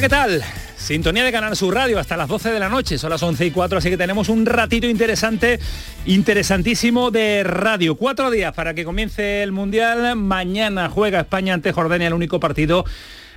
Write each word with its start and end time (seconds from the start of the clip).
¿Qué 0.00 0.08
tal? 0.08 0.44
Sintonía 0.76 1.24
de 1.24 1.32
Canal 1.32 1.56
Sur 1.56 1.74
Radio 1.74 1.98
hasta 1.98 2.16
las 2.16 2.28
12 2.28 2.52
de 2.52 2.60
la 2.60 2.68
noche, 2.68 2.98
son 2.98 3.10
las 3.10 3.20
11 3.20 3.46
y 3.46 3.50
4, 3.50 3.78
así 3.78 3.90
que 3.90 3.96
tenemos 3.96 4.28
un 4.28 4.46
ratito 4.46 4.86
interesante, 4.86 5.58
interesantísimo 6.06 7.10
de 7.10 7.42
radio. 7.42 7.96
Cuatro 7.96 8.30
días 8.30 8.54
para 8.54 8.74
que 8.74 8.84
comience 8.84 9.42
el 9.42 9.50
Mundial. 9.50 10.14
Mañana 10.14 10.88
juega 10.88 11.20
España 11.20 11.54
ante 11.54 11.72
Jordania, 11.72 12.06
el 12.06 12.14
único 12.14 12.38
partido 12.38 12.84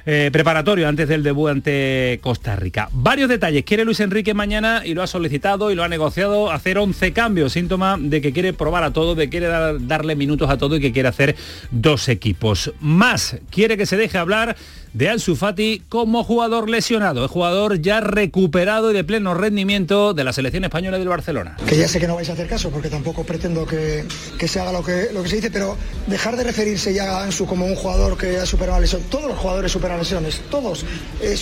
eh, 0.05 0.29
preparatorio 0.31 0.87
antes 0.87 1.07
del 1.07 1.21
debut 1.21 1.49
ante 1.49 2.19
Costa 2.21 2.55
Rica. 2.55 2.89
Varios 2.91 3.29
detalles. 3.29 3.63
Quiere 3.63 3.85
Luis 3.85 3.99
Enrique 3.99 4.33
mañana 4.33 4.81
y 4.83 4.93
lo 4.93 5.03
ha 5.03 5.07
solicitado 5.07 5.71
y 5.71 5.75
lo 5.75 5.83
ha 5.83 5.87
negociado 5.87 6.51
hacer 6.51 6.77
11 6.77 7.13
cambios, 7.13 7.53
síntoma 7.53 7.97
de 7.99 8.21
que 8.21 8.33
quiere 8.33 8.53
probar 8.53 8.83
a 8.83 8.93
todo, 8.93 9.13
de 9.13 9.29
quiere 9.29 9.47
darle 9.47 10.15
minutos 10.15 10.49
a 10.49 10.57
todo 10.57 10.75
y 10.75 10.79
que 10.79 10.91
quiere 10.91 11.09
hacer 11.09 11.35
dos 11.69 12.09
equipos. 12.09 12.73
Más, 12.79 13.37
quiere 13.51 13.77
que 13.77 13.85
se 13.85 13.97
deje 13.97 14.17
hablar 14.17 14.55
de 14.93 15.09
Ansu 15.09 15.35
Fati 15.35 15.83
como 15.87 16.23
jugador 16.23 16.69
lesionado, 16.69 17.23
es 17.23 17.31
jugador 17.31 17.81
ya 17.81 18.01
recuperado 18.01 18.91
y 18.91 18.93
de 18.93 19.03
pleno 19.03 19.33
rendimiento 19.33 20.13
de 20.13 20.23
la 20.23 20.33
selección 20.33 20.63
española 20.65 20.97
del 20.99 21.07
Barcelona. 21.07 21.57
Que 21.65 21.77
ya 21.77 21.87
sé 21.87 21.99
que 21.99 22.07
no 22.07 22.15
vais 22.15 22.29
a 22.29 22.33
hacer 22.33 22.47
caso 22.47 22.69
porque 22.71 22.89
tampoco 22.89 23.23
pretendo 23.23 23.65
que, 23.65 24.05
se 24.45 24.59
haga 24.59 24.73
lo 24.73 24.83
que, 24.83 25.09
lo 25.13 25.23
que 25.23 25.29
se 25.29 25.35
dice, 25.37 25.51
pero 25.51 25.77
dejar 26.07 26.35
de 26.35 26.43
referirse 26.43 26.93
ya 26.93 27.19
a 27.19 27.23
Ansu 27.23 27.45
como 27.45 27.65
un 27.65 27.75
jugador 27.75 28.17
que 28.17 28.37
ha 28.37 28.45
superado 28.45 28.79
lesión. 28.79 29.01
Todos 29.09 29.29
los 29.29 29.37
jugadores 29.37 29.71
superan 29.71 29.99
lesiones, 29.99 30.41
todos. 30.49 30.85
Eh, 31.21 31.37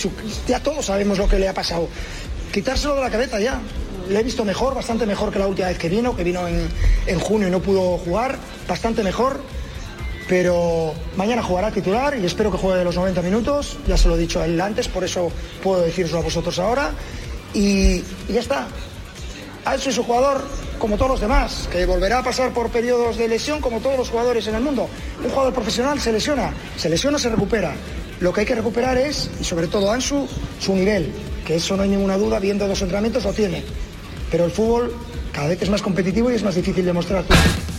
ya 0.46 0.60
todos 0.60 0.86
sabemos 0.86 1.18
lo 1.18 1.28
que 1.28 1.38
le 1.38 1.48
ha 1.48 1.54
pasado. 1.54 1.88
Quitárselo 2.52 2.94
de 2.96 3.00
la 3.00 3.10
cabeza 3.10 3.40
ya. 3.40 3.60
Le 4.08 4.18
he 4.18 4.22
visto 4.22 4.44
mejor, 4.44 4.74
bastante 4.74 5.06
mejor 5.06 5.32
que 5.32 5.38
la 5.38 5.46
última 5.46 5.68
vez 5.68 5.78
que 5.78 5.88
vino, 5.88 6.16
que 6.16 6.24
vino 6.24 6.46
en, 6.48 6.68
en 7.06 7.18
junio 7.20 7.46
y 7.46 7.50
no 7.50 7.60
pudo 7.60 7.96
jugar, 7.98 8.38
bastante 8.66 9.04
mejor 9.04 9.40
pero 10.30 10.94
mañana 11.16 11.42
jugará 11.42 11.72
titular 11.72 12.16
y 12.16 12.24
espero 12.24 12.52
que 12.52 12.56
juegue 12.56 12.84
los 12.84 12.94
90 12.94 13.20
minutos, 13.20 13.76
ya 13.88 13.96
se 13.96 14.06
lo 14.06 14.14
he 14.14 14.18
dicho 14.18 14.40
a 14.40 14.46
él 14.46 14.60
antes, 14.60 14.86
por 14.86 15.02
eso 15.02 15.28
puedo 15.60 15.82
decirlo 15.82 16.20
a 16.20 16.22
vosotros 16.22 16.56
ahora, 16.60 16.92
y, 17.52 18.00
ya 18.28 18.38
está. 18.38 18.68
A 19.64 19.74
eso 19.74 19.90
es 19.90 19.98
un 19.98 20.04
jugador 20.04 20.40
como 20.78 20.96
todos 20.96 21.10
los 21.10 21.20
demás, 21.20 21.68
que 21.72 21.84
volverá 21.84 22.20
a 22.20 22.22
pasar 22.22 22.52
por 22.52 22.70
periodos 22.70 23.16
de 23.16 23.26
lesión 23.26 23.60
como 23.60 23.80
todos 23.80 23.98
los 23.98 24.08
jugadores 24.08 24.46
en 24.46 24.54
el 24.54 24.62
mundo. 24.62 24.88
Un 25.20 25.30
jugador 25.30 25.52
profesional 25.52 25.98
se 25.98 26.12
lesiona, 26.12 26.54
se 26.76 26.88
lesiona, 26.88 27.18
se 27.18 27.28
recupera. 27.28 27.74
Lo 28.20 28.32
que 28.32 28.42
hay 28.42 28.46
que 28.46 28.54
recuperar 28.54 28.98
es, 28.98 29.28
y 29.40 29.42
sobre 29.42 29.66
todo 29.66 29.90
Ansu, 29.90 30.28
su 30.60 30.76
nivel, 30.76 31.10
que 31.44 31.56
eso 31.56 31.76
no 31.76 31.82
hay 31.82 31.88
ninguna 31.88 32.16
duda, 32.16 32.38
viendo 32.38 32.68
dos 32.68 32.80
entrenamientos 32.82 33.24
lo 33.24 33.32
tiene. 33.32 33.64
Pero 34.30 34.44
el 34.44 34.52
fútbol 34.52 34.94
cada 35.32 35.48
vez 35.48 35.60
es 35.60 35.70
más 35.70 35.82
competitivo 35.82 36.30
y 36.30 36.36
es 36.36 36.44
más 36.44 36.54
difícil 36.54 36.84
demostrar. 36.84 37.24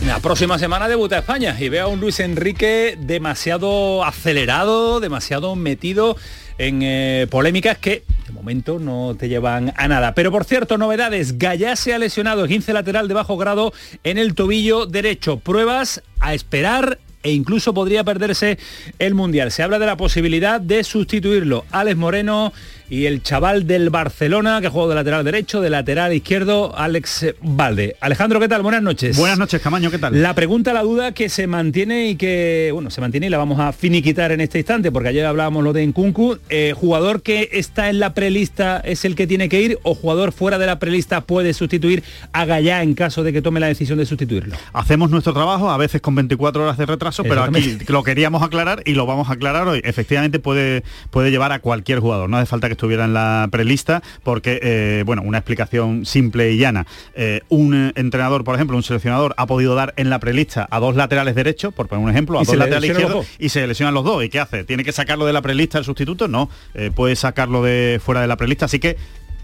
La 0.06 0.18
próxima 0.18 0.58
semana 0.58 0.88
debuta 0.88 1.18
España 1.18 1.56
y 1.58 1.68
veo 1.68 1.84
a 1.84 1.88
un 1.88 2.00
Luis 2.00 2.18
Enrique 2.18 2.98
demasiado 2.98 4.04
acelerado, 4.04 4.98
demasiado 4.98 5.54
metido 5.54 6.16
en 6.58 6.80
eh, 6.82 7.28
polémicas 7.30 7.78
que 7.78 8.02
de 8.26 8.32
momento 8.32 8.80
no 8.80 9.14
te 9.16 9.28
llevan 9.28 9.72
a 9.76 9.86
nada. 9.86 10.14
Pero 10.14 10.32
por 10.32 10.44
cierto, 10.44 10.76
novedades, 10.76 11.38
Gallá 11.38 11.76
se 11.76 11.94
ha 11.94 11.98
lesionado, 11.98 12.48
15 12.48 12.72
lateral 12.72 13.06
de 13.06 13.14
bajo 13.14 13.36
grado 13.36 13.72
en 14.02 14.18
el 14.18 14.34
tobillo 14.34 14.86
derecho. 14.86 15.38
Pruebas 15.38 16.02
a 16.18 16.34
esperar 16.34 16.98
e 17.22 17.30
incluso 17.30 17.72
podría 17.72 18.02
perderse 18.02 18.58
el 18.98 19.14
Mundial. 19.14 19.52
Se 19.52 19.62
habla 19.62 19.78
de 19.78 19.86
la 19.86 19.96
posibilidad 19.96 20.60
de 20.60 20.82
sustituirlo. 20.82 21.64
Alex 21.70 21.96
Moreno 21.96 22.52
y 22.88 23.06
el 23.06 23.22
chaval 23.22 23.66
del 23.66 23.90
Barcelona 23.90 24.60
que 24.60 24.68
juega 24.68 24.90
de 24.90 24.94
lateral 24.96 25.24
derecho, 25.24 25.60
de 25.60 25.70
lateral 25.70 26.12
izquierdo, 26.12 26.76
Alex 26.76 27.34
Valde. 27.40 27.96
Alejandro, 28.00 28.40
¿qué 28.40 28.48
tal? 28.48 28.62
Buenas 28.62 28.82
noches. 28.82 29.16
Buenas 29.16 29.38
noches, 29.38 29.60
Camaño, 29.60 29.90
¿qué 29.90 29.98
tal? 29.98 30.20
La 30.22 30.34
pregunta, 30.34 30.72
la 30.72 30.82
duda 30.82 31.12
que 31.12 31.28
se 31.28 31.46
mantiene 31.46 32.08
y 32.08 32.16
que, 32.16 32.70
bueno, 32.72 32.90
se 32.90 33.00
mantiene 33.00 33.26
y 33.26 33.30
la 33.30 33.38
vamos 33.38 33.60
a 33.60 33.72
finiquitar 33.72 34.32
en 34.32 34.40
este 34.40 34.58
instante, 34.58 34.92
porque 34.92 35.08
ayer 35.08 35.24
hablábamos 35.24 35.64
lo 35.64 35.72
de 35.72 35.86
Nkunku. 35.86 36.38
Eh, 36.48 36.74
¿Jugador 36.76 37.22
que 37.22 37.48
está 37.52 37.88
en 37.88 37.98
la 37.98 38.14
prelista 38.14 38.80
es 38.84 39.04
el 39.04 39.14
que 39.14 39.26
tiene 39.26 39.48
que 39.48 39.60
ir 39.60 39.78
o 39.82 39.94
jugador 39.94 40.32
fuera 40.32 40.58
de 40.58 40.66
la 40.66 40.78
prelista 40.78 41.22
puede 41.22 41.54
sustituir 41.54 42.02
a 42.32 42.44
Gallá 42.44 42.82
en 42.82 42.94
caso 42.94 43.22
de 43.22 43.32
que 43.32 43.42
tome 43.42 43.60
la 43.60 43.68
decisión 43.68 43.98
de 43.98 44.06
sustituirlo? 44.06 44.56
Hacemos 44.72 45.10
nuestro 45.10 45.32
trabajo, 45.32 45.70
a 45.70 45.76
veces 45.76 46.00
con 46.00 46.14
24 46.14 46.64
horas 46.64 46.78
de 46.78 46.86
retraso, 46.86 47.22
pero 47.22 47.44
aquí 47.44 47.78
lo 47.88 48.02
queríamos 48.02 48.42
aclarar 48.42 48.82
y 48.84 48.92
lo 48.92 49.06
vamos 49.06 49.28
a 49.28 49.34
aclarar 49.34 49.68
hoy. 49.68 49.80
Efectivamente 49.84 50.38
puede, 50.38 50.82
puede 51.10 51.30
llevar 51.30 51.52
a 51.52 51.60
cualquier 51.60 52.00
jugador, 52.00 52.28
no 52.28 52.36
hace 52.36 52.46
falta 52.46 52.68
que 52.68 52.71
estuviera 52.72 53.04
en 53.04 53.14
la 53.14 53.48
prelista, 53.50 54.02
porque, 54.22 54.60
eh, 54.62 55.02
bueno, 55.06 55.22
una 55.22 55.38
explicación 55.38 56.06
simple 56.06 56.52
y 56.52 56.58
llana. 56.58 56.86
Eh, 57.14 57.40
un 57.48 57.92
entrenador, 57.96 58.44
por 58.44 58.54
ejemplo, 58.54 58.76
un 58.76 58.82
seleccionador 58.82 59.34
ha 59.36 59.46
podido 59.46 59.74
dar 59.74 59.94
en 59.96 60.10
la 60.10 60.18
prelista 60.18 60.66
a 60.70 60.80
dos 60.80 60.96
laterales 60.96 61.34
derechos, 61.34 61.72
por 61.74 61.88
poner 61.88 62.04
un 62.04 62.10
ejemplo, 62.10 62.38
a 62.38 62.44
dos 62.44 62.56
laterales 62.56 62.90
izquierdos, 62.90 63.26
y 63.38 63.48
se 63.48 63.66
lesionan 63.66 63.94
los 63.94 64.04
dos. 64.04 64.24
¿Y 64.24 64.28
qué 64.28 64.40
hace? 64.40 64.64
¿Tiene 64.64 64.84
que 64.84 64.92
sacarlo 64.92 65.26
de 65.26 65.32
la 65.32 65.42
prelista 65.42 65.78
el 65.78 65.84
sustituto? 65.84 66.28
No, 66.28 66.50
eh, 66.74 66.90
puede 66.94 67.16
sacarlo 67.16 67.62
de 67.62 68.00
fuera 68.04 68.20
de 68.20 68.26
la 68.26 68.36
prelista. 68.36 68.66
Así 68.66 68.78
que 68.78 68.96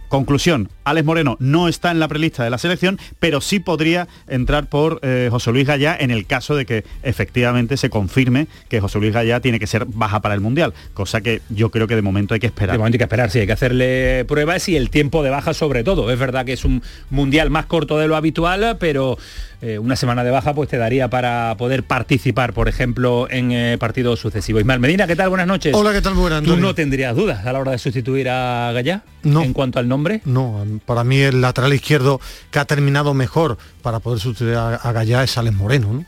Conclusión, 0.08 0.70
Alex 0.84 1.06
Moreno 1.06 1.36
no 1.38 1.68
está 1.68 1.90
en 1.90 2.00
la 2.00 2.08
prelista 2.08 2.42
de 2.42 2.50
la 2.50 2.58
selección, 2.58 2.98
pero 3.20 3.40
sí 3.40 3.60
podría 3.60 4.08
entrar 4.26 4.66
por 4.68 5.00
eh, 5.02 5.28
José 5.30 5.52
Luis 5.52 5.66
Gallá 5.66 5.96
en 5.98 6.10
el 6.10 6.26
caso 6.26 6.56
de 6.56 6.64
que 6.64 6.84
efectivamente 7.02 7.76
se 7.76 7.90
confirme 7.90 8.48
que 8.68 8.80
José 8.80 8.98
Luis 8.98 9.12
Gallá 9.12 9.40
tiene 9.40 9.58
que 9.58 9.66
ser 9.66 9.84
baja 9.84 10.20
para 10.20 10.34
el 10.34 10.40
Mundial, 10.40 10.72
cosa 10.94 11.20
que 11.20 11.42
yo 11.50 11.70
creo 11.70 11.86
que 11.86 11.94
de 11.94 12.02
momento 12.02 12.32
hay 12.32 12.40
que 12.40 12.46
esperar. 12.46 12.72
De 12.72 12.78
momento 12.78 12.96
hay 12.96 12.98
que 12.98 13.04
esperar, 13.04 13.30
sí, 13.30 13.40
hay 13.40 13.46
que 13.46 13.52
hacerle 13.52 14.24
pruebas 14.26 14.68
y 14.68 14.76
el 14.76 14.88
tiempo 14.88 15.22
de 15.22 15.30
baja 15.30 15.52
sobre 15.52 15.84
todo. 15.84 16.10
Es 16.10 16.18
verdad 16.18 16.46
que 16.46 16.54
es 16.54 16.64
un 16.64 16.82
Mundial 17.10 17.50
más 17.50 17.66
corto 17.66 17.98
de 17.98 18.08
lo 18.08 18.16
habitual, 18.16 18.76
pero 18.78 19.18
eh, 19.60 19.78
una 19.78 19.96
semana 19.96 20.22
de 20.22 20.30
baja 20.30 20.54
pues 20.54 20.68
te 20.68 20.76
daría 20.78 21.08
para 21.08 21.54
poder 21.56 21.82
participar, 21.82 22.52
por 22.52 22.68
ejemplo, 22.68 23.26
en 23.30 23.50
eh, 23.50 23.76
partidos 23.78 24.20
sucesivos. 24.20 24.60
Ismael 24.60 24.80
Medina, 24.80 25.06
¿qué 25.06 25.16
tal? 25.16 25.28
Buenas 25.30 25.46
noches. 25.46 25.74
Hola, 25.74 25.92
¿qué 25.92 26.00
tal? 26.00 26.14
Buenas 26.14 26.42
¿Tú 26.44 26.56
no 26.56 26.74
tendrías 26.74 27.16
dudas 27.16 27.44
a 27.44 27.52
la 27.52 27.58
hora 27.58 27.72
de 27.72 27.78
sustituir 27.78 28.28
a 28.28 28.70
Gallá? 28.72 29.02
No. 29.22 29.42
En 29.42 29.52
cuanto 29.52 29.78
al 29.78 29.88
nombre. 29.88 30.20
No, 30.24 30.64
para 30.86 31.02
mí 31.02 31.18
el 31.18 31.40
lateral 31.40 31.72
izquierdo 31.72 32.20
que 32.50 32.58
ha 32.58 32.64
terminado 32.64 33.14
mejor 33.14 33.58
para 33.82 33.98
poder 33.98 34.20
sustituir 34.20 34.54
a, 34.54 34.76
a 34.76 34.92
Gallá 34.92 35.24
es 35.24 35.36
Alex 35.36 35.56
Moreno, 35.56 35.92
¿no? 35.92 36.04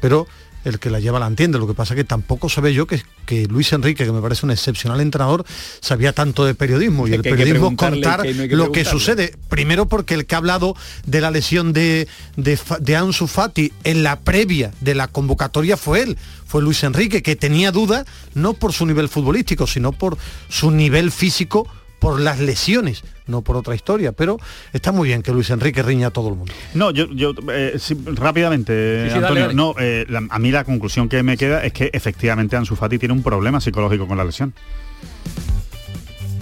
Pero 0.00 0.26
el 0.66 0.80
que 0.80 0.90
la 0.90 1.00
lleva 1.00 1.18
la 1.20 1.26
entiende. 1.26 1.58
Lo 1.58 1.66
que 1.66 1.74
pasa 1.74 1.94
es 1.94 1.98
que 1.98 2.04
tampoco 2.04 2.48
sabe 2.48 2.74
yo 2.74 2.86
que, 2.86 3.00
que 3.24 3.46
Luis 3.46 3.72
Enrique, 3.72 4.04
que 4.04 4.12
me 4.12 4.20
parece 4.20 4.44
un 4.44 4.50
excepcional 4.50 5.00
entrenador, 5.00 5.44
sabía 5.80 6.12
tanto 6.12 6.44
de 6.44 6.54
periodismo. 6.54 7.06
Y 7.06 7.12
el 7.12 7.22
periodismo 7.22 7.70
es 7.70 7.76
contar 7.76 8.26
lo 8.26 8.72
que 8.72 8.84
sucede. 8.84 9.34
Primero 9.48 9.86
porque 9.86 10.14
el 10.14 10.26
que 10.26 10.34
ha 10.34 10.38
hablado 10.38 10.76
de 11.06 11.20
la 11.20 11.30
lesión 11.30 11.72
de, 11.72 12.08
de, 12.36 12.58
de 12.80 12.96
Ansu 12.96 13.28
Fati 13.28 13.72
en 13.84 14.02
la 14.02 14.20
previa 14.20 14.72
de 14.80 14.94
la 14.94 15.08
convocatoria 15.08 15.76
fue 15.76 16.02
él, 16.02 16.18
fue 16.46 16.62
Luis 16.62 16.82
Enrique, 16.82 17.22
que 17.22 17.36
tenía 17.36 17.70
duda 17.70 18.04
no 18.34 18.54
por 18.54 18.72
su 18.72 18.86
nivel 18.86 19.08
futbolístico, 19.08 19.66
sino 19.66 19.92
por 19.92 20.18
su 20.48 20.72
nivel 20.72 21.12
físico 21.12 21.68
por 21.98 22.20
las 22.20 22.40
lesiones, 22.40 23.02
no 23.26 23.42
por 23.42 23.56
otra 23.56 23.74
historia, 23.74 24.12
pero 24.12 24.38
está 24.72 24.92
muy 24.92 25.08
bien 25.08 25.22
que 25.22 25.32
Luis 25.32 25.50
Enrique 25.50 25.82
riña 25.82 26.08
a 26.08 26.10
todo 26.10 26.28
el 26.28 26.36
mundo. 26.36 26.52
No, 26.74 26.90
yo, 26.90 27.06
yo 27.10 27.32
eh, 27.52 27.78
rápidamente, 28.06 29.10
Antonio, 29.12 29.52
no, 29.52 29.74
eh, 29.78 30.06
a 30.30 30.38
mí 30.38 30.50
la 30.50 30.64
conclusión 30.64 31.08
que 31.08 31.22
me 31.22 31.36
queda 31.36 31.64
es 31.64 31.72
que 31.72 31.90
efectivamente 31.92 32.56
Ansu 32.56 32.76
Fati 32.76 32.98
tiene 32.98 33.14
un 33.14 33.22
problema 33.22 33.60
psicológico 33.60 34.06
con 34.06 34.18
la 34.18 34.24
lesión. 34.24 34.54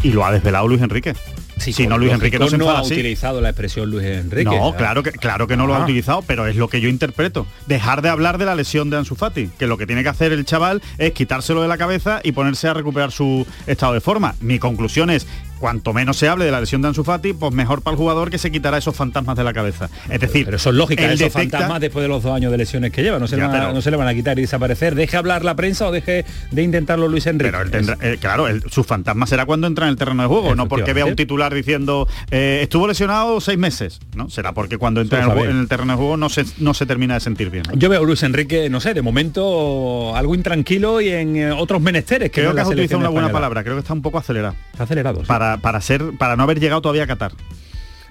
Y 0.03 0.12
lo 0.12 0.25
ha 0.25 0.32
desvelado 0.32 0.69
Luis 0.69 0.82
Enrique. 0.82 1.14
Sí, 1.56 1.87
no, 1.87 1.99
Luis 1.99 2.12
Enrique 2.12 2.38
no, 2.38 2.70
ha 2.70 2.82
utilizado 2.82 3.41
la 3.41 3.50
expresión 3.50 3.91
Luis 3.91 4.05
Enrique. 4.05 4.44
No, 4.44 4.75
claro 4.76 5.03
que, 5.03 5.12
claro 5.12 5.47
que 5.47 5.56
no 5.56 5.67
lo 5.67 5.75
ha 5.75 5.82
utilizado, 5.82 6.23
pero 6.23 6.47
es 6.47 6.56
lo 6.56 6.69
que 6.69 6.81
yo 6.81 6.88
interpreto. 6.88 7.47
Dejar 7.67 8.03
de 8.03 8.08
hablar 8.08 8.38
de 8.38 8.44
la 8.44 8.55
lesión 8.55 8.91
de 8.91 8.99
Ansu 8.99 9.14
Fati, 9.14 9.49
que 9.58 9.67
lo 9.67 9.79
que 9.79 9.87
tiene 9.87 10.03
que 10.03 10.08
hacer 10.08 10.32
el 10.32 10.44
chaval 10.44 10.82
es 10.99 11.12
quitárselo 11.12 11.62
de 11.62 11.69
la 11.69 11.79
cabeza 11.79 12.20
y 12.23 12.32
ponerse 12.32 12.69
a 12.69 12.75
recuperar 12.75 13.12
su 13.12 13.47
estado 13.67 13.94
de 13.94 14.00
forma. 14.00 14.35
Mi 14.41 14.58
conclusión 14.58 15.11
es 15.11 15.26
cuanto 15.59 15.93
menos 15.93 16.17
se 16.17 16.29
hable 16.29 16.45
de 16.45 16.51
la 16.51 16.61
lesión 16.61 16.83
de 16.83 16.89
Ansu 16.89 17.05
Fati, 17.05 17.33
pues 17.33 17.53
mejor 17.55 17.83
para 17.83 17.93
el 17.95 17.99
jugador 17.99 18.31
que 18.31 18.39
se 18.39 18.51
quitará 18.51 18.79
esos 18.79 18.95
fantasmas 18.95 19.37
de 19.37 19.45
la 19.45 19.53
cabeza. 19.53 19.89
Es 20.11 20.21
decir, 20.21 20.45
pero 20.45 20.56
eso 20.59 20.71
es 20.71 20.77
lógica, 20.77 21.05
él 21.05 21.12
esos 21.12 21.33
detecta- 21.33 21.59
fantasmas 21.59 21.81
después 21.81 22.03
de 22.03 22.09
los 22.09 22.23
dos 22.23 22.35
años 22.35 22.51
de 22.53 22.59
lesiones 22.59 22.93
que 22.93 23.03
lleva, 23.03 23.19
no 23.19 23.27
se, 23.27 23.37
le 23.37 23.43
Ya, 23.43 23.49
van 23.49 23.56
a, 23.56 23.61
pero- 23.61 23.73
no 23.75 23.81
se 23.81 23.91
le 23.91 23.97
van 23.97 24.09
a 24.09 24.15
quitar 24.15 24.39
y 24.39 24.43
desaparecer. 24.43 24.95
Deje 24.95 25.17
hablar 25.17 25.45
la 25.45 25.55
prensa 25.56 25.87
o 25.89 25.93
deje 25.93 26.25
de 26.51 26.62
intentarlo 26.62 27.09
Luis 27.09 27.27
Enrique. 27.27 27.51
Pero 27.51 27.62
él 27.65 27.71
tendrá- 27.71 27.97
eh, 28.01 28.19
claro, 28.21 28.49
el- 28.49 28.62
su 28.71 28.85
fantasma 28.85 29.27
será 29.27 29.47
cuando 29.47 29.67
entra 29.67 29.87
en 29.87 29.91
el 29.91 29.97
terreno 29.97 30.23
de 30.23 30.29
juego, 30.29 30.55
no 30.55 30.69
porque 30.69 30.93
vea 30.93 31.06
un 31.06 31.17
titular 31.17 31.55
diciendo 31.55 32.06
eh, 32.31 32.61
estuvo 32.62 32.87
lesionado 32.87 33.41
seis 33.41 33.59
meses, 33.59 34.01
¿no? 34.15 34.29
Será 34.31 34.53
porque 34.53 34.77
cuando 34.79 35.01
entra 35.01 35.25
en 35.25 35.31
el, 35.39 35.51
en 35.51 35.69
terreno 35.69 35.93
de 35.93 35.97
juego 35.97 36.17
no 36.17 36.29
se, 36.29 36.45
no 36.59 36.75
se 36.75 36.87
termina 36.87 37.15
de 37.15 37.21
sentir 37.21 37.51
bien. 37.51 37.65
Yo 37.75 37.89
veo 37.89 38.03
a 38.03 38.05
Luis 38.05 38.23
Enrique, 38.23 38.69
no 38.71 38.81
sé, 38.81 38.93
de 38.95 39.03
momento 39.03 40.15
algo 40.17 40.35
intranquilo 40.35 41.01
y 41.01 41.09
en 41.11 41.37
eh, 41.37 41.53
otros 41.53 41.81
menesteres. 41.81 42.31
Que 42.31 42.41
Creo 42.41 42.51
no 42.51 42.55
que 42.56 42.61
has 42.62 42.69
utilizado 42.69 42.99
una 42.99 43.09
buena 43.09 43.27
española. 43.29 43.33
palabra, 43.49 43.62
creo 43.65 43.75
que 43.77 43.81
está 43.81 43.93
un 43.93 44.03
poco 44.03 44.19
acelerado. 44.19 44.55
Está 44.73 44.85
acelerado. 44.85 45.21
sí. 45.21 45.27
Para, 45.27 45.44
para 45.61 45.81
ser, 45.81 46.12
para 46.19 46.37
no 46.37 46.43
haber 46.43 46.61
llegado 46.61 46.82
todavía 46.82 47.05
a 47.05 47.06
Qatar. 47.06 47.32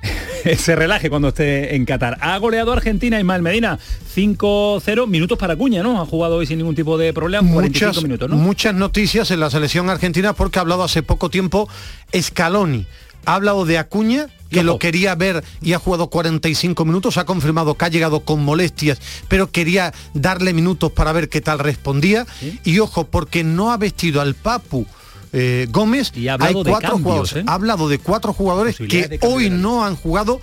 se 0.57 0.75
relaje 0.75 1.09
cuando 1.09 1.29
esté 1.29 1.75
en 1.75 1.85
Qatar. 1.85 2.17
Ha 2.21 2.37
goleado 2.37 2.71
a 2.71 2.75
Argentina 2.75 3.19
Ismael 3.19 3.41
Medina 3.41 3.79
5-0 4.15 5.07
minutos 5.07 5.37
para 5.37 5.55
Cuña, 5.55 5.83
¿no? 5.83 6.01
Ha 6.01 6.05
jugado 6.05 6.37
hoy 6.37 6.45
sin 6.45 6.57
ningún 6.57 6.75
tipo 6.75 6.97
de 6.97 7.13
problema, 7.13 7.49
45 7.51 7.87
muchas, 7.87 8.03
minutos, 8.03 8.29
¿no? 8.29 8.35
muchas 8.35 8.75
noticias 8.75 9.31
en 9.31 9.39
la 9.39 9.49
selección 9.49 9.89
argentina 9.89 10.33
porque 10.33 10.59
ha 10.59 10.61
hablado 10.61 10.83
hace 10.83 11.03
poco 11.03 11.29
tiempo 11.29 11.69
Scaloni. 12.15 12.85
Ha 13.25 13.35
hablado 13.35 13.63
de 13.63 13.77
Acuña, 13.77 14.27
que 14.51 14.63
lo 14.63 14.79
quería 14.79 15.15
ver 15.15 15.45
y 15.61 15.71
ha 15.71 15.79
jugado 15.79 16.07
45 16.07 16.83
minutos, 16.83 17.17
ha 17.17 17.25
confirmado 17.25 17.75
que 17.75 17.85
ha 17.85 17.87
llegado 17.87 18.19
con 18.19 18.43
molestias, 18.43 18.99
pero 19.29 19.49
quería 19.49 19.93
darle 20.13 20.53
minutos 20.53 20.91
para 20.91 21.13
ver 21.13 21.29
qué 21.29 21.39
tal 21.39 21.59
respondía. 21.59 22.27
Y 22.65 22.79
ojo, 22.79 23.05
porque 23.05 23.45
no 23.45 23.71
ha 23.71 23.77
vestido 23.77 24.19
al 24.19 24.35
Papu 24.35 24.85
eh, 25.33 25.67
Gómez, 25.69 26.11
Y 26.15 26.27
ha 26.27 26.35
hablado 26.35 26.59
hay 26.59 26.63
de 26.63 26.69
cuatro 26.69 26.89
cambios, 26.91 27.03
jugadores. 27.03 27.35
¿eh? 27.35 27.43
Ha 27.47 27.53
hablado 27.53 27.89
de 27.89 27.99
cuatro 27.99 28.33
jugadores 28.33 28.77
que 28.77 29.19
hoy 29.21 29.49
no 29.49 29.83
han 29.83 29.95
jugado 29.95 30.39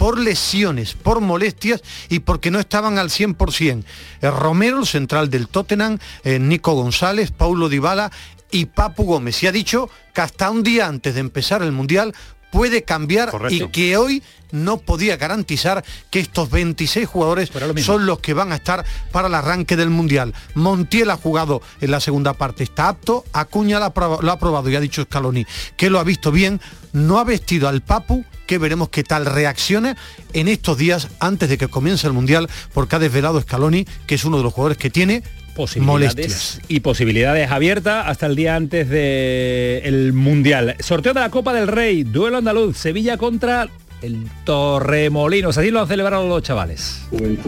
por 0.00 0.18
lesiones, 0.18 0.94
por 0.94 1.20
molestias 1.20 1.82
y 2.08 2.20
porque 2.20 2.50
no 2.50 2.58
estaban 2.58 2.96
al 2.96 3.10
100%. 3.10 3.84
Eh, 4.22 4.30
Romero, 4.30 4.78
el 4.78 4.86
central 4.86 5.28
del 5.28 5.46
Tottenham, 5.46 5.98
eh, 6.24 6.38
Nico 6.38 6.72
González, 6.72 7.32
Paulo 7.32 7.68
Dybala 7.68 8.10
y 8.50 8.64
Papu 8.64 9.04
Gómez. 9.04 9.42
Y 9.42 9.46
ha 9.46 9.52
dicho 9.52 9.90
que 10.14 10.22
hasta 10.22 10.50
un 10.50 10.62
día 10.62 10.86
antes 10.86 11.12
de 11.12 11.20
empezar 11.20 11.62
el 11.62 11.72
Mundial 11.72 12.14
puede 12.50 12.82
cambiar 12.82 13.30
Correcto. 13.30 13.64
y 13.66 13.68
que 13.68 13.96
hoy 13.96 14.22
no 14.52 14.78
podía 14.78 15.16
garantizar 15.16 15.84
que 16.10 16.18
estos 16.18 16.50
26 16.50 17.06
jugadores 17.08 17.50
lo 17.54 17.76
son 17.82 18.04
los 18.06 18.18
que 18.18 18.34
van 18.34 18.50
a 18.50 18.56
estar 18.56 18.84
para 19.12 19.28
el 19.28 19.34
arranque 19.36 19.76
del 19.76 19.90
Mundial. 19.90 20.34
Montiel 20.54 21.10
ha 21.10 21.16
jugado 21.16 21.62
en 21.80 21.92
la 21.92 22.00
segunda 22.00 22.34
parte, 22.34 22.64
está 22.64 22.88
apto, 22.88 23.24
Acuña 23.32 23.78
lo 23.78 23.84
ha, 23.84 23.94
proba- 23.94 24.20
lo 24.20 24.32
ha 24.32 24.38
probado 24.40 24.68
y 24.68 24.74
ha 24.74 24.80
dicho 24.80 25.04
Scaloni 25.04 25.46
que 25.76 25.88
lo 25.88 26.00
ha 26.00 26.04
visto 26.04 26.32
bien, 26.32 26.60
no 26.92 27.18
ha 27.20 27.24
vestido 27.24 27.68
al 27.68 27.80
Papu, 27.82 28.24
que 28.48 28.58
veremos 28.58 28.88
qué 28.88 29.04
tal 29.04 29.24
reacciona 29.24 29.96
en 30.32 30.48
estos 30.48 30.76
días 30.76 31.06
antes 31.20 31.48
de 31.48 31.56
que 31.56 31.68
comience 31.68 32.08
el 32.08 32.12
Mundial, 32.12 32.50
porque 32.74 32.96
ha 32.96 32.98
desvelado 32.98 33.40
Scaloni 33.40 33.86
que 34.08 34.16
es 34.16 34.24
uno 34.24 34.38
de 34.38 34.42
los 34.42 34.52
jugadores 34.52 34.78
que 34.78 34.90
tiene 34.90 35.22
posibilidades 35.54 36.14
molestias. 36.14 36.60
y 36.68 36.80
posibilidades 36.80 37.50
abiertas 37.50 38.04
hasta 38.06 38.26
el 38.26 38.36
día 38.36 38.56
antes 38.56 38.88
del 38.88 40.12
Mundial. 40.12 40.76
Sorteo 40.80 41.14
de 41.14 41.20
la 41.20 41.30
Copa 41.30 41.52
del 41.52 41.68
Rey, 41.68 42.04
duelo 42.04 42.38
andaluz, 42.38 42.76
Sevilla 42.76 43.16
contra 43.16 43.68
el 44.02 44.26
Torremolinos. 44.44 45.56
Así 45.58 45.70
lo 45.70 45.80
han 45.80 45.88
celebrado 45.88 46.26
los 46.26 46.42
chavales. 46.42 47.02
En 47.12 47.38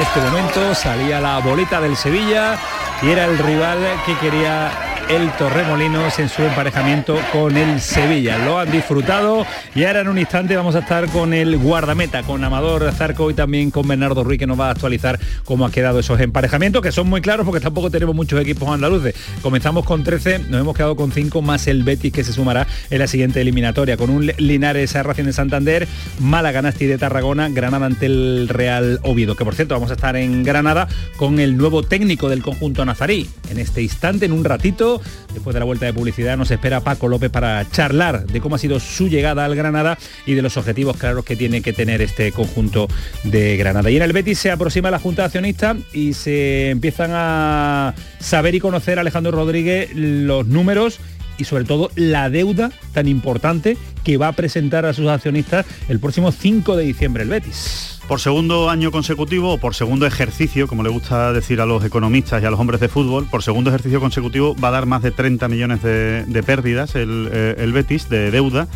este 0.00 0.20
momento 0.20 0.74
salía 0.74 1.20
la 1.20 1.38
bolita 1.38 1.80
del 1.80 1.96
Sevilla 1.96 2.58
y 3.02 3.10
era 3.10 3.26
el 3.26 3.38
rival 3.38 3.78
que 4.06 4.16
quería 4.18 4.91
el 5.08 5.30
Torremolinos 5.36 6.18
en 6.18 6.28
su 6.28 6.42
emparejamiento 6.42 7.18
con 7.32 7.56
el 7.56 7.80
Sevilla. 7.80 8.38
Lo 8.44 8.58
han 8.58 8.70
disfrutado 8.70 9.46
y 9.74 9.84
ahora 9.84 10.00
en 10.00 10.08
un 10.08 10.18
instante 10.18 10.56
vamos 10.56 10.74
a 10.74 10.80
estar 10.80 11.08
con 11.08 11.34
el 11.34 11.56
guardameta, 11.58 12.22
con 12.22 12.42
Amador 12.44 12.90
Zarco 12.92 13.30
y 13.30 13.34
también 13.34 13.70
con 13.70 13.86
Bernardo 13.86 14.24
Ruiz 14.24 14.38
que 14.38 14.46
nos 14.46 14.58
va 14.58 14.68
a 14.68 14.70
actualizar 14.72 15.18
cómo 15.44 15.64
han 15.66 15.72
quedado 15.72 15.98
esos 15.98 16.20
emparejamientos, 16.20 16.82
que 16.82 16.92
son 16.92 17.08
muy 17.08 17.20
claros 17.20 17.46
porque 17.46 17.60
tampoco 17.60 17.90
tenemos 17.90 18.14
muchos 18.14 18.40
equipos 18.40 18.68
andaluces. 18.68 19.14
Comenzamos 19.42 19.84
con 19.84 20.04
13, 20.04 20.40
nos 20.50 20.60
hemos 20.60 20.76
quedado 20.76 20.96
con 20.96 21.12
5 21.12 21.42
más 21.42 21.66
el 21.66 21.82
Betis 21.82 22.12
que 22.12 22.24
se 22.24 22.32
sumará 22.32 22.66
en 22.90 22.98
la 22.98 23.06
siguiente 23.06 23.40
eliminatoria, 23.40 23.96
con 23.96 24.10
un 24.10 24.32
Linares 24.36 24.96
a 24.96 25.02
Racing 25.02 25.24
de 25.24 25.32
Santander, 25.32 25.88
Málaga 26.20 26.62
Nasti 26.62 26.86
de 26.86 26.98
Tarragona, 26.98 27.48
Granada 27.48 27.86
ante 27.86 28.06
el 28.06 28.48
Real 28.48 29.00
Oviedo, 29.02 29.36
que 29.36 29.44
por 29.44 29.54
cierto 29.54 29.74
vamos 29.74 29.90
a 29.90 29.94
estar 29.94 30.16
en 30.16 30.42
Granada 30.42 30.88
con 31.16 31.40
el 31.40 31.56
nuevo 31.56 31.82
técnico 31.82 32.28
del 32.28 32.42
conjunto 32.42 32.84
nazarí. 32.84 33.28
En 33.50 33.58
este 33.58 33.82
instante, 33.82 34.26
en 34.26 34.32
un 34.32 34.44
ratito, 34.44 34.91
después 35.32 35.54
de 35.54 35.60
la 35.60 35.64
vuelta 35.64 35.86
de 35.86 35.92
publicidad, 35.92 36.36
nos 36.36 36.50
espera 36.50 36.80
Paco 36.80 37.08
López 37.08 37.30
para 37.30 37.68
charlar 37.70 38.26
de 38.26 38.40
cómo 38.40 38.56
ha 38.56 38.58
sido 38.58 38.80
su 38.80 39.08
llegada 39.08 39.44
al 39.44 39.54
Granada 39.54 39.98
y 40.26 40.34
de 40.34 40.42
los 40.42 40.56
objetivos 40.56 40.96
claros 40.96 41.24
que 41.24 41.36
tiene 41.36 41.62
que 41.62 41.72
tener 41.72 42.02
este 42.02 42.32
conjunto 42.32 42.88
de 43.24 43.56
Granada. 43.56 43.90
Y 43.90 43.96
en 43.96 44.02
el 44.02 44.12
Betis 44.12 44.38
se 44.38 44.50
aproxima 44.50 44.90
la 44.90 44.98
Junta 44.98 45.22
de 45.22 45.26
Accionistas 45.26 45.76
y 45.92 46.14
se 46.14 46.70
empiezan 46.70 47.10
a 47.12 47.94
saber 48.18 48.54
y 48.54 48.60
conocer 48.60 48.98
Alejandro 48.98 49.32
Rodríguez 49.32 49.90
los 49.94 50.46
números 50.46 50.98
y 51.38 51.44
sobre 51.44 51.64
todo 51.64 51.90
la 51.96 52.30
deuda 52.30 52.70
tan 52.92 53.08
importante 53.08 53.76
que 54.04 54.16
va 54.16 54.28
a 54.28 54.32
presentar 54.32 54.84
a 54.86 54.92
sus 54.92 55.08
accionistas 55.08 55.66
el 55.88 56.00
próximo 56.00 56.32
5 56.32 56.76
de 56.76 56.84
diciembre 56.84 57.22
el 57.22 57.28
Betis. 57.28 57.88
Por 58.08 58.20
segundo 58.20 58.68
año 58.68 58.90
consecutivo 58.90 59.54
o 59.54 59.58
por 59.58 59.74
segundo 59.74 60.06
ejercicio, 60.06 60.66
como 60.66 60.82
le 60.82 60.90
gusta 60.90 61.32
decir 61.32 61.60
a 61.60 61.66
los 61.66 61.84
economistas 61.84 62.42
y 62.42 62.46
a 62.46 62.50
los 62.50 62.58
hombres 62.58 62.80
de 62.80 62.88
fútbol, 62.88 63.26
por 63.30 63.42
segundo 63.44 63.70
ejercicio 63.70 64.00
consecutivo 64.00 64.56
va 64.56 64.68
a 64.68 64.72
dar 64.72 64.86
más 64.86 65.02
de 65.02 65.12
30 65.12 65.46
millones 65.48 65.82
de, 65.82 66.24
de 66.26 66.42
pérdidas 66.42 66.94
el, 66.96 67.28
eh, 67.32 67.54
el 67.58 67.72
Betis 67.72 68.08
de 68.08 68.30
deuda. 68.30 68.66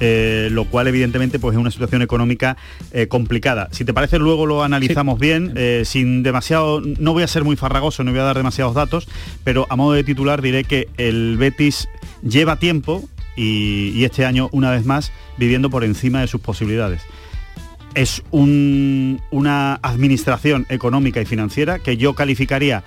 eh, 0.00 0.48
lo 0.50 0.64
cual 0.64 0.88
evidentemente 0.88 1.38
pues 1.38 1.54
es 1.54 1.60
una 1.60 1.70
situación 1.70 2.02
económica 2.02 2.56
eh, 2.92 3.08
complicada. 3.08 3.68
Si 3.72 3.84
te 3.84 3.94
parece 3.94 4.18
luego 4.18 4.46
lo 4.46 4.62
analizamos 4.62 5.18
bien, 5.18 5.52
eh, 5.56 5.82
sin 5.84 6.22
demasiado, 6.22 6.80
no 6.80 7.12
voy 7.12 7.22
a 7.22 7.28
ser 7.28 7.44
muy 7.44 7.56
farragoso, 7.56 8.04
no 8.04 8.10
voy 8.10 8.20
a 8.20 8.24
dar 8.24 8.36
demasiados 8.36 8.74
datos, 8.74 9.08
pero 9.44 9.66
a 9.70 9.76
modo 9.76 9.92
de 9.92 10.04
titular 10.04 10.42
diré 10.42 10.64
que 10.64 10.88
el 10.98 11.36
Betis 11.38 11.88
lleva 12.28 12.58
tiempo 12.58 13.08
y, 13.36 14.02
este 14.04 14.24
año 14.24 14.48
una 14.52 14.70
vez 14.70 14.84
más 14.84 15.12
viviendo 15.36 15.70
por 15.70 15.84
encima 15.84 16.20
de 16.20 16.26
sus 16.26 16.40
posibilidades. 16.40 17.02
Es 17.94 18.22
un- 18.30 19.20
una 19.30 19.74
administración 19.82 20.66
económica 20.68 21.20
y 21.20 21.26
financiera 21.26 21.78
que 21.78 21.96
yo 21.96 22.14
calificaría 22.14 22.84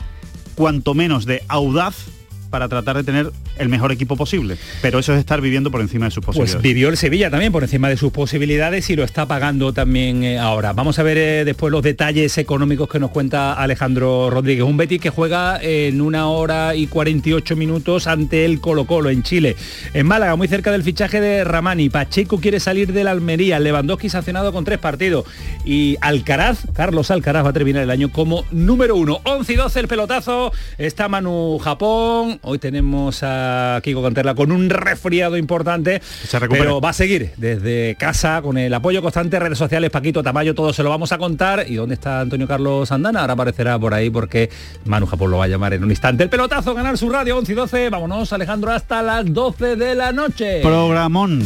cuanto 0.56 0.94
menos 0.94 1.26
de 1.26 1.44
audaz 1.48 2.08
para 2.50 2.68
tratar 2.68 2.98
de 2.98 3.04
tener 3.04 3.32
el 3.58 3.70
mejor 3.70 3.92
equipo 3.92 4.16
posible. 4.16 4.58
Pero 4.82 5.00
eso 5.00 5.14
es 5.14 5.20
estar 5.20 5.42
viviendo 5.42 5.72
por 5.72 5.82
encima 5.82 6.06
de 6.06 6.12
sus 6.12 6.24
Pues 6.24 6.38
posibilidades. 6.38 6.64
vivió 6.64 6.90
el 6.90 6.98
Sevilla 6.98 7.30
también 7.30 7.52
por 7.52 7.64
encima 7.64 7.90
de 7.90 7.98
sus 7.98 8.12
posibilidades 8.12 8.90
y 8.90 8.96
lo 8.96 9.04
está 9.04 9.26
pagando 9.28 9.74
también 9.74 10.24
eh, 10.24 10.40
ahora. 10.40 10.74
Vamos 10.74 11.00
a 11.00 11.04
ver 11.04 11.18
eh, 11.18 11.46
después 11.46 11.72
los 11.72 11.84
detalles 11.84 12.38
económicos 12.38 12.90
que 12.90 13.00
nos 13.00 13.12
cuenta 13.12 13.54
Alejandro 13.54 14.30
Rodríguez. 14.30 14.64
Un 14.64 14.78
Betis 14.78 15.00
que 15.02 15.10
juega 15.10 15.60
en 15.62 16.02
una 16.02 16.28
hora 16.30 16.76
y 16.76 16.88
48 16.88 17.56
minutos 17.56 18.08
ante 18.08 18.46
el 18.46 18.60
Colo 18.60 18.86
Colo 18.86 19.10
en 19.10 19.24
Chile. 19.24 19.56
En 19.94 20.08
Málaga, 20.08 20.36
muy 20.36 20.48
cerca 20.48 20.72
del 20.72 20.84
fichaje 20.84 21.22
de 21.22 21.44
Ramani. 21.44 21.90
Pacheco 21.90 22.40
quiere 22.40 22.60
salir 22.60 22.94
de 22.94 23.04
la 23.04 23.12
Almería. 23.12 23.60
Lewandowski 23.60 24.10
sancionado 24.10 24.52
con 24.52 24.66
tres 24.66 24.80
partidos. 24.80 25.26
Y 25.66 25.98
Alcaraz, 26.02 26.60
Carlos 26.74 27.12
Alcaraz 27.12 27.46
va 27.46 27.50
a 27.50 27.54
terminar 27.54 27.84
el 27.84 27.92
año 27.92 28.12
como 28.12 28.46
número 28.52 28.96
uno. 28.96 29.20
11 29.24 29.54
y 29.54 29.56
12 29.56 29.80
el 29.82 29.88
pelotazo. 29.88 30.52
Está 30.78 31.08
Manu 31.08 31.60
Japón. 31.60 32.39
Hoy 32.42 32.58
tenemos 32.58 33.20
a 33.22 33.82
Kiko 33.84 34.02
Canterla 34.02 34.34
con 34.34 34.52
un 34.52 34.70
resfriado 34.70 35.36
importante. 35.36 36.02
se 36.02 36.40
pero 36.40 36.80
va 36.80 36.90
a 36.90 36.94
seguir 36.94 37.32
desde 37.36 37.96
casa 38.00 38.42
con 38.42 38.58
el 38.58 38.74
apoyo 38.74 39.02
constante, 39.02 39.38
redes 39.40 39.58
sociales, 39.58 39.90
Paquito 39.90 40.24
Tamayo, 40.24 40.56
todo 40.56 40.72
se 40.72 40.82
lo 40.82 40.90
vamos 40.90 41.12
a 41.12 41.18
contar. 41.18 41.66
¿Y 41.68 41.76
dónde 41.76 41.96
está 41.96 42.22
Antonio 42.22 42.48
Carlos 42.48 42.92
Andana? 42.92 43.22
Ahora 43.22 43.34
aparecerá 43.34 43.78
por 43.78 43.94
ahí 43.94 44.10
porque 44.10 44.50
Manu 44.86 45.06
Japón 45.06 45.32
lo 45.32 45.38
va 45.38 45.46
a 45.46 45.48
llamar 45.48 45.74
en 45.74 45.84
un 45.84 45.90
instante. 45.90 46.24
El 46.24 46.30
pelotazo, 46.30 46.74
ganar 46.74 46.98
su 46.98 47.10
radio 47.10 47.38
11 47.38 47.52
y 47.52 47.56
12. 47.56 47.90
Vámonos, 47.90 48.32
Alejandro, 48.32 48.72
hasta 48.72 49.02
las 49.02 49.32
12 49.32 49.76
de 49.76 49.96
la 49.96 50.12
noche. 50.14 50.62
Programón. 50.62 51.44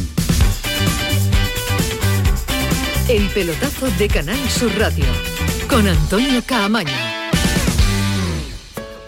El 3.09 3.27
pelotazo 3.29 3.89
de 3.97 4.07
Canal 4.07 4.38
Sur 4.50 4.71
Radio 4.77 5.05
con 5.67 5.88
Antonio 5.88 6.41
Caamaño. 6.45 7.12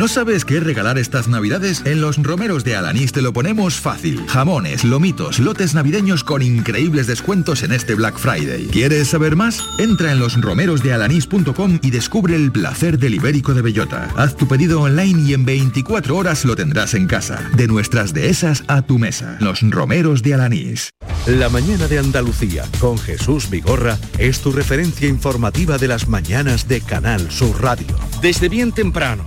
¿No 0.00 0.08
sabes 0.08 0.46
qué 0.46 0.60
regalar 0.60 0.96
estas 0.96 1.28
navidades? 1.28 1.82
En 1.84 2.00
los 2.00 2.16
romeros 2.16 2.64
de 2.64 2.74
Alanís 2.74 3.12
te 3.12 3.20
lo 3.20 3.34
ponemos 3.34 3.74
fácil. 3.74 4.24
Jamones, 4.28 4.82
lomitos, 4.82 5.38
lotes 5.38 5.74
navideños 5.74 6.24
con 6.24 6.40
increíbles 6.40 7.06
descuentos 7.06 7.62
en 7.64 7.72
este 7.72 7.94
Black 7.94 8.16
Friday. 8.16 8.68
¿Quieres 8.68 9.08
saber 9.08 9.36
más? 9.36 9.62
Entra 9.78 10.10
en 10.10 10.20
losromerosdealanís.com 10.20 11.80
y 11.82 11.90
descubre 11.90 12.34
el 12.34 12.50
placer 12.50 12.98
del 12.98 13.16
ibérico 13.16 13.52
de 13.52 13.60
bellota. 13.60 14.08
Haz 14.16 14.38
tu 14.38 14.48
pedido 14.48 14.80
online 14.80 15.20
y 15.20 15.34
en 15.34 15.44
24 15.44 16.16
horas 16.16 16.46
lo 16.46 16.56
tendrás 16.56 16.94
en 16.94 17.06
casa. 17.06 17.38
De 17.54 17.68
nuestras 17.68 18.14
dehesas 18.14 18.64
a 18.68 18.80
tu 18.80 18.98
mesa. 18.98 19.36
Los 19.40 19.60
romeros 19.60 20.22
de 20.22 20.32
Alanís. 20.32 20.94
La 21.26 21.50
mañana 21.50 21.88
de 21.88 21.98
Andalucía 21.98 22.64
con 22.78 22.96
Jesús 22.96 23.50
Vigorra 23.50 23.98
es 24.16 24.40
tu 24.40 24.50
referencia 24.50 25.10
informativa 25.10 25.76
de 25.76 25.88
las 25.88 26.08
mañanas 26.08 26.68
de 26.68 26.80
Canal 26.80 27.30
Sur 27.30 27.60
Radio. 27.60 27.98
Desde 28.22 28.48
bien 28.48 28.72
temprano 28.72 29.26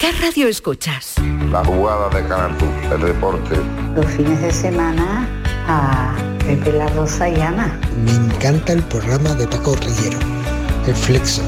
¿Qué 0.00 0.12
radio 0.12 0.48
escuchas? 0.48 1.16
La 1.52 1.62
jugada 1.62 2.08
de 2.08 2.26
Canal 2.26 2.56
el 2.90 3.02
deporte. 3.02 3.54
Los 3.94 4.06
fines 4.06 4.40
de 4.40 4.50
semana 4.50 5.28
a 5.68 6.16
Pepe 6.38 6.72
La 6.72 6.88
Rosa 6.88 7.28
y 7.28 7.38
Ana. 7.38 7.78
Me 8.06 8.12
encanta 8.12 8.72
el 8.72 8.82
programa 8.84 9.34
de 9.34 9.46
Paco 9.46 9.76
Rillero, 9.76 10.18
El 10.86 10.96
Flexo. 10.96 11.42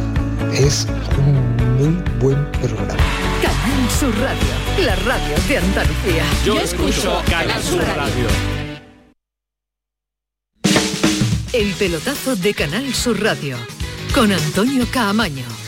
Es 0.53 0.87
un 1.17 1.57
muy 1.79 2.05
buen 2.21 2.53
programa. 2.53 2.95
Canal 3.41 3.91
Sur 3.99 4.15
Radio, 4.21 4.85
la 4.85 4.97
radio 4.97 5.35
de 5.49 5.57
Andalucía. 5.57 6.25
Yo, 6.45 6.61
escucho 6.61 7.23
Canal 7.31 7.63
Sur 7.63 7.83
radio. 7.97 8.27
El 11.55 11.73
pelotazo 11.73 12.37
de 12.37 12.53
Canal 12.53 12.93
Sur 12.93 13.19
Radio 13.23 13.57
con 14.15 14.31
Antonio 14.31 14.85
Caamaño. 14.93 15.62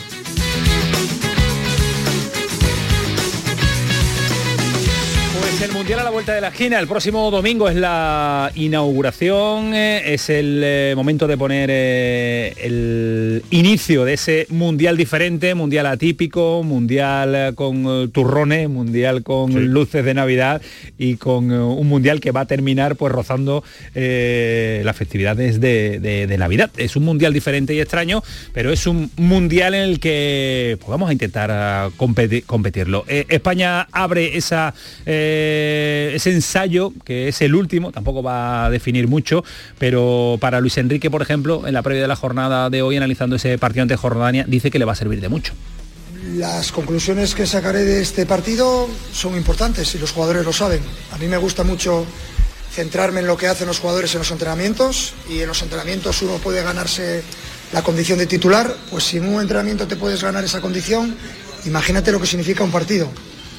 El 5.62 5.72
Mundial 5.72 6.00
a 6.00 6.04
la 6.04 6.10
vuelta 6.10 6.34
de 6.34 6.40
la 6.40 6.48
esquina. 6.48 6.80
El 6.80 6.88
próximo 6.88 7.30
domingo 7.30 7.68
es 7.68 7.76
la 7.76 8.50
inauguración, 8.54 9.74
eh, 9.74 10.14
es 10.14 10.28
el 10.28 10.60
eh, 10.64 10.94
momento 10.96 11.26
de 11.26 11.36
poner 11.36 11.68
eh, 11.70 12.54
el 12.60 13.42
inicio 13.50 14.04
de 14.04 14.14
ese 14.14 14.46
Mundial 14.48 14.96
diferente, 14.96 15.54
Mundial 15.54 15.86
atípico, 15.86 16.62
Mundial 16.64 17.54
con 17.54 18.10
turrones, 18.10 18.68
Mundial 18.68 19.22
con 19.22 19.72
luces 19.72 20.04
de 20.04 20.14
Navidad 20.14 20.62
y 20.98 21.16
con 21.16 21.52
un 21.52 21.88
Mundial 21.88 22.20
que 22.20 22.32
va 22.32 22.40
a 22.40 22.46
terminar 22.46 22.96
pues 22.96 23.12
rozando 23.12 23.62
las 23.94 24.96
festividades 24.96 25.60
de, 25.60 26.36
Navidad. 26.38 26.70
Es 26.76 26.96
un 26.96 27.04
Mundial 27.04 27.32
diferente 27.32 27.74
y 27.74 27.80
extraño, 27.80 28.22
pero 28.52 28.72
es 28.72 28.86
un 28.86 29.10
Mundial 29.16 29.74
en 29.74 29.82
el 29.82 30.00
que 30.00 30.76
pues, 30.80 30.88
vamos 30.88 31.10
a 31.10 31.12
intentar 31.12 31.90
competirlo. 31.96 33.04
España 33.08 33.86
abre 33.92 34.36
esa... 34.36 34.74
Eh, 35.06 35.43
ese 36.14 36.32
ensayo, 36.32 36.92
que 37.04 37.28
es 37.28 37.40
el 37.42 37.54
último, 37.54 37.92
tampoco 37.92 38.22
va 38.22 38.66
a 38.66 38.70
definir 38.70 39.08
mucho, 39.08 39.44
pero 39.78 40.36
para 40.40 40.60
Luis 40.60 40.76
Enrique, 40.78 41.10
por 41.10 41.22
ejemplo, 41.22 41.66
en 41.66 41.74
la 41.74 41.82
previa 41.82 42.02
de 42.02 42.08
la 42.08 42.16
jornada 42.16 42.70
de 42.70 42.82
hoy, 42.82 42.96
analizando 42.96 43.36
ese 43.36 43.58
partido 43.58 43.82
ante 43.82 43.96
Jordania, 43.96 44.44
dice 44.46 44.70
que 44.70 44.78
le 44.78 44.84
va 44.84 44.92
a 44.92 44.96
servir 44.96 45.20
de 45.20 45.28
mucho. 45.28 45.52
Las 46.36 46.72
conclusiones 46.72 47.34
que 47.34 47.46
sacaré 47.46 47.84
de 47.84 48.00
este 48.00 48.24
partido 48.26 48.88
son 49.12 49.36
importantes 49.36 49.94
y 49.94 49.98
los 49.98 50.12
jugadores 50.12 50.44
lo 50.44 50.52
saben. 50.52 50.80
A 51.12 51.18
mí 51.18 51.26
me 51.26 51.36
gusta 51.36 51.64
mucho 51.64 52.06
centrarme 52.72 53.20
en 53.20 53.26
lo 53.26 53.36
que 53.36 53.46
hacen 53.46 53.68
los 53.68 53.78
jugadores 53.78 54.12
en 54.14 54.20
los 54.20 54.30
entrenamientos 54.30 55.14
y 55.28 55.40
en 55.40 55.48
los 55.48 55.62
entrenamientos 55.62 56.22
uno 56.22 56.38
puede 56.38 56.62
ganarse 56.62 57.22
la 57.72 57.82
condición 57.82 58.18
de 58.18 58.26
titular, 58.26 58.74
pues 58.90 59.04
si 59.04 59.18
en 59.18 59.28
un 59.28 59.40
entrenamiento 59.40 59.86
te 59.86 59.96
puedes 59.96 60.22
ganar 60.22 60.44
esa 60.44 60.60
condición, 60.60 61.14
imagínate 61.66 62.10
lo 62.10 62.20
que 62.20 62.26
significa 62.26 62.64
un 62.64 62.70
partido. 62.70 63.08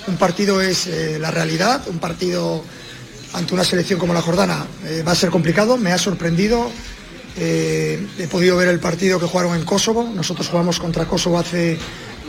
Un 0.08 0.18
partido 0.18 0.62
es 0.62 0.88
eh, 0.88 1.18
la 1.20 1.32
realidad, 1.32 1.82
un 1.88 1.98
partido 1.98 2.64
ante 3.34 3.54
una 3.54 3.64
selección 3.64 4.00
como 4.00 4.14
la 4.14 4.22
Jordana 4.22 4.66
eh, 4.86 5.04
va 5.06 5.14
a 5.14 5.16
ser 5.16 5.30
complicado, 5.30 5.78
me 5.78 5.92
ha 5.92 5.98
sorprendido. 5.98 6.70
Eh, 7.38 8.08
he 8.18 8.28
podido 8.28 8.56
ver 8.56 8.70
el 8.70 8.80
partido 8.80 9.20
que 9.20 9.26
jugaron 9.26 9.56
en 9.56 9.66
Kosovo, 9.66 10.10
nosotros 10.16 10.48
jugamos 10.48 10.80
contra 10.80 11.06
Kosovo 11.06 11.40
hace 11.40 11.78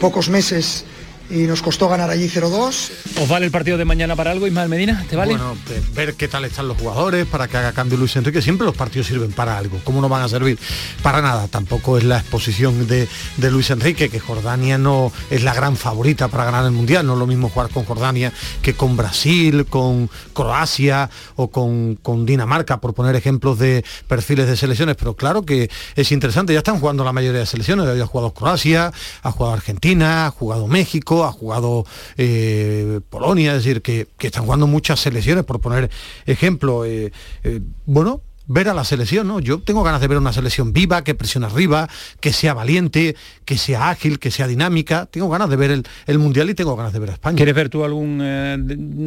pocos 0.01 0.29
meses 0.29 0.85
y 1.29 1.47
nos 1.47 1.63
costó 1.63 1.89
ganar 1.89 2.11
allí 2.11 2.29
0-2. 2.29 2.91
¿Os 3.21 3.29
vale 3.29 3.47
el 3.47 3.53
partido 3.53 3.77
de 3.79 3.85
mañana 3.85 4.15
para 4.15 4.31
algo, 4.31 4.47
Ismael 4.47 4.69
Medina? 4.69 5.05
¿Te 5.09 5.17
vale? 5.17 5.33
Bueno, 5.33 5.57
ver 5.95 6.15
qué 6.15 6.29
tal 6.29 6.45
están 6.45 6.69
los 6.69 6.79
jugadores, 6.79 7.27
para 7.27 7.49
que 7.49 7.57
haga 7.57 7.73
cambio 7.73 7.99
Luis 7.99 8.15
Enrique. 8.17 8.41
Siempre 8.41 8.67
los 8.67 8.77
partidos 8.77 9.09
sirven 9.09 9.33
para 9.33 9.59
algo. 9.59 9.81
¿Cómo 9.85 10.01
no 10.01 10.09
van 10.09 10.23
a 10.23 10.29
servir? 10.29 10.59
Para 11.03 11.23
nada. 11.23 11.49
Tampoco 11.49 11.99
es 11.99 12.05
la 12.05 12.19
exposición 12.19 12.87
de, 12.87 13.09
Luis 13.51 13.71
Enrique, 13.71 14.09
que 14.09 14.21
Jordania 14.21 14.79
no 14.79 15.13
es 15.31 15.43
la 15.43 15.55
gran 15.55 15.77
favorita 15.77 16.29
para 16.29 16.45
ganar 16.45 16.65
el 16.65 16.73
Mundial. 16.73 17.07
No 17.07 17.15
es 17.15 17.19
lo 17.19 17.27
mismo 17.27 17.49
jugar 17.49 17.71
con 17.71 17.85
Jordania 17.85 18.33
que 18.63 18.75
con 18.75 18.97
Brasil, 18.97 19.67
con 19.67 20.09
Croacia 20.33 21.11
o 21.37 21.49
con, 21.49 21.97
con 22.03 22.27
Dinamarca, 22.27 22.81
por 22.81 22.95
poner 22.95 23.17
ejemplos 23.17 23.59
de 23.59 23.85
perfiles 24.07 24.47
de 24.47 24.57
selecciones. 24.57 24.97
Pero 24.97 25.15
claro 25.15 25.45
que 25.45 25.71
es 25.97 26.13
interesante. 26.13 26.53
Ya 26.53 26.59
están 26.59 26.79
jugando 26.79 27.05
la 27.05 27.13
mayoría 27.13 27.41
de 27.41 27.47
selecciones. 27.47 27.87
Ha 27.87 28.07
jugado 28.07 28.33
Croacia, 28.33 28.93
ha 29.23 29.31
jugado 29.33 29.55
Argentina, 29.55 30.27
ha 30.27 30.31
jugado 30.31 30.67
México 30.67 31.16
ha 31.25 31.33
jugado 31.33 31.85
eh, 32.17 33.01
Polonia, 33.09 33.53
es 33.53 33.65
decir, 33.65 33.83
que, 33.83 34.09
están 34.19 34.45
jugando 34.45 34.67
muchas 34.67 35.01
selecciones, 35.01 35.45
por 35.45 35.61
poner 35.61 35.91
ejemplo. 36.27 36.85
Eh, 36.85 37.13
eh, 37.45 37.61
bueno, 37.85 38.23
ver 38.47 38.69
a 38.69 38.75
la 38.75 38.85
selección, 38.85 39.27
¿no? 39.27 39.41
Yo 39.41 39.61
tengo 39.61 39.83
ganas 39.83 40.01
de 40.01 40.09
ver 40.09 40.19
una 40.19 40.33
selección 40.33 40.73
viva, 40.73 41.05
que 41.05 41.15
presione 41.15 41.47
arriba, 41.47 41.89
que 42.21 42.33
sea 42.33 42.55
valiente, 42.55 43.17
que 43.45 43.59
sea 43.59 43.91
ágil, 43.91 44.19
que 44.19 44.31
sea 44.31 44.47
dinámica. 44.47 45.07
Tengo 45.07 45.29
ganas 45.29 45.51
de 45.51 45.57
ver 45.57 45.83
el, 46.07 46.19
Mundial 46.19 46.49
y 46.49 46.55
tengo 46.55 46.75
ganas 46.77 46.93
de 46.93 46.99
ver 46.99 47.11
a 47.11 47.13
España. 47.13 47.37
¿Quieres 47.37 47.55
ver 47.55 47.69
tú 47.69 47.85
algún 47.85 48.21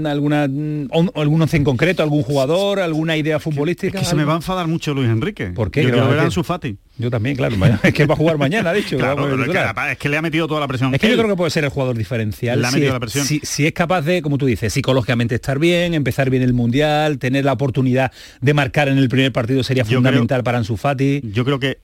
alguna 0.05 0.43
algún 0.43 1.41
once 1.41 1.57
en 1.57 1.63
concreto, 1.63 2.03
algún 2.03 2.23
jugador, 2.23 2.79
alguna 2.79 3.17
idea 3.17 3.39
futbolística? 3.39 3.97
Es 3.97 4.03
que 4.03 4.09
se 4.09 4.15
me 4.15 4.25
va 4.25 4.33
a 4.33 4.37
enfadar 4.37 4.67
mucho 4.67 4.93
Luis 4.93 5.09
Enrique. 5.09 5.47
¿Por 5.47 5.71
qué? 5.71 5.83
Yo 5.83 5.89
quiero 5.89 6.07
ver 6.07 6.19
a 6.19 6.23
Ansu 6.23 6.43
Fati. 6.43 6.77
Yo 6.99 7.09
también, 7.09 7.37
claro. 7.37 7.55
Es 7.81 7.93
que 7.93 8.05
va 8.05 8.13
a 8.13 8.17
jugar 8.17 8.37
mañana, 8.37 8.73
dicho. 8.73 8.97
es, 8.97 9.97
que, 9.97 10.09
le 10.09 10.17
ha 10.17 10.21
metido 10.21 10.47
toda 10.49 10.59
la 10.59 10.67
presión. 10.67 10.93
Es 10.93 10.99
que 10.99 11.09
yo 11.09 11.15
creo 11.15 11.29
que 11.29 11.35
puede 11.37 11.49
ser 11.49 11.63
el 11.63 11.69
jugador 11.69 11.97
diferencial. 11.97 12.63
si, 12.65 12.83
es, 12.83 12.91
la 12.91 12.99
presión. 12.99 13.25
Si, 13.25 13.65
es 13.65 13.71
capaz 13.71 14.01
de, 14.01 14.21
como 14.21 14.37
tú 14.37 14.45
dices, 14.45 14.73
psicológicamente 14.73 15.35
estar 15.35 15.59
bien, 15.59 15.93
empezar 15.93 16.29
bien 16.29 16.43
el 16.43 16.53
Mundial, 16.53 17.17
tener 17.17 17.45
la 17.45 17.53
oportunidad 17.53 18.11
de 18.41 18.53
marcar 18.53 18.89
en 18.89 18.97
el 18.97 19.07
primer 19.07 19.28
partido 19.31 19.63
sería 19.63 19.85
fundamental 19.85 20.43
para 20.43 20.57
Ansu 20.57 20.77
Fati. 20.77 21.21
Yo 21.23 21.45
creo 21.45 21.59
que 21.59 21.79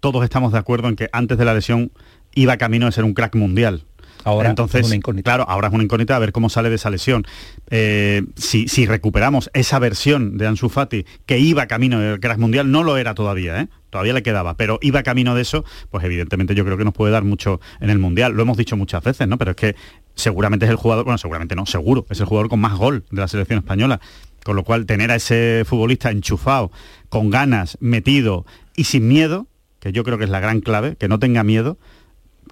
todos 0.00 0.22
estamos 0.24 0.52
de 0.52 0.58
acuerdo 0.58 0.88
en 0.88 0.96
que 0.96 1.08
antes 1.12 1.38
de 1.38 1.44
la 1.44 1.54
lesión 1.54 1.92
iba 2.34 2.56
camino 2.56 2.86
de 2.86 2.92
ser 2.92 3.04
un 3.04 3.14
crack 3.14 3.34
mundial. 3.34 3.84
Ahora 4.24 4.50
Entonces, 4.50 4.82
es 4.82 4.86
una 4.86 4.96
incógnita. 4.96 5.30
Claro, 5.30 5.46
ahora 5.48 5.68
es 5.68 5.74
una 5.74 5.82
incógnita 5.82 6.16
a 6.16 6.18
ver 6.18 6.32
cómo 6.32 6.50
sale 6.50 6.68
de 6.68 6.74
esa 6.74 6.90
lesión. 6.90 7.26
Eh, 7.70 8.22
si, 8.36 8.66
recuperamos 8.86 9.50
esa 9.54 9.78
versión 9.78 10.36
de 10.36 10.46
Ansu 10.46 10.68
Fati 10.68 11.06
que 11.26 11.38
iba 11.38 11.66
camino 11.66 12.00
del 12.00 12.20
crack 12.20 12.38
mundial, 12.38 12.70
no 12.70 12.84
lo 12.84 12.96
era 12.96 13.14
todavía, 13.14 13.60
¿eh? 13.60 13.68
todavía 13.88 14.12
le 14.12 14.22
quedaba, 14.22 14.54
pero 14.54 14.78
iba 14.82 15.02
camino 15.02 15.34
de 15.34 15.42
eso, 15.42 15.64
pues 15.90 16.04
evidentemente 16.04 16.54
yo 16.54 16.64
creo 16.64 16.76
que 16.76 16.84
nos 16.84 16.94
puede 16.94 17.12
dar 17.12 17.24
mucho 17.24 17.60
en 17.80 17.90
el 17.90 17.98
Mundial. 17.98 18.32
Lo 18.32 18.42
hemos 18.42 18.56
dicho 18.56 18.76
muchas 18.76 19.02
veces, 19.02 19.26
¿no? 19.26 19.38
Pero 19.38 19.52
es 19.52 19.56
que 19.56 19.76
seguramente 20.14 20.66
es 20.66 20.70
el 20.70 20.76
jugador, 20.76 21.04
bueno, 21.04 21.18
seguramente 21.18 21.56
no, 21.56 21.66
seguro, 21.66 22.06
es 22.10 22.20
el 22.20 22.26
jugador 22.26 22.48
con 22.48 22.60
más 22.60 22.76
gol 22.76 23.04
de 23.10 23.20
la 23.20 23.28
selección 23.28 23.58
española. 23.58 24.00
Con 24.44 24.56
lo 24.56 24.64
cual, 24.64 24.86
tener 24.86 25.10
a 25.10 25.16
ese 25.16 25.64
futbolista 25.66 26.10
enchufado, 26.10 26.70
con 27.08 27.30
ganas, 27.30 27.76
metido 27.80 28.46
y 28.74 28.84
sin 28.84 29.06
miedo, 29.08 29.46
que 29.80 29.92
yo 29.92 30.04
creo 30.04 30.18
que 30.18 30.24
es 30.24 30.30
la 30.30 30.40
gran 30.40 30.60
clave, 30.60 30.96
que 30.96 31.08
no 31.08 31.18
tenga 31.18 31.42
miedo, 31.44 31.78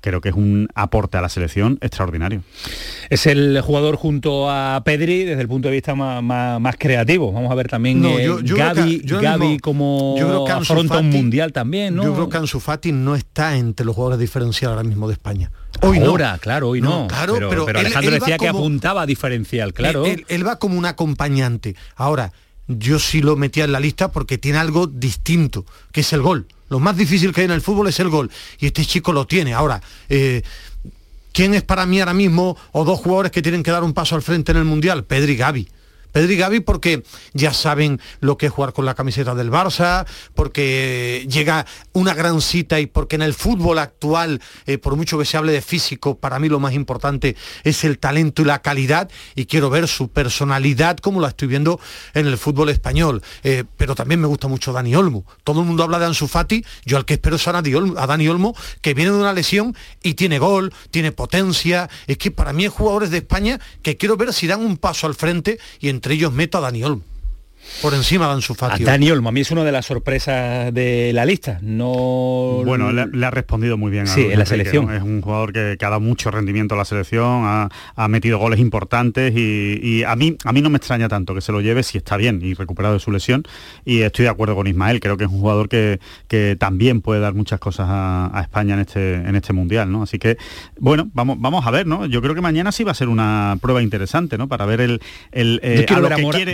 creo 0.00 0.20
que 0.20 0.28
es 0.28 0.34
un 0.34 0.68
aporte 0.74 1.16
a 1.18 1.20
la 1.20 1.28
selección 1.28 1.78
extraordinario. 1.80 2.42
Es 3.10 3.26
el 3.26 3.60
jugador 3.60 3.96
junto 3.96 4.50
a 4.50 4.82
Pedri 4.84 5.24
desde 5.24 5.42
el 5.42 5.48
punto 5.48 5.68
de 5.68 5.74
vista 5.74 5.94
más, 5.94 6.76
creativo. 6.78 7.32
Vamos 7.32 7.50
a 7.50 7.54
ver 7.54 7.68
también 7.68 8.00
no, 8.00 8.18
yo, 8.18 8.56
Gaby, 8.56 9.58
como 9.58 10.16
afronta 10.48 10.98
un 10.98 11.10
mundial 11.10 11.52
también, 11.52 11.96
¿no? 11.96 12.04
Yo 12.04 12.14
creo 12.14 12.28
que 12.28 12.36
Ansu 12.36 12.60
Fati 12.60 12.92
no 12.92 13.14
está 13.14 13.56
entre 13.56 13.84
los 13.84 13.94
jugadores 13.94 14.20
diferenciales 14.20 14.76
ahora 14.76 14.88
mismo 14.88 15.08
de 15.08 15.14
España. 15.14 15.50
Hoy 15.80 15.98
ahora, 15.98 16.38
claro, 16.38 16.70
hoy 16.70 16.80
no. 16.80 17.06
claro, 17.08 17.34
pero, 17.48 17.66
Alejandro 17.66 18.12
decía 18.12 18.38
que 18.38 18.48
apuntaba 18.48 19.06
diferencial, 19.06 19.72
claro. 19.72 20.04
él 20.04 20.46
va 20.46 20.58
como 20.58 20.78
un 20.78 20.86
acompañante. 20.86 21.76
Ahora, 21.96 22.32
yo 22.68 22.98
sí 22.98 23.22
lo 23.22 23.34
metía 23.36 23.64
en 23.64 23.72
la 23.72 23.80
lista 23.80 24.12
porque 24.12 24.38
tiene 24.38 24.58
algo 24.58 24.86
distinto, 24.86 25.64
que 25.90 26.02
es 26.02 26.12
el 26.12 26.20
gol. 26.20 26.46
Lo 26.68 26.78
más 26.80 26.96
difícil 26.96 27.32
que 27.32 27.40
hay 27.40 27.44
en 27.46 27.52
el 27.52 27.62
fútbol 27.62 27.88
es 27.88 27.98
el 27.98 28.10
gol. 28.10 28.30
Y 28.58 28.66
este 28.66 28.84
chico 28.84 29.12
lo 29.12 29.26
tiene. 29.26 29.54
Ahora, 29.54 29.80
eh, 30.10 30.42
¿quién 31.32 31.54
es 31.54 31.62
para 31.62 31.86
mí 31.86 31.98
ahora 31.98 32.12
mismo 32.12 32.56
o 32.72 32.84
dos 32.84 33.00
jugadores 33.00 33.32
que 33.32 33.40
tienen 33.40 33.62
que 33.62 33.70
dar 33.70 33.82
un 33.82 33.94
paso 33.94 34.14
al 34.14 34.22
frente 34.22 34.52
en 34.52 34.58
el 34.58 34.64
Mundial? 34.64 35.04
Pedri 35.04 35.32
y 35.32 35.36
Gaby. 35.36 35.68
Pedri 36.12 36.34
y 36.34 36.36
Gaby 36.36 36.60
porque 36.60 37.02
ya 37.32 37.52
saben 37.52 38.00
lo 38.20 38.36
que 38.36 38.46
es 38.46 38.52
jugar 38.52 38.72
con 38.72 38.84
la 38.84 38.94
camiseta 38.94 39.34
del 39.34 39.50
Barça, 39.50 40.06
porque 40.34 41.26
llega 41.28 41.66
una 41.92 42.14
gran 42.14 42.40
cita 42.40 42.80
y 42.80 42.86
porque 42.86 43.16
en 43.16 43.22
el 43.22 43.34
fútbol 43.34 43.78
actual, 43.78 44.40
eh, 44.66 44.78
por 44.78 44.96
mucho 44.96 45.18
que 45.18 45.24
se 45.24 45.36
hable 45.36 45.52
de 45.52 45.62
físico, 45.62 46.18
para 46.18 46.38
mí 46.38 46.48
lo 46.48 46.60
más 46.60 46.74
importante 46.74 47.36
es 47.64 47.84
el 47.84 47.98
talento 47.98 48.42
y 48.42 48.44
la 48.44 48.62
calidad 48.62 49.10
y 49.34 49.46
quiero 49.46 49.70
ver 49.70 49.88
su 49.88 50.08
personalidad 50.08 50.98
como 50.98 51.20
la 51.20 51.28
estoy 51.28 51.48
viendo 51.48 51.80
en 52.14 52.26
el 52.26 52.38
fútbol 52.38 52.68
español. 52.68 53.22
Eh, 53.42 53.64
pero 53.76 53.94
también 53.94 54.20
me 54.20 54.26
gusta 54.26 54.48
mucho 54.48 54.72
Dani 54.72 54.94
Olmo. 54.94 55.24
Todo 55.44 55.60
el 55.60 55.66
mundo 55.66 55.82
habla 55.82 55.98
de 55.98 56.06
Ansu 56.06 56.28
Fati, 56.28 56.64
yo 56.84 56.96
al 56.96 57.04
que 57.04 57.14
espero 57.14 57.36
es 57.36 57.48
a 57.48 57.52
Dani, 57.52 57.74
Olmo, 57.74 57.98
a 57.98 58.06
Dani 58.06 58.28
Olmo, 58.28 58.54
que 58.80 58.94
viene 58.94 59.12
de 59.12 59.18
una 59.18 59.32
lesión 59.32 59.76
y 60.02 60.14
tiene 60.14 60.38
gol, 60.38 60.72
tiene 60.90 61.12
potencia. 61.12 61.88
Es 62.06 62.18
que 62.18 62.30
para 62.30 62.52
mí 62.52 62.64
es 62.64 62.72
jugadores 62.72 63.10
de 63.10 63.18
España 63.18 63.60
que 63.82 63.96
quiero 63.96 64.16
ver 64.16 64.32
si 64.32 64.46
dan 64.46 64.60
un 64.60 64.76
paso 64.76 65.06
al 65.06 65.14
frente 65.14 65.58
y 65.80 65.88
entre 65.98 66.14
ellos 66.14 66.32
meto 66.32 66.58
a 66.58 66.60
Dani 66.60 66.84
Olmo 66.84 67.02
por 67.82 67.94
encima 67.94 68.26
de 68.26 68.32
Ansu 68.32 68.54
Fati. 68.54 68.82
A 68.82 68.86
Dani 68.86 69.10
Olmo, 69.10 69.28
a 69.28 69.32
mí 69.32 69.40
es 69.40 69.50
una 69.50 69.64
de 69.64 69.72
las 69.72 69.86
sorpresas 69.86 70.72
de 70.72 71.12
la 71.14 71.24
lista. 71.24 71.58
No... 71.62 72.62
Bueno, 72.64 72.92
le, 72.92 73.26
ha 73.26 73.30
respondido 73.30 73.76
muy 73.76 73.90
bien. 73.90 74.06
Sí, 74.06 74.26
en 74.30 74.38
la 74.38 74.46
selección. 74.46 74.92
Es 74.92 75.02
un 75.02 75.20
jugador 75.20 75.52
que, 75.52 75.76
ha 75.80 75.88
dado 75.88 76.00
mucho 76.00 76.30
rendimiento 76.30 76.74
a 76.74 76.78
la 76.78 76.84
selección, 76.84 77.42
ha, 77.44 78.08
metido 78.08 78.38
goles 78.38 78.58
importantes 78.58 79.34
y, 79.36 80.02
a, 80.04 80.16
mí, 80.16 80.36
a 80.44 80.52
mí 80.52 80.62
no 80.62 80.70
me 80.70 80.78
extraña 80.78 81.08
tanto 81.08 81.34
que 81.34 81.40
se 81.40 81.52
lo 81.52 81.60
lleve 81.60 81.82
si 81.82 81.98
está 81.98 82.16
bien 82.16 82.40
y 82.42 82.54
recuperado 82.54 82.94
de 82.94 83.00
su 83.00 83.10
lesión. 83.10 83.44
Y 83.84 84.02
estoy 84.02 84.24
de 84.24 84.30
acuerdo 84.30 84.54
con 84.54 84.66
Ismael, 84.66 85.00
creo 85.00 85.16
que 85.16 85.24
es 85.24 85.30
un 85.30 85.40
jugador 85.40 85.68
que, 85.68 86.00
que 86.26 86.56
también 86.58 87.00
puede 87.00 87.20
dar 87.20 87.34
muchas 87.34 87.60
cosas 87.60 87.86
a, 87.88 88.40
España 88.42 88.74
en 88.74 88.80
este, 88.80 89.14
en 89.14 89.34
este 89.36 89.52
Mundial. 89.52 89.90
¿no? 89.90 90.02
Así 90.02 90.18
que, 90.18 90.36
bueno, 90.78 91.10
vamos, 91.12 91.36
vamos 91.40 91.66
a 91.66 91.70
ver, 91.70 91.86
¿no? 91.86 92.06
Yo 92.06 92.22
creo 92.22 92.34
que 92.34 92.40
mañana 92.40 92.72
sí 92.72 92.84
va 92.84 92.92
a 92.92 92.94
ser 92.94 93.08
una 93.08 93.56
prueba 93.60 93.82
interesante, 93.82 94.38
¿no? 94.38 94.48
Para 94.48 94.66
ver 94.66 94.80
el... 94.80 95.00
el 95.32 95.60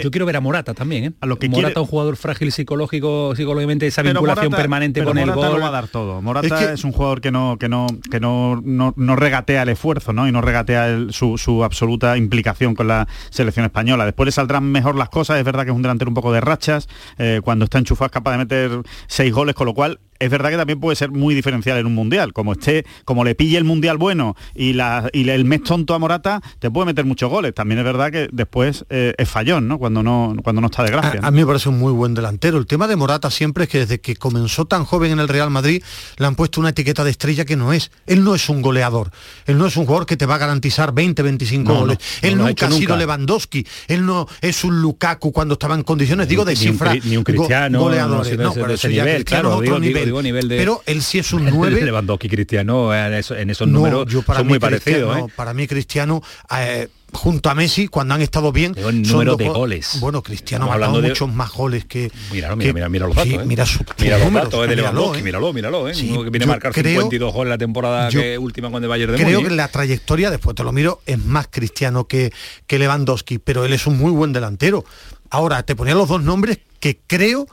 yo, 0.03 0.11
quiero 0.11 0.27
ver 0.27 0.37
a 0.37 0.41
Morata 0.41 0.75
también, 0.75 1.04
¿eh? 1.05 1.13
a 1.21 1.27
lo 1.27 1.39
que 1.39 1.49
Morata 1.49 1.67
quiere... 1.69 1.81
un 1.81 1.87
jugador 1.87 2.17
frágil 2.17 2.53
psicológico, 2.53 3.35
psicológicamente 3.37 3.87
esa 3.87 4.03
vinculación 4.03 4.53
permanente 4.53 5.03
con 5.05 5.19
el 5.19 5.31
gol. 5.33 5.55
lo 5.55 5.61
va 5.61 5.69
a 5.69 5.71
dar 5.71 5.89
todo. 5.89 6.21
Morata 6.23 6.73
es, 6.73 6.85
un 6.85 6.93
jugador 6.93 7.21
que 7.21 7.31
no 7.31 7.57
que 7.59 7.69
no 7.69 7.87
que 8.11 8.21
no, 8.21 8.63
no, 8.65 9.17
regatea 9.17 9.63
el 9.63 9.69
esfuerzo, 9.69 10.13
¿no? 10.13 10.29
Y 10.29 10.33
no 10.33 10.41
regatea 10.41 11.07
su, 11.11 11.65
absoluta 11.65 12.17
implicación 12.17 12.75
con 12.75 12.89
la 12.89 13.09
selección 13.31 13.65
española. 13.65 14.05
Después 14.05 14.27
le 14.27 14.33
saldrán 14.33 14.65
mejor 14.65 14.97
las 14.97 15.09
cosas. 15.09 15.39
Es 15.39 15.45
verdad 15.45 15.65
que 15.65 15.71
es 15.71 15.77
un 15.77 15.83
delantero 15.83 16.11
un 16.11 16.15
poco 16.15 16.33
de 16.33 16.41
rachas. 16.41 16.89
Eh, 17.19 17.41
cuando 17.45 17.65
está 17.65 17.79
enchufado 17.79 18.07
es 18.07 18.13
capaz 18.13 18.33
de 18.33 18.39
meter 18.39 18.83
seis 19.07 19.33
goles, 19.33 19.55
con 19.55 19.67
lo 19.67 19.75
cual 19.75 20.01
es 20.19 20.31
verdad 20.31 20.51
que 20.51 20.57
también 20.57 20.81
puede 20.81 20.97
ser 20.97 21.11
muy 21.11 21.35
diferencial 21.35 21.79
en 21.79 21.87
un 21.87 21.95
mundial. 21.95 22.33
Como 22.33 22.53
esté, 22.53 22.85
como 23.05 23.25
le 23.25 23.35
pille 23.35 23.59
el 23.59 23.65
mundial 23.65 23.99
bueno 23.99 24.37
y, 24.55 24.73
la, 24.73 25.09
y 25.13 25.29
el 25.29 25.45
mes 25.45 25.63
tonto 25.63 25.95
a 25.95 25.99
Morata, 25.99 26.41
te 26.59 26.71
puede 26.71 26.87
meter 26.87 27.05
muchos 27.05 27.31
goles. 27.31 27.55
También 27.55 27.79
es 27.79 27.85
verdad 27.85 28.11
que 28.11 28.29
después 28.33 28.85
eh, 28.91 29.15
es 29.17 29.29
fallón, 29.29 29.69
¿no? 29.69 29.79
Cuando 29.79 30.03
no, 30.03 30.35
cuando 30.43 30.61
no 30.61 30.69
está 30.69 30.83
de 30.83 30.91
gracia. 30.91 31.21
A, 31.23 31.31
mí 31.31 31.41
me 31.41 31.47
parece 31.47 31.69
un 31.69 31.79
muy 31.79 31.93
buen 31.93 32.15
delantero. 32.15 32.59
El 32.59 32.67
tema 32.67 32.87
de 32.87 32.97
Morata 32.97 33.31
siempre 33.31 33.65
es 33.65 33.71
que 33.71 33.79
desde 33.81 34.01
que 34.01 34.17
comenzó 34.17 34.65
tan 34.65 34.85
joven 34.85 35.13
en 35.13 35.21
el 35.21 35.29
Real 35.29 35.51
Madrid 35.51 35.83
le 36.17 36.27
han 36.27 36.35
puesto 36.35 36.61
una 36.61 36.71
etiqueta 36.71 37.05
de 37.05 37.11
estrella 37.11 37.45
que 37.45 37.57
no 37.57 37.73
es. 37.73 37.91
Él 38.07 38.25
no 38.25 38.35
es 38.35 38.49
un 38.49 38.63
goleador. 38.63 39.11
Él 39.47 39.59
no 39.59 39.67
es 39.67 39.77
un 39.77 39.87
jugador 39.87 40.07
que 40.07 40.17
te 40.17 40.27
va 40.27 40.37
a 40.37 40.39
garantizar 40.39 40.93
20, 40.93 41.23
25 41.23 41.75
goles. 41.75 41.99
él 42.23 42.39
nunca 42.39 42.67
ha 42.67 42.71
sido 42.71 42.97
Lewandowski. 42.97 43.67
Él 43.89 44.07
no 44.07 44.27
es 44.41 44.65
un 44.65 44.81
Lukaku 44.81 45.33
cuando 45.33 45.55
estaba 45.55 45.75
en 45.75 45.83
condiciones, 45.83 46.29
digo, 46.29 46.45
de 46.45 46.57
cifra. 46.57 46.95
Ni 47.05 47.17
un, 47.17 47.25
cristiano. 47.25 47.81
Goleadores. 47.81 48.39
No, 48.39 48.53
pero 48.53 48.75
eso 48.75 48.89
ya 48.89 49.05
cristiano 49.05 49.57
otro 49.57 49.79
nivel 49.79 50.04
pero 50.49 50.83
él 50.87 51.03
sí 51.03 51.19
es 51.19 51.33
un 51.33 51.45
9. 51.51 51.83
Lewandowski 51.83 52.29
Cristiano 52.29 52.95
en 52.95 53.15
esos, 53.51 53.69
números 53.69 54.11
son 54.13 54.47
muy 54.47 54.59
parecidos. 54.59 55.17
¿eh? 55.19 55.25
Para 55.35 55.55
mí 55.55 55.67
Cristiano... 55.67 56.23
Eh, 56.59 56.89
junto 57.15 57.49
a 57.49 57.55
Messi 57.55 57.89
cuando 57.89 58.15
han 58.15 58.23
estado 58.23 58.53
bien 58.53 58.75
el 58.77 59.03
número 59.03 59.37
de 59.37 59.49
goles 59.49 59.99
bueno 60.01 60.23
Cristiano 60.23 60.71
ha 60.71 60.75
hablando 60.75 61.01
de 61.01 61.11
muchos 61.11 61.33
más 61.33 61.53
goles 61.53 61.85
que 61.85 62.11
mira 62.33 62.55
mira, 62.57 62.89
mira, 62.89 63.07
los 63.07 63.17
datos 63.17 63.33
¿eh? 63.33 63.45
mira, 63.47 63.65
su, 63.65 63.85
mira 64.01 64.19
los 64.19 64.33
datos 64.33 64.69
de 64.69 64.77
Lewandowski 64.77 65.23
míralo 65.23 65.53
míralo 65.53 65.89
¿eh? 65.89 65.93
que 65.93 66.31
viene 66.31 66.45
a 66.45 66.49
marcar 66.49 66.75
52 66.75 67.33
goles 67.33 67.51
la 67.51 67.59
temporada 67.59 68.09
que 68.11 68.37
última 68.37 68.71
con 68.71 68.83
el 68.83 68.89
Bayern 68.89 69.13
de 69.13 69.23
creo 69.23 69.43
que 69.43 69.51
la 69.51 69.69
trayectoria 69.69 70.31
después 70.31 70.57
te 70.57 70.65
lo 70.65 70.73
miro 70.73 71.01
es 71.07 71.19
más 71.19 71.49
Cristiano 71.49 72.07
que, 72.07 72.33
que 72.67 72.79
Lewandowski 72.79 73.39
pero 73.39 73.65
él 73.65 73.73
es 73.73 73.87
un 73.87 73.97
muy 73.97 74.11
buen 74.11 74.33
delantero 74.33 74.85
ahora 75.31 75.63
te 75.63 75.77
ponía 75.77 75.95
los 75.95 76.09
dos 76.09 76.23
nombres 76.23 76.59
que 76.81 76.99
creo 77.07 77.47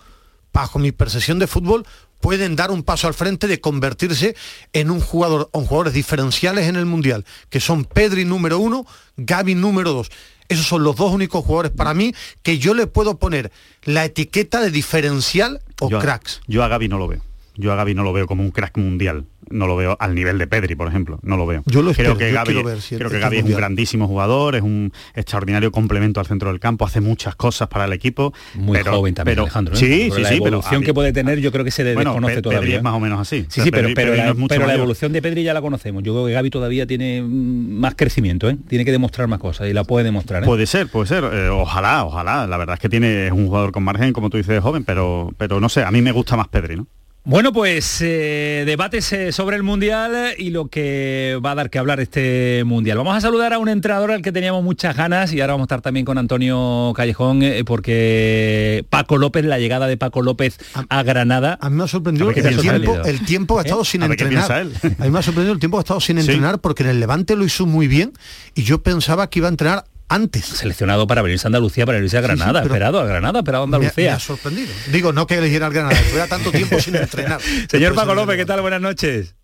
bajo 0.54 0.80
mi 0.80 0.92
percepción 0.92 1.40
de 1.40 1.48
fútbol 1.48 1.86
pueden 2.22 2.56
dar 2.56 2.72
un 2.72 2.84
paso 2.84 3.08
al 3.08 3.14
frente 3.14 3.48
de 3.48 3.60
convertirse 3.60 4.36
en 4.74 4.92
un 4.92 5.02
jugador, 5.02 5.50
en 5.54 5.66
jugadores 5.66 5.94
diferenciales 5.94 6.68
en 6.68 6.76
el 6.76 6.86
Mundial, 6.86 7.26
que 7.50 7.60
son 7.60 7.84
Pedri 7.84 8.24
número 8.26 8.60
uno, 8.60 8.86
Gaby 9.18 9.56
número 9.56 9.92
dos. 9.92 10.10
Esos 10.48 10.66
son 10.66 10.84
los 10.84 10.96
dos 10.96 11.12
únicos 11.12 11.44
jugadores 11.46 11.72
para 11.72 11.94
mí 11.94 12.14
que 12.44 12.58
yo 12.58 12.74
le 12.74 12.88
puedo 12.88 13.18
poner 13.18 13.52
la 13.84 14.06
etiqueta 14.06 14.62
de 14.62 14.70
diferencial 14.70 15.62
o 15.80 15.90
cracks. 15.90 16.42
Yo 16.48 16.64
a 16.64 16.68
Gaby 16.68 16.88
no 16.88 16.98
lo 16.98 17.08
veo. 17.08 17.22
Yo 17.56 17.72
a 17.74 17.76
Gaby 17.76 17.96
no 17.96 18.04
lo 18.04 18.14
veo 18.14 18.28
como 18.28 18.44
un 18.44 18.52
crack 18.52 18.78
mundial 18.78 19.26
no 19.52 19.68
lo 19.68 19.76
veo 19.76 19.98
al 20.00 20.16
nivel 20.16 20.38
de 20.38 20.48
Pedri, 20.48 20.76
por 20.76 20.88
ejemplo, 20.88 21.20
no 21.24 21.38
lo 21.38 21.46
veo. 21.46 21.64
Yo 21.66 21.82
lo 21.82 21.94
creo 21.94 22.18
que 22.18 22.32
Gaby, 22.32 22.64
creo 22.90 23.10
que 23.10 23.20
Gaby 23.20 23.38
es 23.38 23.44
un 23.44 23.54
grandísimo 23.54 24.08
jugador, 24.08 24.56
es 24.56 24.62
un 24.62 24.92
extraordinario 25.16 25.72
complemento 25.72 26.20
al 26.20 26.26
centro 26.26 26.50
del 26.50 26.60
campo, 26.60 26.86
hace 26.86 27.02
muchas 27.02 27.36
cosas 27.36 27.68
para 27.68 27.86
el 27.86 27.94
equipo. 27.94 28.34
Muy 28.56 28.80
joven 28.80 29.14
también, 29.14 29.36
pero, 29.36 29.44
Alejandro. 29.44 29.74
¿eh? 29.76 29.78
Sí, 29.78 30.10
sí, 30.14 30.22
la 30.22 30.30
sí, 30.30 30.36
evolución 30.36 30.84
que 30.84 30.94
puede 30.94 31.14
tener 31.14 31.40
yo 31.40 31.52
creo 31.52 31.64
que 31.66 31.72
se 31.72 31.84
desconoce 31.84 32.42
todavía. 32.42 32.62
Pedri 32.62 32.74
es 32.76 32.84
más 32.84 32.94
o 32.94 33.00
menos 33.00 33.20
así. 33.20 33.46
Sí, 33.50 33.62
sí, 33.62 33.72
pero, 33.72 33.90
pero, 33.96 34.16
la, 34.16 34.74
evolución 34.74 35.12
de 35.12 35.22
Pedri 35.22 35.44
ya 35.44 35.54
la 35.54 35.62
conocemos. 35.62 36.04
Yo 36.04 36.14
creo 36.14 36.26
que 36.26 36.34
Gaby 36.34 36.50
todavía 36.50 36.86
tiene 36.88 37.22
más 37.22 37.96
crecimiento, 37.96 38.50
¿eh? 38.50 38.58
tiene 38.68 38.86
que 38.86 38.92
demostrar 38.92 39.28
más 39.28 39.40
cosas 39.40 39.70
y 39.70 39.74
la 39.74 39.84
puede 39.84 40.06
demostrar. 40.06 40.44
¿eh? 40.44 40.46
Puede 40.46 40.66
ser, 40.66 40.88
puede 40.88 41.08
ser. 41.08 41.24
Eh, 41.24 41.50
ojalá, 41.50 42.06
ojalá. 42.06 42.48
La 42.48 42.58
verdad 42.58 42.76
es 42.76 42.80
que 42.80 42.90
tiene 42.90 43.28
es 43.28 43.32
un 43.32 43.48
jugador 43.48 43.72
con 43.72 43.84
margen, 43.84 44.14
como 44.14 44.30
tú 44.30 44.38
dices, 44.38 44.62
joven, 44.62 44.84
pero, 44.84 45.34
pero 45.38 45.60
no 45.60 45.70
sé, 45.70 45.84
a 45.84 45.92
mí 45.92 46.02
me 46.02 46.12
gusta 46.12 46.36
más 46.36 46.48
Pedri, 46.48 46.76
¿no? 46.76 46.88
Bueno, 47.24 47.54
pues 47.54 48.02
eh, 48.02 48.64
debates 48.66 49.14
eh, 49.14 49.32
sobre 49.32 49.56
el 49.56 49.62
Mundial 49.62 50.34
y 50.40 50.50
lo 50.50 50.70
que 50.70 51.40
va 51.46 51.52
a 51.52 51.56
dar 51.56 51.70
que 51.70 51.78
hablar 51.78 52.00
este 52.00 52.64
Mundial. 52.66 52.98
Vamos 52.98 53.16
a 53.16 53.22
saludar 53.22 53.54
a 53.54 53.60
un 53.60 53.70
entrenador 53.70 54.10
al 54.10 54.24
que 54.24 54.32
teníamos 54.32 54.64
muchas 54.64 54.98
ganas 54.98 55.32
y 55.32 55.40
ahora 55.40 55.54
vamos 55.54 55.66
a 55.66 55.68
estar 55.68 55.82
también 55.82 56.04
con 56.04 56.18
Antonio 56.18 56.94
Callejón 56.96 57.44
eh, 57.44 57.64
porque 57.64 58.84
Paco 58.90 59.20
López, 59.20 59.46
la 59.46 59.60
llegada 59.60 59.86
de 59.86 59.98
Paco 59.98 60.24
López 60.24 60.58
a 60.90 61.04
Granada. 61.04 61.60
A 61.62 61.70
mí 61.70 61.76
me 61.76 61.84
ha 61.84 61.88
sorprendido 61.88 62.32
el 62.32 62.58
tiempo, 62.58 62.98
el 63.06 63.24
tiempo 63.24 63.60
ha 63.60 63.62
estado 63.62 63.86
sin 63.86 64.02
entrenar. 64.02 64.52
A, 64.52 64.64
mí 64.64 65.12
me 65.12 65.20
ha 65.20 65.22
sorprendido 65.22 65.54
el 65.54 65.60
tiempo 65.60 65.78
ha 65.78 65.82
estado 65.82 66.00
sin 66.00 66.18
entrenar 66.18 66.60
porque 66.60 66.82
en 66.82 66.90
el 66.90 67.00
Levante 67.00 67.36
lo 67.36 67.46
hizo 67.46 67.68
muy 67.68 67.88
bien 67.88 68.14
y 68.56 68.64
yo 68.64 68.82
pensaba 68.82 69.30
que 69.30 69.38
iba 69.38 69.48
a 69.48 69.52
entrenar 69.52 69.84
antes. 70.12 70.46
Seleccionado 70.46 71.08
para 71.08 71.22
venirse 71.22 71.48
a 71.48 71.50
Andalucía, 71.50 71.86
para 71.86 72.00
irse 72.00 72.18
a 72.18 72.22
Granada, 72.22 72.62
esperado 72.62 73.00
a 73.00 73.06
Granada, 73.06 73.40
esperado 73.40 73.64
a 73.64 73.66
Andalucía. 73.66 74.12
Me, 74.12 74.16
ha 74.16 74.20
sorprendido. 74.20 74.72
Digo, 74.92 75.14
no 75.14 75.26
que 75.26 75.36
eligiera 75.36 75.68
al 75.68 75.74
Granada, 75.74 76.00
estuve 76.00 76.28
tanto 76.28 76.52
tiempo 76.52 76.80
sin 76.80 76.96
entrenar. 76.98 77.42
Señor 77.70 77.96
Paco 77.96 78.14
López, 78.14 78.36
¿qué 78.38 78.46
tal? 78.46 78.62
Buenas 78.62 78.82
noches. 78.82 79.36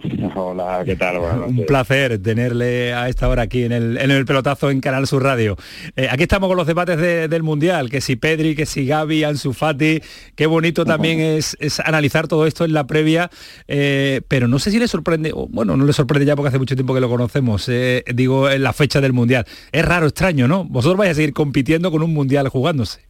Hola, 0.34 0.82
¿qué 0.84 0.96
tal? 0.96 1.18
Un 1.18 1.64
placer 1.66 2.20
tenerle 2.22 2.92
a 2.94 3.08
esta 3.08 3.28
hora 3.28 3.42
aquí 3.42 3.64
en 3.64 3.72
el, 3.72 3.98
en 3.98 4.10
el 4.10 4.24
pelotazo 4.24 4.70
en 4.70 4.80
Canal 4.80 5.06
Sur 5.06 5.22
Radio. 5.22 5.56
Eh, 5.96 6.08
aquí 6.10 6.22
estamos 6.22 6.48
con 6.48 6.56
los 6.56 6.66
debates 6.66 6.98
del 6.98 7.42
Mundial, 7.42 7.90
que 7.90 8.00
si 8.00 8.16
Pedri, 8.16 8.54
que 8.54 8.66
si 8.66 8.86
Gaby, 8.86 9.24
Ansu 9.24 9.52
Fati, 9.52 10.00
qué 10.34 10.46
bonito 10.46 10.84
también 10.84 11.20
es, 11.20 11.56
analizar 11.84 12.28
todo 12.28 12.46
esto 12.46 12.64
en 12.64 12.72
la 12.72 12.86
previa, 12.86 13.30
eh, 13.68 14.22
pero 14.28 14.48
no 14.48 14.58
sé 14.58 14.70
si 14.70 14.78
le 14.78 14.88
sorprende, 14.88 15.32
bueno, 15.32 15.76
no 15.76 15.84
le 15.84 15.92
sorprende 15.92 16.26
ya 16.26 16.36
porque 16.36 16.48
hace 16.48 16.58
mucho 16.58 16.74
tiempo 16.74 16.94
que 16.94 17.00
lo 17.00 17.08
conocemos, 17.08 17.68
eh, 17.68 18.04
digo, 18.14 18.48
en 18.48 18.62
la 18.62 18.72
fecha 18.72 19.00
del 19.00 19.12
Mundial. 19.12 19.44
Es 19.72 19.84
raro, 19.84 20.06
extraño, 20.06 20.48
¿no? 20.48 20.64
Vosotros 20.64 20.98
vais 20.98 21.10
a 21.10 21.14
seguir 21.14 21.32
compitiendo 21.32 21.90
con 21.90 22.02
un 22.02 22.14
Mundial 22.14 22.48
jugándose. 22.48 23.00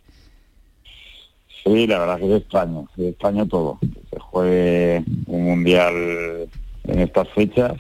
Sí, 1.64 1.86
la 1.86 1.98
verdad 1.98 2.18
que 2.18 2.34
es 2.34 2.40
extraño, 2.40 2.88
es 2.96 3.04
extraño 3.08 3.46
todo. 3.46 3.78
se 4.10 4.18
juegue 4.18 5.04
un 5.26 5.44
Mundial 5.44 6.48
en 6.90 7.00
estas 7.00 7.28
fechas, 7.30 7.74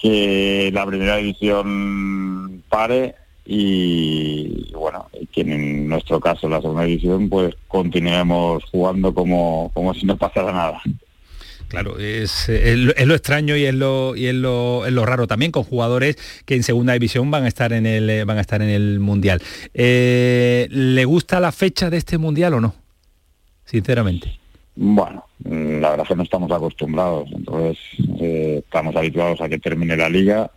que 0.00 0.70
la 0.72 0.86
primera 0.86 1.16
división 1.16 2.62
pare 2.68 3.14
y 3.44 4.72
bueno, 4.72 5.08
que 5.32 5.40
en 5.40 5.88
nuestro 5.88 6.20
caso 6.20 6.48
la 6.48 6.60
segunda 6.60 6.84
división 6.84 7.28
pues 7.28 7.54
continuemos 7.68 8.64
jugando 8.70 9.12
como, 9.12 9.70
como 9.74 9.92
si 9.92 10.06
no 10.06 10.16
pasara 10.16 10.52
nada. 10.52 10.80
claro, 11.68 11.98
es, 11.98 12.48
es 12.48 12.94
es 12.96 13.06
lo 13.06 13.14
extraño 13.14 13.56
y 13.56 13.64
es 13.64 13.74
lo, 13.74 14.14
y 14.14 14.26
es 14.26 14.34
lo, 14.34 14.86
es 14.86 14.92
lo 14.92 15.04
raro 15.04 15.26
también 15.26 15.52
con 15.52 15.64
jugadores 15.64 16.16
que 16.44 16.54
en 16.54 16.62
segunda 16.62 16.92
división 16.92 17.30
van 17.30 17.44
a 17.44 17.48
estar 17.48 17.72
en 17.72 17.86
el, 17.86 18.08
eh, 18.08 18.24
van 18.24 18.38
a 18.38 18.42
estar 18.42 18.62
en 18.62 18.68
el 18.68 19.00
mundial. 19.00 19.42
Eh, 19.74 20.68
¿Le 20.70 21.04
gusta 21.04 21.40
la 21.40 21.52
fecha 21.52 21.90
de 21.90 21.96
este 21.96 22.18
mundial 22.18 22.54
o 22.54 22.60
no? 22.60 22.74
Sinceramente. 23.64 24.39
Bueno, 24.76 25.24
mm, 25.44 25.80
la 25.80 25.90
verdad 25.90 26.04
es 26.04 26.08
que 26.08 26.16
no 26.16 26.22
estamos 26.22 26.50
acostumbrados, 26.50 27.28
entonces 27.32 27.78
eh, 28.20 28.62
estamos 28.64 28.94
habituados 28.96 29.40
a 29.40 29.48
que 29.48 29.58
termine 29.58 29.96
la 29.96 30.08
liga, 30.08 30.50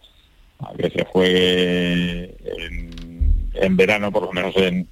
a 0.60 0.74
que 0.78 0.90
se 0.90 1.04
juegue 1.06 2.36
en, 2.46 3.50
en 3.54 3.78
verano, 3.78 4.12
por 4.12 4.24
lo 4.24 4.32
menos 4.32 4.56
en, 4.58 4.88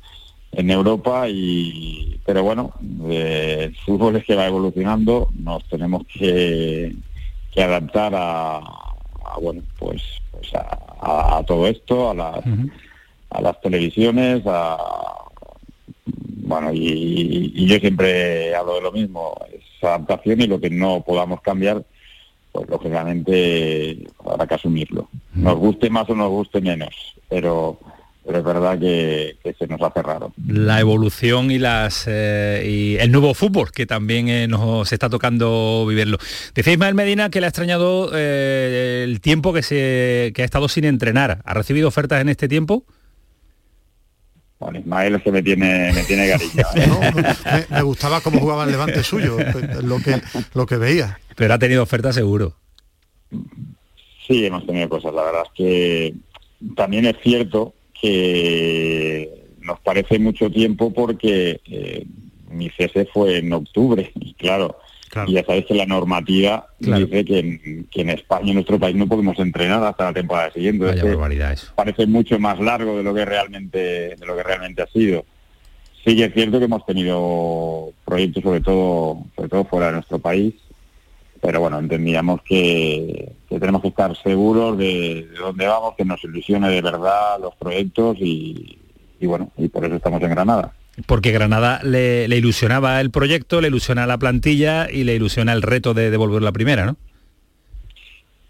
en 0.54 0.70
Europa, 0.72 1.30
y 1.30 2.20
pero 2.26 2.44
bueno, 2.44 2.74
eh, 3.10 3.58
el 3.70 3.76
fútbol 3.78 4.16
es 4.18 4.26
que 4.26 4.36
va 4.36 4.48
evolucionando, 4.48 5.30
nos 5.36 5.64
tenemos 5.70 6.04
que, 6.14 6.94
que 7.54 7.64
adaptar 7.64 8.14
a, 8.16 8.58
a, 8.58 9.40
bueno, 9.42 9.62
pues, 9.80 10.02
pues 10.32 10.54
a, 10.56 10.78
a- 11.02 11.38
a 11.38 11.44
todo 11.44 11.68
esto, 11.68 12.10
a 12.12 12.14
las, 12.14 12.46
a 13.30 13.42
las 13.42 13.62
televisiones, 13.62 14.44
a, 14.46 14.78
bueno, 16.06 16.74
y, 16.74 17.52
y 17.56 17.66
yo 17.66 17.78
siempre 17.78 18.56
hablo 18.56 18.76
de 18.76 18.82
lo 18.82 18.92
mismo, 18.92 19.36
es 19.54 19.84
adaptación 19.84 20.42
y 20.42 20.48
lo 20.48 20.60
que 20.60 20.70
no 20.70 21.04
podamos 21.04 21.42
cambiar, 21.42 21.84
pues 22.52 22.70
lógicamente 22.70 23.98
habrá 24.26 24.48
que 24.48 24.56
asumirlo. 24.56 25.10
Nos 25.34 25.58
guste 25.58 25.90
más 25.90 26.10
o 26.10 26.16
nos 26.16 26.30
guste 26.30 26.60
menos, 26.62 26.94
pero, 27.30 27.80
pero 28.26 28.40
es 28.40 28.44
verdad 28.44 28.78
que, 28.78 29.38
que 29.42 29.54
se 29.54 29.68
nos 29.68 29.82
hace 29.82 30.02
raro. 30.02 30.34
La 30.46 30.80
evolución 30.80 31.52
y 31.52 31.60
las 31.60 32.06
eh, 32.08 32.64
y 32.68 32.98
el 32.98 33.12
nuevo 33.12 33.34
fútbol 33.34 33.72
que 33.72 33.86
también 33.86 34.28
eh, 34.28 34.48
nos 34.48 34.92
está 34.92 35.10
tocando 35.10 35.86
vivirlo. 35.88 36.18
Decía 36.54 36.74
Ismael 36.74 36.96
Medina 36.96 37.30
que 37.30 37.40
le 37.40 37.48
ha 37.48 37.50
extrañado 37.50 38.12
eh, 38.14 39.06
el 39.08 39.22
tiempo 39.22 39.54
que 39.54 39.64
se 39.64 40.34
que 40.36 40.42
ha 40.42 40.46
estado 40.46 40.68
sin 40.68 40.84
entrenar. 40.84 41.42
¿Ha 41.46 41.54
recibido 41.54 41.88
ofertas 41.88 42.20
en 42.22 42.30
este 42.30 42.50
tiempo? 42.50 42.84
Bueno, 44.62 44.78
Ismael 44.78 45.16
es 45.16 45.24
que 45.24 45.32
me 45.32 45.42
tiene, 45.42 45.92
me 45.92 46.04
tiene 46.04 46.30
cariño. 46.30 46.64
¿eh? 46.76 47.36
Me, 47.70 47.78
me 47.78 47.82
gustaba 47.82 48.22
cómo 48.22 48.40
jugaba 48.40 48.64
el 48.66 48.72
levante 48.72 49.04
suyo, 49.04 49.38
lo 49.82 49.98
que, 49.98 50.22
lo 50.54 50.68
que 50.68 50.78
veía. 50.78 51.20
Pero 51.36 51.56
ha 51.56 51.60
tenido 51.60 51.82
ofertas 51.82 52.14
seguro. 52.14 52.54
Sí, 54.28 54.46
hemos 54.46 54.64
tenido 54.68 54.88
cosas. 54.88 55.16
La 55.16 55.24
verdad 55.24 55.42
es 55.46 55.52
que 55.56 56.14
también 56.76 57.08
es 57.08 57.16
cierto 57.24 57.74
que 58.00 59.48
nos 59.62 59.80
parece 59.80 60.20
mucho 60.20 60.52
tiempo 60.52 60.94
porque 60.94 61.60
eh, 61.66 62.06
mi 62.52 62.70
cese 62.70 63.08
fue 63.12 63.40
en 63.40 63.52
octubre 63.54 64.12
y 64.14 64.36
claro, 64.36 64.78
y 65.28 65.34
ya 65.34 65.44
sabéis 65.44 65.66
que 65.66 65.76
la 65.76 65.86
normativa 65.86 66.68
Claro. 66.82 67.06
dice 67.06 67.26
que 67.26 67.40
en, 67.40 67.88
que 67.92 68.02
en 68.02 68.10
España, 68.12 68.50
en 68.50 68.56
nuestro 68.56 68.80
país, 68.80 68.96
no 68.96 69.08
podemos 69.08 69.38
entrenar 69.40 69.84
hasta 69.84 70.06
la 70.06 70.14
temporada 70.14 70.52
siguiente. 70.52 70.86
Vaya 70.86 70.96
Es 70.98 71.02
que 71.04 71.10
barbaridad 71.10 71.54
eso. 71.54 71.72
Parece 71.76 72.08
mucho 72.08 72.40
más 72.40 72.60
largo 72.60 72.98
de 72.98 73.04
lo 73.04 73.14
que 73.14 73.26
realmente 73.26 74.16
de 74.16 74.26
lo 74.26 74.36
que 74.36 74.44
realmente 74.44 74.82
ha 74.82 74.88
sido. 74.88 75.26
Sí 76.06 76.16
que 76.16 76.26
es 76.26 76.34
cierto 76.34 76.58
que 76.58 76.66
hemos 76.66 76.86
tenido 76.86 77.92
proyectos 78.06 78.42
sobre 78.44 78.62
todo 78.62 79.24
sobre 79.36 79.50
todo 79.50 79.66
fuera 79.66 79.88
de 79.88 79.94
nuestro 79.94 80.18
país, 80.20 80.56
pero 81.42 81.60
bueno, 81.60 81.78
entendíamos 81.80 82.42
que, 82.44 83.34
que 83.50 83.60
tenemos 83.60 83.82
que 83.82 83.90
estar 83.90 84.16
seguros 84.24 84.78
de, 84.78 85.28
de 85.32 85.38
dónde 85.40 85.68
vamos, 85.68 85.96
que 85.96 86.06
nos 86.06 86.24
ilusione 86.24 86.70
de 86.70 86.82
verdad 86.82 87.40
los 87.40 87.54
proyectos 87.56 88.18
y, 88.20 88.80
y 89.20 89.26
bueno, 89.28 89.52
y 89.58 89.68
por 89.68 89.86
eso 89.86 89.96
estamos 89.96 90.22
en 90.24 90.30
Granada. 90.32 90.74
Porque 91.06 91.32
Granada 91.32 91.82
le, 91.84 92.26
ilusionaba 92.26 93.00
el 93.00 93.12
proyecto, 93.12 93.62
le 93.62 93.70
ilusiona 93.70 94.06
la 94.06 94.18
plantilla 94.18 94.90
y 94.92 95.04
le 95.04 95.16
ilusiona 95.16 95.54
el 95.54 95.62
reto 95.62 95.94
de 95.94 96.12
devolver 96.12 96.42
la 96.42 96.52
primera, 96.52 96.86
¿no? 96.86 96.98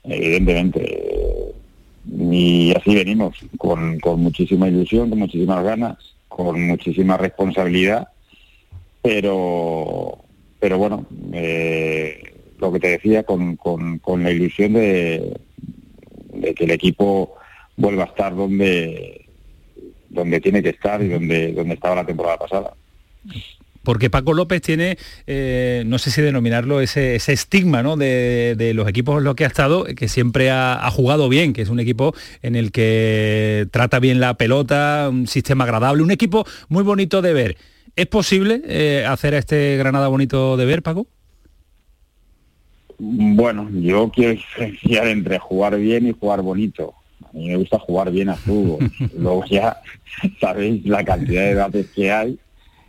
evidentemente. 0.03 1.53
Y 2.19 2.73
así 2.75 2.95
venimos, 2.95 3.35
con, 3.57 3.99
muchísima 4.17 4.67
ilusión, 4.67 5.09
con 5.09 5.19
muchísimas 5.19 5.63
ganas, 5.63 5.97
con 6.27 6.61
muchísima 6.65 7.17
responsabilidad, 7.17 8.07
pero, 9.03 10.17
pero 10.59 10.77
bueno, 10.79 11.05
eh, 11.33 12.33
lo 12.57 12.71
que 12.71 12.79
te 12.79 12.87
decía, 12.89 13.23
con, 13.23 13.59
la 14.23 14.31
ilusión 14.31 14.73
de 14.73 15.37
que 16.55 16.63
el 16.63 16.71
equipo 16.71 17.35
vuelva 17.77 18.03
a 18.03 18.07
estar 18.07 18.35
donde, 18.35 19.27
donde 20.11 20.39
tiene 20.39 20.61
que 20.61 20.69
estar 20.69 21.01
y 21.01 21.09
donde, 21.09 21.53
donde 21.53 21.73
estaba 21.73 21.95
la 21.95 22.05
temporada 22.05 22.37
pasada. 22.37 22.73
Porque 23.83 24.11
Paco 24.11 24.33
López 24.33 24.61
tiene, 24.61 24.97
eh, 25.25 25.83
no 25.87 25.97
sé 25.97 26.11
si 26.11 26.21
denominarlo, 26.21 26.81
ese, 26.81 27.15
ese 27.15 27.33
estigma 27.33 27.81
¿no? 27.81 27.97
de, 27.97 28.55
de 28.55 28.75
los 28.75 28.87
equipos 28.87 29.17
en 29.17 29.23
los 29.23 29.35
que 29.35 29.43
ha 29.43 29.47
estado, 29.47 29.85
que 29.85 30.07
siempre 30.07 30.51
ha, 30.51 30.85
ha 30.85 30.91
jugado 30.91 31.29
bien, 31.29 31.53
que 31.53 31.63
es 31.63 31.69
un 31.69 31.79
equipo 31.79 32.13
en 32.43 32.55
el 32.55 32.71
que 32.71 33.67
trata 33.71 33.99
bien 33.99 34.19
la 34.19 34.35
pelota, 34.35 35.07
un 35.09 35.27
sistema 35.27 35.63
agradable, 35.63 36.03
un 36.03 36.11
equipo 36.11 36.45
muy 36.69 36.83
bonito 36.83 37.23
de 37.23 37.33
ver. 37.33 37.57
¿Es 37.95 38.05
posible 38.05 38.61
eh, 38.65 39.05
hacer 39.07 39.33
a 39.33 39.39
este 39.39 39.77
Granada 39.77 40.07
bonito 40.07 40.57
de 40.57 40.65
ver, 40.65 40.83
Paco? 40.83 41.07
Bueno, 42.99 43.67
yo 43.73 44.11
quiero 44.13 44.33
diferenciar 44.33 45.07
entre 45.07 45.39
jugar 45.39 45.75
bien 45.77 46.07
y 46.07 46.11
jugar 46.11 46.43
bonito. 46.43 46.93
A 47.33 47.37
mí 47.37 47.47
me 47.47 47.55
gusta 47.55 47.79
jugar 47.79 48.11
bien 48.11 48.29
a 48.29 48.35
fútbol. 48.35 48.91
Luego 49.17 49.43
ya 49.49 49.81
sabéis 50.39 50.85
la 50.85 51.03
cantidad 51.03 51.41
de 51.43 51.49
debates 51.55 51.87
que 51.95 52.11
hay 52.11 52.37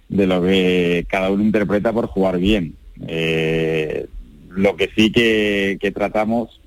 de 0.09 0.27
lo 0.27 0.43
que 0.43 1.07
cada 1.09 1.31
uno 1.31 1.43
interpreta 1.43 1.93
por 1.93 2.07
jugar 2.09 2.39
bien. 2.39 2.75
Eh, 3.07 4.07
lo 4.51 4.77
que 4.77 4.91
sí 4.95 5.11
que, 5.11 5.79
que 5.81 5.91
tratamos 5.93 6.61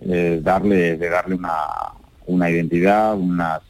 es 0.00 0.42
darle, 0.44 0.96
de 0.96 1.08
darle 1.08 1.34
una, 1.34 1.56
una 2.26 2.50
identidad, 2.50 3.16
unas, 3.16 3.62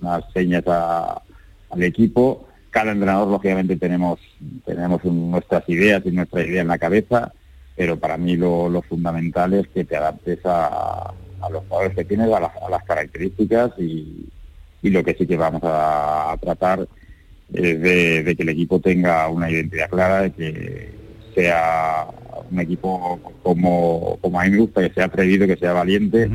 unas 0.00 0.24
señas 0.32 0.64
a- 0.66 1.22
al 1.70 1.82
equipo. 1.82 2.48
Cada 2.70 2.92
entrenador, 2.92 3.28
lógicamente, 3.28 3.76
tenemos, 3.76 4.18
tenemos 4.64 5.04
un- 5.04 5.30
nuestras 5.30 5.68
ideas 5.68 6.02
y 6.04 6.10
nuestra 6.10 6.44
idea 6.44 6.62
en 6.62 6.68
la 6.68 6.78
cabeza, 6.78 7.32
pero 7.76 7.98
para 7.98 8.16
mí 8.16 8.36
lo, 8.36 8.68
lo 8.68 8.82
fundamental 8.82 9.52
es 9.54 9.68
que 9.68 9.84
te 9.84 9.96
adaptes 9.96 10.38
a, 10.44 11.12
a 11.42 11.50
los 11.50 11.64
jugadores 11.64 11.96
que 11.96 12.04
tienes, 12.04 12.32
a 12.32 12.40
las, 12.40 12.52
a 12.56 12.70
las 12.70 12.84
características 12.84 13.72
y, 13.78 14.28
y 14.82 14.90
lo 14.90 15.02
que 15.04 15.14
sí 15.14 15.26
que 15.26 15.36
vamos 15.36 15.62
a, 15.64 16.32
a 16.32 16.36
tratar 16.38 16.86
es 17.52 17.80
de, 17.80 18.22
de 18.22 18.36
que 18.36 18.42
el 18.42 18.48
equipo 18.48 18.80
tenga 18.80 19.28
una 19.28 19.50
identidad 19.50 19.90
clara, 19.90 20.22
de 20.22 20.32
que 20.32 20.90
sea 21.34 22.06
un 22.50 22.60
equipo 22.60 23.20
como, 23.42 24.18
como 24.20 24.40
a 24.40 24.44
mí 24.44 24.50
me 24.50 24.58
gusta, 24.58 24.86
que 24.86 24.94
sea 24.94 25.06
atrevido, 25.06 25.46
que 25.46 25.56
sea 25.56 25.72
valiente. 25.72 26.30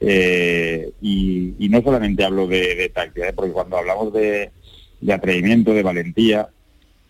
Eh, 0.00 0.92
y, 1.02 1.54
y 1.58 1.68
no 1.68 1.82
solamente 1.82 2.24
hablo 2.24 2.46
de, 2.46 2.74
de 2.74 2.88
táctica, 2.88 3.28
¿eh? 3.28 3.32
porque 3.34 3.52
cuando 3.52 3.76
hablamos 3.76 4.12
de, 4.12 4.50
de 5.00 5.12
atrevimiento, 5.12 5.74
de 5.74 5.82
valentía, 5.82 6.48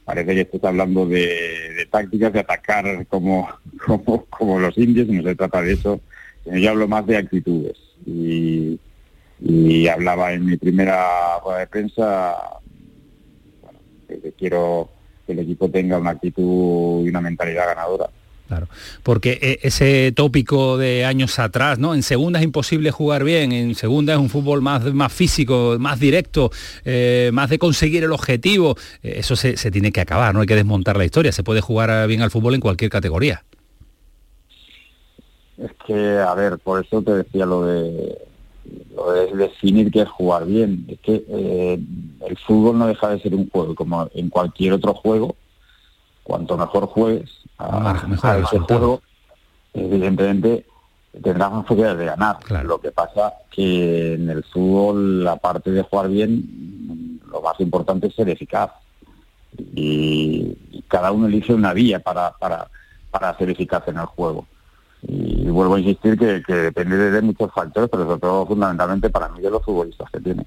parece 0.04 0.34
que 0.34 0.40
estás 0.40 0.64
hablando 0.64 1.06
de, 1.06 1.74
de 1.76 1.86
tácticas, 1.88 2.32
de 2.32 2.40
atacar 2.40 3.06
como, 3.06 3.48
como, 3.86 4.24
como 4.26 4.58
los 4.58 4.76
indios, 4.76 5.08
y 5.08 5.12
no 5.12 5.22
se 5.22 5.36
trata 5.36 5.62
de 5.62 5.72
eso. 5.72 6.00
Yo 6.58 6.70
hablo 6.70 6.88
más 6.88 7.06
de 7.06 7.16
actitudes. 7.16 7.76
Y, 8.06 8.78
hablaba 9.88 10.32
en 10.32 10.44
mi 10.44 10.56
primera 10.56 11.38
rueda 11.42 11.60
de 11.60 11.66
prensa 11.66 12.36
que- 14.08 14.32
quiero 14.38 14.90
que 15.26 15.32
el 15.32 15.40
equipo 15.40 15.68
tenga 15.70 15.98
una 15.98 16.10
actitud 16.10 17.04
y 17.04 17.08
una 17.08 17.20
mentalidad 17.20 17.66
ganadora. 17.66 18.10
Porque 19.04 19.38
eh, 19.40 19.58
ese 19.62 20.12
tópico 20.14 20.76
de 20.76 21.04
años 21.04 21.38
atrás, 21.38 21.78
¿no? 21.78 21.94
En 21.94 22.02
segunda 22.02 22.40
es 22.40 22.44
imposible 22.44 22.90
jugar 22.90 23.22
bien, 23.22 23.52
en 23.52 23.74
segunda 23.76 24.12
es 24.14 24.18
un 24.18 24.28
fútbol 24.28 24.60
más, 24.60 24.92
más 24.92 25.12
físico, 25.12 25.76
más 25.78 26.00
directo, 26.00 26.50
eh, 26.84 27.30
más 27.32 27.48
de 27.48 27.58
conseguir 27.60 28.02
el 28.02 28.12
objetivo. 28.12 28.76
Eh, 29.04 29.14
eso 29.18 29.36
se, 29.36 29.56
se 29.56 29.70
tiene 29.70 29.92
que 29.92 30.00
acabar, 30.00 30.34
no 30.34 30.40
hay 30.40 30.46
que 30.48 30.56
desmontar 30.56 30.96
la 30.96 31.04
historia. 31.04 31.30
Se 31.30 31.44
puede 31.44 31.60
jugar 31.60 31.90
eh, 31.90 32.06
bien 32.08 32.22
al 32.22 32.30
fútbol 32.32 32.54
en 32.56 32.60
cualquier 32.60 32.90
categoría. 32.90 33.44
Es 35.60 35.72
que, 35.86 36.18
a 36.18 36.34
ver, 36.34 36.58
por 36.58 36.82
eso 36.82 37.02
te 37.02 37.12
decía 37.12 37.44
lo 37.44 37.66
de, 37.66 38.18
lo 38.94 39.12
de 39.12 39.36
definir 39.36 39.90
qué 39.90 40.02
es 40.02 40.08
jugar 40.08 40.46
bien. 40.46 40.86
Es 40.88 40.98
que 41.00 41.22
eh, 41.28 41.78
el 42.26 42.38
fútbol 42.38 42.78
no 42.78 42.86
deja 42.86 43.10
de 43.10 43.20
ser 43.20 43.34
un 43.34 43.50
juego, 43.50 43.74
como 43.74 44.08
en 44.14 44.30
cualquier 44.30 44.72
otro 44.72 44.94
juego. 44.94 45.36
Cuanto 46.22 46.56
mejor 46.56 46.86
juegues 46.86 47.30
a, 47.58 48.06
mejor 48.06 48.30
a 48.30 48.38
el 48.38 48.44
ese 48.44 48.58
juego, 48.60 49.02
evidentemente 49.74 50.64
tendrás 51.22 51.50
más 51.50 51.64
posibilidades 51.64 51.98
de 51.98 52.06
ganar. 52.06 52.36
Lo 52.64 52.80
que 52.80 52.92
pasa 52.92 53.34
que 53.50 54.14
en 54.14 54.30
el 54.30 54.44
fútbol, 54.44 55.24
la 55.24 55.36
parte 55.36 55.72
de 55.72 55.82
jugar 55.82 56.08
bien, 56.08 57.20
lo 57.30 57.42
más 57.42 57.58
importante 57.60 58.06
es 58.06 58.14
ser 58.14 58.28
eficaz. 58.30 58.70
Y, 59.74 60.56
y 60.70 60.82
cada 60.88 61.10
uno 61.12 61.26
elige 61.26 61.52
una 61.52 61.74
vía 61.74 61.98
para, 61.98 62.30
para, 62.38 62.68
para 63.10 63.36
ser 63.36 63.50
eficaz 63.50 63.86
en 63.88 63.98
el 63.98 64.06
juego. 64.06 64.46
Y 65.02 65.48
vuelvo 65.48 65.76
a 65.76 65.80
insistir 65.80 66.18
que, 66.18 66.42
depende 66.52 67.10
de 67.10 67.22
muchos 67.22 67.52
factores, 67.52 67.88
pero 67.90 68.04
sobre 68.04 68.20
todo 68.20 68.46
fundamentalmente 68.46 69.10
para 69.10 69.28
mí 69.28 69.40
de 69.40 69.50
los 69.50 69.64
futbolistas 69.64 70.10
que 70.10 70.20
tienes. 70.20 70.46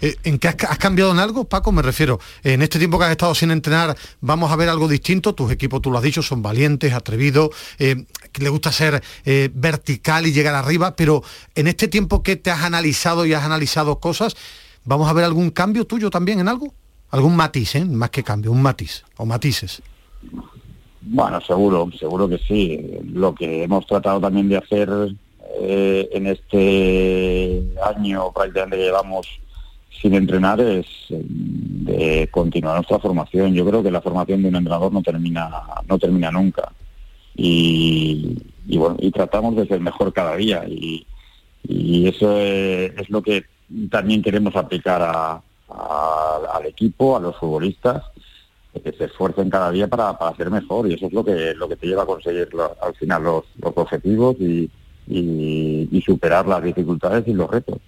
Eh, 0.00 0.16
¿En 0.24 0.38
qué 0.38 0.48
has, 0.48 0.56
has, 0.64 0.78
cambiado 0.78 1.12
en 1.12 1.18
algo, 1.18 1.44
Paco? 1.44 1.72
Me 1.72 1.82
refiero, 1.82 2.18
en 2.42 2.62
este 2.62 2.78
tiempo 2.78 2.98
que 2.98 3.04
has 3.04 3.10
estado 3.10 3.34
sin 3.34 3.50
entrenar, 3.50 3.96
vamos 4.20 4.50
a 4.50 4.56
ver 4.56 4.68
algo 4.68 4.88
distinto. 4.88 5.34
Tus 5.34 5.52
equipos, 5.52 5.82
tú 5.82 5.90
lo 5.90 5.98
has 5.98 6.04
dicho, 6.04 6.22
son 6.22 6.42
valientes, 6.42 6.92
atrevidos, 6.94 7.50
eh, 7.78 8.06
le 8.38 8.48
gusta 8.48 8.72
ser 8.72 9.02
eh, 9.24 9.50
vertical 9.52 10.26
y 10.26 10.32
llegar 10.32 10.54
arriba, 10.54 10.96
pero 10.96 11.22
en 11.54 11.66
este 11.66 11.86
tiempo 11.86 12.22
que 12.22 12.36
te 12.36 12.50
has 12.50 12.62
analizado 12.62 13.26
y 13.26 13.34
has 13.34 13.44
analizado 13.44 14.00
cosas, 14.00 14.36
¿vamos 14.84 15.08
a 15.08 15.12
ver 15.12 15.24
algún 15.24 15.50
cambio 15.50 15.86
tuyo 15.86 16.08
también 16.08 16.40
en 16.40 16.48
algo? 16.48 16.74
Algún 17.10 17.36
matiz, 17.36 17.74
¿eh? 17.74 17.84
más 17.84 18.10
que 18.10 18.22
cambio, 18.22 18.52
un 18.52 18.62
matiz 18.62 19.04
o 19.16 19.26
matices. 19.26 19.82
Bueno, 21.02 21.40
seguro, 21.40 21.88
seguro 21.98 22.28
que 22.28 22.38
sí. 22.38 22.98
Lo 23.12 23.34
que 23.34 23.64
hemos 23.64 23.86
tratado 23.86 24.20
también 24.20 24.48
de 24.48 24.58
hacer 24.58 24.88
eh, 25.60 26.08
en 26.12 26.26
este 26.26 27.62
año 27.84 28.32
prácticamente 28.32 28.76
que 28.76 28.84
llevamos 28.84 29.26
sin 29.90 30.14
entrenar 30.14 30.60
es 30.60 30.86
eh, 31.10 31.22
de 31.24 32.28
continuar 32.30 32.76
nuestra 32.76 32.98
formación. 32.98 33.54
Yo 33.54 33.66
creo 33.66 33.82
que 33.82 33.90
la 33.90 34.02
formación 34.02 34.42
de 34.42 34.48
un 34.48 34.56
entrenador 34.56 34.92
no 34.92 35.02
termina, 35.02 35.50
no 35.88 35.98
termina 35.98 36.30
nunca. 36.30 36.70
Y, 37.34 38.36
bueno, 38.66 38.96
y 38.98 39.10
tratamos 39.10 39.56
de 39.56 39.66
ser 39.66 39.80
mejor 39.80 40.12
cada 40.12 40.36
día. 40.36 40.64
Y, 40.66 41.06
eso 42.06 42.38
es, 42.38 43.08
lo 43.10 43.22
que 43.22 43.44
también 43.90 44.22
queremos 44.22 44.56
aplicar 44.56 45.00
a, 45.02 45.40
al 46.54 46.66
equipo, 46.66 47.16
a 47.16 47.20
los 47.20 47.36
futbolistas 47.36 48.02
que 48.72 48.92
se 48.92 49.04
esfuercen 49.04 49.50
cada 49.50 49.70
día 49.70 49.88
para, 49.88 50.16
para 50.16 50.36
ser 50.36 50.50
mejor 50.50 50.88
y 50.88 50.94
eso 50.94 51.06
es 51.06 51.12
lo 51.12 51.24
que 51.24 51.54
lo 51.54 51.68
que 51.68 51.76
te 51.76 51.86
lleva 51.86 52.04
a 52.04 52.06
conseguir 52.06 52.52
lo, 52.54 52.76
al 52.80 52.94
final 52.94 53.22
los, 53.22 53.44
los 53.60 53.72
objetivos 53.76 54.36
y, 54.38 54.70
y, 55.08 55.88
y, 55.90 56.02
superar 56.02 56.46
las 56.46 56.62
dificultades 56.62 57.26
y 57.26 57.32
los 57.32 57.50
retos. 57.50 57.78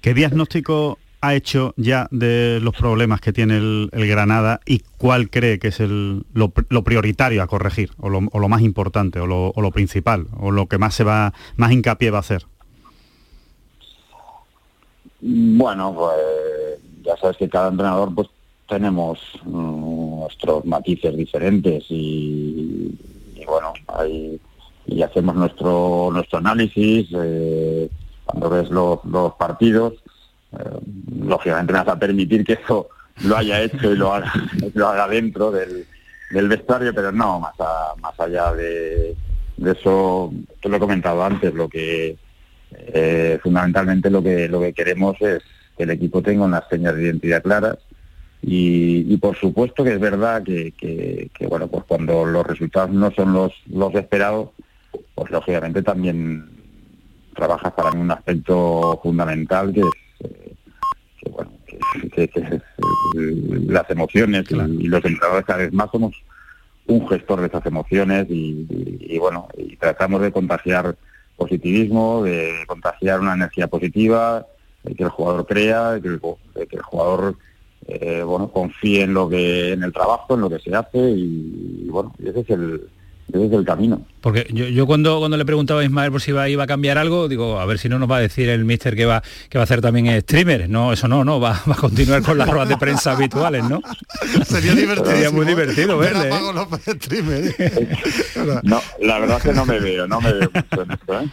¿Qué 0.00 0.14
diagnóstico 0.14 0.98
ha 1.20 1.34
hecho 1.34 1.74
ya 1.76 2.08
de 2.10 2.60
los 2.62 2.74
problemas 2.74 3.20
que 3.20 3.32
tiene 3.32 3.58
el, 3.58 3.90
el 3.92 4.06
Granada 4.06 4.60
y 4.64 4.80
cuál 4.96 5.28
cree 5.28 5.58
que 5.58 5.68
es 5.68 5.80
el, 5.80 6.24
lo, 6.32 6.52
lo, 6.68 6.84
prioritario 6.84 7.42
a 7.42 7.46
corregir 7.46 7.90
o 7.98 8.08
lo, 8.08 8.20
o 8.32 8.38
lo 8.38 8.48
más 8.48 8.62
importante 8.62 9.20
o 9.20 9.26
lo, 9.26 9.50
o 9.50 9.60
lo, 9.60 9.70
principal 9.70 10.26
o 10.38 10.50
lo 10.50 10.66
que 10.66 10.78
más 10.78 10.94
se 10.94 11.04
va 11.04 11.34
más 11.56 11.72
hincapié 11.72 12.10
va 12.10 12.18
a 12.18 12.20
hacer? 12.20 12.46
Bueno, 15.20 15.94
pues 15.94 16.80
ya 17.02 17.16
sabes 17.16 17.36
que 17.36 17.48
cada 17.48 17.68
entrenador 17.68 18.14
pues 18.14 18.28
tenemos 18.68 19.18
um, 19.44 20.20
nuestros 20.20 20.64
matices 20.64 21.16
diferentes 21.16 21.84
y, 21.88 22.98
bueno, 23.46 23.72
hay, 23.88 24.40
y 24.86 25.02
hacemos 25.02 25.36
nuestro 25.36 26.10
nuestro 26.12 26.38
análisis 26.38 27.08
eh, 27.12 27.88
cuando 28.24 28.50
ves 28.50 28.70
los, 28.70 29.04
los 29.04 29.34
partidos 29.34 29.94
eh, 30.52 30.78
lógicamente 31.20 31.72
me 31.72 31.78
vas 31.80 31.88
a 31.88 31.98
permitir 31.98 32.44
que 32.44 32.54
eso 32.54 32.88
lo 33.24 33.36
haya 33.36 33.62
hecho 33.62 33.92
y 33.92 33.96
lo 33.96 34.12
haga, 34.12 34.32
lo 34.74 34.88
haga 34.88 35.08
dentro 35.08 35.50
del, 35.50 35.86
vestuario, 36.30 36.94
pero 36.94 37.12
no, 37.12 37.40
más, 37.40 37.54
a, 37.58 37.94
más 38.00 38.18
allá 38.18 38.52
de, 38.52 39.16
de, 39.56 39.72
eso, 39.72 40.32
te 40.60 40.68
lo 40.68 40.76
he 40.76 40.80
comentado 40.80 41.22
antes, 41.24 41.54
lo 41.54 41.68
que 41.68 42.16
eh, 42.72 43.38
fundamentalmente 43.42 44.10
lo 44.10 44.22
que 44.22 44.48
lo 44.48 44.60
que 44.60 44.72
queremos 44.72 45.16
es 45.20 45.40
que 45.76 45.84
el 45.84 45.90
equipo 45.90 46.20
tenga 46.20 46.44
unas 46.44 46.68
señas 46.68 46.96
de 46.96 47.04
identidad 47.04 47.42
claras 47.42 47.78
y, 48.46 49.12
y 49.12 49.16
por 49.16 49.36
supuesto 49.36 49.82
que 49.82 49.94
es 49.94 50.00
verdad 50.00 50.44
que, 50.44 50.70
que, 50.72 51.30
que, 51.34 51.46
bueno 51.48 51.66
pues 51.66 51.82
cuando 51.84 52.24
los 52.24 52.46
resultados 52.46 52.90
no 52.90 53.10
son 53.10 53.32
los, 53.32 53.52
los 53.66 53.92
esperados, 53.94 54.50
pues 55.16 55.30
lógicamente 55.32 55.82
también 55.82 56.48
trabajas 57.34 57.72
para 57.72 57.90
mí 57.90 58.00
un 58.00 58.12
aspecto 58.12 59.00
fundamental 59.02 59.72
que 59.72 59.80
es 59.80 60.30
que, 61.20 61.30
bueno, 61.30 61.50
que, 61.66 62.62
las 63.66 63.90
emociones 63.90 64.46
claro. 64.46 64.72
y, 64.72 64.84
y, 64.84 64.88
los 64.88 65.04
entrenadores 65.04 65.44
cada 65.44 65.58
vez 65.58 65.72
más 65.72 65.90
somos 65.90 66.14
un 66.86 67.08
gestor 67.08 67.40
de 67.40 67.48
esas 67.48 67.66
emociones 67.66 68.26
y, 68.30 68.64
y, 68.70 69.14
y, 69.14 69.18
bueno, 69.18 69.48
y 69.58 69.74
tratamos 69.76 70.22
de 70.22 70.30
contagiar 70.30 70.94
positivismo, 71.36 72.22
de 72.22 72.64
contagiar 72.68 73.18
una 73.18 73.34
energía 73.34 73.66
positiva, 73.66 74.46
de 74.84 74.94
que 74.94 75.02
el 75.02 75.10
jugador 75.10 75.46
crea, 75.46 75.92
de 75.92 76.00
que 76.00 76.08
el, 76.08 76.20
de 76.54 76.66
que 76.68 76.76
el 76.76 76.82
jugador 76.82 77.36
eh, 77.88 78.22
bueno 78.22 78.50
confíe 78.50 79.02
en 79.02 79.14
lo 79.14 79.28
que 79.28 79.72
en 79.72 79.82
el 79.82 79.92
trabajo, 79.92 80.34
en 80.34 80.40
lo 80.40 80.50
que 80.50 80.58
se 80.58 80.74
hace 80.74 80.98
y, 80.98 81.84
y 81.84 81.88
bueno, 81.88 82.12
ese 82.22 82.40
es 82.40 82.50
el 82.50 82.88
ese 83.32 83.46
es 83.46 83.52
el 83.52 83.64
camino. 83.64 84.02
Porque 84.26 84.48
yo, 84.52 84.66
yo, 84.66 84.88
cuando 84.88 85.20
cuando 85.20 85.36
le 85.36 85.44
preguntaba 85.44 85.82
a 85.82 85.84
Ismael 85.84 86.10
por 86.10 86.20
si 86.20 86.32
iba, 86.32 86.48
iba 86.48 86.64
a 86.64 86.66
cambiar 86.66 86.98
algo, 86.98 87.28
digo, 87.28 87.60
a 87.60 87.64
ver 87.64 87.78
si 87.78 87.88
no 87.88 88.00
nos 88.00 88.10
va 88.10 88.16
a 88.16 88.20
decir 88.20 88.48
el 88.48 88.64
mister 88.64 88.96
que 88.96 89.06
va 89.06 89.22
que 89.48 89.56
va 89.56 89.62
a 89.62 89.66
hacer 89.66 89.80
también 89.80 90.20
streamer. 90.20 90.68
No, 90.68 90.92
eso 90.92 91.06
no, 91.06 91.24
no, 91.24 91.38
va, 91.38 91.62
va 91.70 91.74
a 91.74 91.76
continuar 91.76 92.22
con 92.22 92.36
las 92.36 92.48
ruedas 92.48 92.68
de 92.68 92.76
prensa 92.76 93.12
habituales, 93.12 93.62
¿no? 93.62 93.80
Sería 94.44 94.74
divertido. 94.74 95.12
Sería 95.12 95.30
muy 95.30 95.46
divertido 95.46 95.96
verle. 95.96 96.30
¿eh? 96.30 96.40
no, 98.64 98.82
la 99.00 99.18
verdad 99.20 99.36
es 99.36 99.42
que 99.44 99.52
no 99.52 99.64
me 99.64 99.78
veo, 99.78 100.08
no 100.08 100.20
me 100.20 100.32
veo 100.32 100.50
mucho 100.52 100.82
en 100.82 100.90
esto, 100.90 101.20
¿eh? 101.20 101.30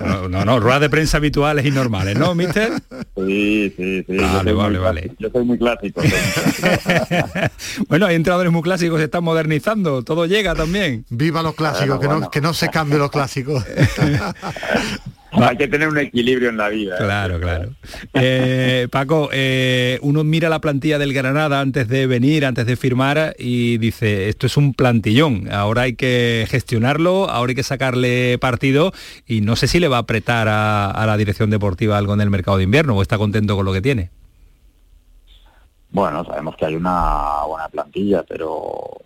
No, 0.00 0.28
no, 0.28 0.44
no, 0.44 0.60
ruedas 0.60 0.80
de 0.80 0.90
prensa 0.90 1.18
habituales 1.18 1.64
y 1.64 1.70
normales, 1.70 2.18
¿no, 2.18 2.34
mister? 2.34 2.72
Sí, 3.16 3.72
sí, 3.76 4.04
sí. 4.06 4.16
Vale, 4.16 4.52
vale, 4.52 4.78
vale. 4.78 5.00
Clásico. 5.02 5.20
Yo 5.20 5.30
soy 5.30 5.44
muy 5.44 5.58
clásico. 5.58 6.00
bueno, 7.88 8.06
hay 8.06 8.16
entrenadores 8.16 8.52
muy 8.52 8.62
clásicos, 8.62 8.98
se 8.98 9.04
están 9.04 9.24
modernizando, 9.24 10.02
todo 10.02 10.26
llega 10.26 10.54
también. 10.54 11.04
Viva 11.10 11.42
los 11.42 11.54
clásicos, 11.54 12.00
que, 12.08 12.14
bueno. 12.14 12.26
no, 12.26 12.30
que 12.30 12.40
no 12.40 12.54
se 12.54 12.68
cambie 12.68 12.98
los 12.98 13.10
clásicos. 13.10 13.64
Hay 15.30 15.56
que 15.56 15.68
tener 15.68 15.88
un 15.88 15.98
equilibrio 15.98 16.48
en 16.48 16.56
la 16.56 16.68
vida. 16.68 16.94
¿eh? 16.94 16.98
Claro, 16.98 17.38
claro. 17.38 17.70
Eh, 18.14 18.88
Paco, 18.90 19.28
eh, 19.32 19.98
uno 20.02 20.24
mira 20.24 20.48
la 20.48 20.60
plantilla 20.60 20.98
del 20.98 21.12
Granada 21.12 21.60
antes 21.60 21.88
de 21.88 22.06
venir, 22.06 22.46
antes 22.46 22.66
de 22.66 22.76
firmar 22.76 23.34
y 23.38 23.78
dice, 23.78 24.28
esto 24.28 24.46
es 24.46 24.56
un 24.56 24.74
plantillón, 24.74 25.52
ahora 25.52 25.82
hay 25.82 25.94
que 25.94 26.46
gestionarlo, 26.48 27.28
ahora 27.28 27.50
hay 27.50 27.56
que 27.56 27.62
sacarle 27.62 28.38
partido 28.38 28.92
y 29.26 29.42
no 29.42 29.56
sé 29.56 29.68
si 29.68 29.80
le 29.80 29.88
va 29.88 29.96
a 29.96 30.00
apretar 30.00 30.48
a, 30.48 30.90
a 30.90 31.06
la 31.06 31.16
dirección 31.16 31.50
deportiva 31.50 31.98
algo 31.98 32.14
en 32.14 32.20
el 32.20 32.30
mercado 32.30 32.56
de 32.56 32.64
invierno 32.64 32.96
o 32.96 33.02
está 33.02 33.18
contento 33.18 33.54
con 33.54 33.66
lo 33.66 33.72
que 33.72 33.82
tiene. 33.82 34.10
Bueno, 35.90 36.24
sabemos 36.24 36.56
que 36.56 36.66
hay 36.66 36.74
una 36.74 37.44
buena 37.46 37.68
plantilla, 37.68 38.22
pero, 38.22 38.98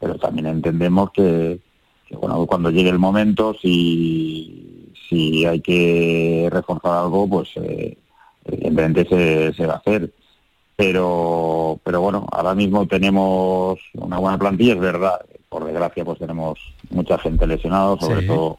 pero 0.00 0.16
también 0.16 0.46
entendemos 0.46 1.10
que, 1.12 1.60
que 2.06 2.16
bueno, 2.16 2.46
cuando 2.46 2.70
llegue 2.70 2.90
el 2.90 2.98
momento, 2.98 3.54
si 3.60 4.66
si 5.08 5.44
hay 5.46 5.60
que 5.60 6.48
reforzar 6.50 6.92
algo, 6.92 7.28
pues 7.28 7.48
eh, 7.56 7.96
evidentemente 8.44 9.06
se, 9.08 9.52
se, 9.54 9.66
va 9.66 9.74
a 9.74 9.78
hacer. 9.78 10.12
Pero, 10.76 11.80
pero 11.84 12.00
bueno, 12.00 12.26
ahora 12.30 12.54
mismo 12.54 12.86
tenemos 12.86 13.78
una 13.94 14.18
buena 14.18 14.38
plantilla, 14.38 14.74
es 14.74 14.80
verdad. 14.80 15.20
Por 15.48 15.64
desgracia, 15.64 16.04
pues 16.04 16.18
tenemos 16.18 16.58
mucha 16.90 17.18
gente 17.18 17.46
lesionada, 17.46 17.96
sobre 17.98 18.22
sí. 18.22 18.26
todo 18.26 18.58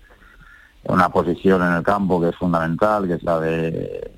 en 0.84 0.94
una 0.94 1.10
posición 1.10 1.62
en 1.62 1.74
el 1.74 1.84
campo 1.84 2.20
que 2.22 2.30
es 2.30 2.36
fundamental, 2.36 3.08
que 3.08 3.16
es 3.16 3.24
la 3.24 3.40
de, 3.40 4.12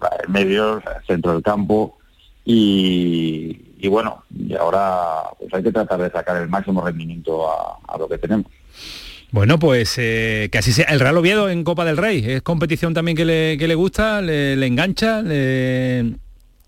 la 0.00 0.10
de 0.20 0.28
medio, 0.28 0.82
centro 1.06 1.32
del 1.32 1.42
campo. 1.42 1.96
Y, 2.44 3.65
y, 3.78 3.88
bueno, 3.88 4.24
y 4.34 4.54
ahora 4.54 5.22
pues 5.38 5.52
hay 5.54 5.62
que 5.62 5.72
tratar 5.72 6.00
de 6.00 6.10
sacar 6.10 6.36
el 6.36 6.48
máximo 6.48 6.84
rendimiento 6.84 7.50
a, 7.50 7.78
a 7.86 7.98
lo 7.98 8.08
que 8.08 8.18
tenemos. 8.18 8.46
Bueno, 9.32 9.58
pues 9.58 9.96
eh, 9.98 10.48
que 10.52 10.58
así 10.58 10.72
sea. 10.72 10.86
El 10.86 11.00
Real 11.00 11.16
Oviedo 11.16 11.48
en 11.48 11.64
Copa 11.64 11.84
del 11.84 11.96
Rey, 11.96 12.24
¿es 12.26 12.42
competición 12.42 12.94
también 12.94 13.16
que 13.16 13.24
le, 13.24 13.58
que 13.58 13.68
le 13.68 13.74
gusta, 13.74 14.22
le, 14.22 14.56
le 14.56 14.66
engancha, 14.66 15.20
le, 15.20 16.02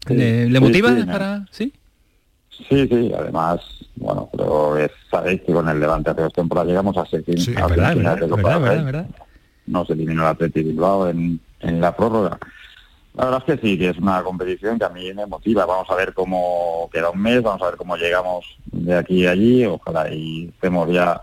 sí, 0.07 0.15
le, 0.15 0.51
le 0.51 0.61
motiva 0.61 0.95
sí, 0.95 1.05
para... 1.05 1.47
¿Sí? 1.51 1.73
Sí, 2.69 2.89
sí, 2.89 3.13
además, 3.17 3.61
bueno, 3.95 4.29
pero 4.37 4.77
es, 4.77 4.91
sabéis 5.09 5.41
que 5.43 5.53
con 5.53 5.69
el 5.69 5.79
Levante 5.79 6.11
hace 6.11 6.23
dos 6.23 6.33
temporadas 6.33 6.69
llegamos 6.69 6.97
a 6.97 7.07
ser 7.07 7.23
sí, 7.25 7.55
a 7.57 7.69
verdad, 7.69 7.95
verdad, 7.95 8.19
de 8.19 8.29
Copa 8.29 8.59
verdad, 8.59 8.85
verdad, 8.85 9.07
Nos 9.67 9.89
eliminó 9.91 10.23
el 10.23 10.29
Atleti 10.29 10.65
Bilbao 10.65 11.09
en, 11.09 11.39
en 11.61 11.81
la 11.81 11.95
prórroga. 11.95 12.37
La 13.15 13.25
verdad 13.25 13.43
es 13.47 13.55
que 13.57 13.67
sí, 13.67 13.79
que 13.79 13.89
es 13.89 13.99
una 13.99 14.23
competición 14.23 14.79
que 14.79 14.85
a 14.85 14.91
mí 14.91 15.13
me 15.13 15.27
motiva. 15.27 15.67
Vamos 15.67 15.91
a 15.91 15.95
ver 15.97 16.15
cómo 16.15 16.89
queda 16.93 17.11
un 17.11 17.21
mes, 17.21 17.43
vamos 17.43 17.63
a 17.63 17.67
ver 17.67 17.77
cómo 17.77 17.97
llegamos 17.97 18.45
de 18.67 18.95
aquí 18.95 19.27
a 19.27 19.33
allí. 19.33 19.67
Ojalá 19.67 20.13
y 20.13 20.49
estemos 20.49 20.89
ya 20.91 21.21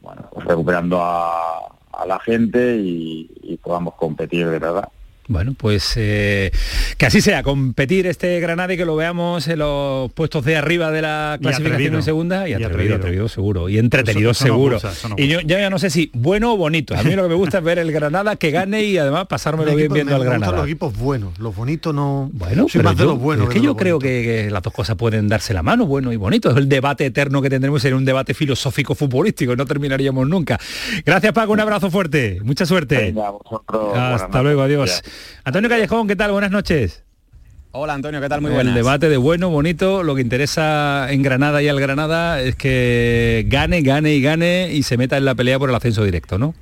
bueno, 0.00 0.28
pues 0.32 0.46
recuperando 0.46 1.00
a, 1.02 1.58
a 1.92 2.06
la 2.06 2.18
gente 2.20 2.76
y, 2.76 3.30
y, 3.42 3.56
podamos 3.56 3.94
competir 3.94 4.48
de 4.48 4.58
verdad. 4.58 4.88
Bueno, 5.28 5.54
pues 5.56 5.92
eh, 5.96 6.50
que 6.96 7.04
así 7.04 7.20
sea, 7.20 7.42
competir 7.42 8.06
este 8.06 8.40
Granada 8.40 8.72
y 8.72 8.78
que 8.78 8.86
lo 8.86 8.96
veamos 8.96 9.46
en 9.46 9.58
los 9.58 10.10
puestos 10.12 10.42
de 10.42 10.56
arriba 10.56 10.90
de 10.90 11.02
la 11.02 11.38
clasificación 11.40 11.96
en 11.96 12.02
segunda 12.02 12.48
y, 12.48 12.52
y 12.52 12.54
atrevido, 12.54 12.72
atrevido, 12.72 12.96
atrevido, 12.96 13.28
seguro, 13.28 13.68
y 13.68 13.76
entretenido 13.76 14.30
eso, 14.30 14.46
eso 14.46 14.54
seguro. 14.54 14.78
No 14.82 14.88
gusta, 14.88 15.08
no 15.08 15.16
y 15.18 15.28
yo 15.28 15.40
ya 15.42 15.68
no 15.68 15.78
sé 15.78 15.90
si 15.90 16.10
bueno 16.14 16.54
o 16.54 16.56
bonito. 16.56 16.96
A 16.96 17.02
mí 17.02 17.14
lo 17.14 17.24
que 17.24 17.28
me 17.28 17.34
gusta 17.34 17.58
es 17.58 17.64
ver 17.64 17.78
el 17.78 17.92
Granada 17.92 18.36
que 18.36 18.50
gane 18.50 18.84
y 18.84 18.96
además 18.96 19.26
pasármelo 19.26 19.74
bien 19.74 19.92
viendo 19.92 20.16
al 20.16 20.24
Granada. 20.24 20.52
los 20.52 20.64
equipos 20.64 20.96
buenos, 20.96 21.38
los 21.38 21.54
bonitos 21.54 21.94
no... 21.94 22.30
Bueno, 22.32 22.66
soy 22.66 22.82
más 22.82 22.96
yo, 22.96 23.00
de 23.00 23.04
los 23.04 23.18
buenos. 23.18 23.48
Es 23.48 23.54
que 23.54 23.60
yo 23.60 23.76
creo 23.76 23.98
que, 23.98 24.22
que, 24.22 24.50
las 24.50 24.62
dos 24.62 24.72
cosas 24.72 24.96
pueden 24.96 25.28
darse 25.28 25.52
la 25.52 25.62
mano, 25.62 25.84
bueno 25.84 26.10
y 26.10 26.16
bonito. 26.16 26.50
Es 26.50 26.56
el 26.56 26.70
debate 26.70 27.04
eterno 27.04 27.42
que 27.42 27.50
tendremos 27.50 27.84
en 27.84 27.92
un 27.92 28.06
debate 28.06 28.32
filosófico 28.32 28.94
futbolístico, 28.94 29.54
no 29.56 29.66
terminaríamos 29.66 30.26
nunca. 30.26 30.58
Gracias 31.04 31.34
Paco, 31.34 31.52
un 31.52 31.60
abrazo 31.60 31.90
fuerte, 31.90 32.40
mucha 32.42 32.64
suerte. 32.64 32.96
Venga, 32.96 33.30
vosotros, 33.30 33.94
Hasta 33.94 34.42
luego, 34.42 34.62
adiós. 34.62 35.02
Antonio 35.44 35.68
Callejón, 35.68 36.08
¿qué 36.08 36.16
tal? 36.16 36.32
Buenas 36.32 36.50
noches. 36.50 37.02
Hola 37.72 37.94
Antonio, 37.94 38.20
¿qué 38.20 38.28
tal? 38.28 38.40
Muy 38.40 38.50
El 38.50 38.54
buenas. 38.56 38.74
debate 38.74 39.08
de 39.08 39.16
bueno, 39.18 39.50
bonito, 39.50 40.02
lo 40.02 40.14
que 40.14 40.22
interesa 40.22 41.06
en 41.12 41.22
Granada 41.22 41.62
y 41.62 41.68
al 41.68 41.78
Granada 41.78 42.40
es 42.40 42.56
que 42.56 43.44
gane, 43.48 43.82
gane 43.82 44.14
y 44.14 44.22
gane 44.22 44.70
y 44.72 44.82
se 44.82 44.96
meta 44.96 45.16
en 45.18 45.24
la 45.26 45.34
pelea 45.34 45.58
por 45.58 45.68
el 45.68 45.74
ascenso 45.76 46.02
directo, 46.04 46.38
¿no? 46.38 46.54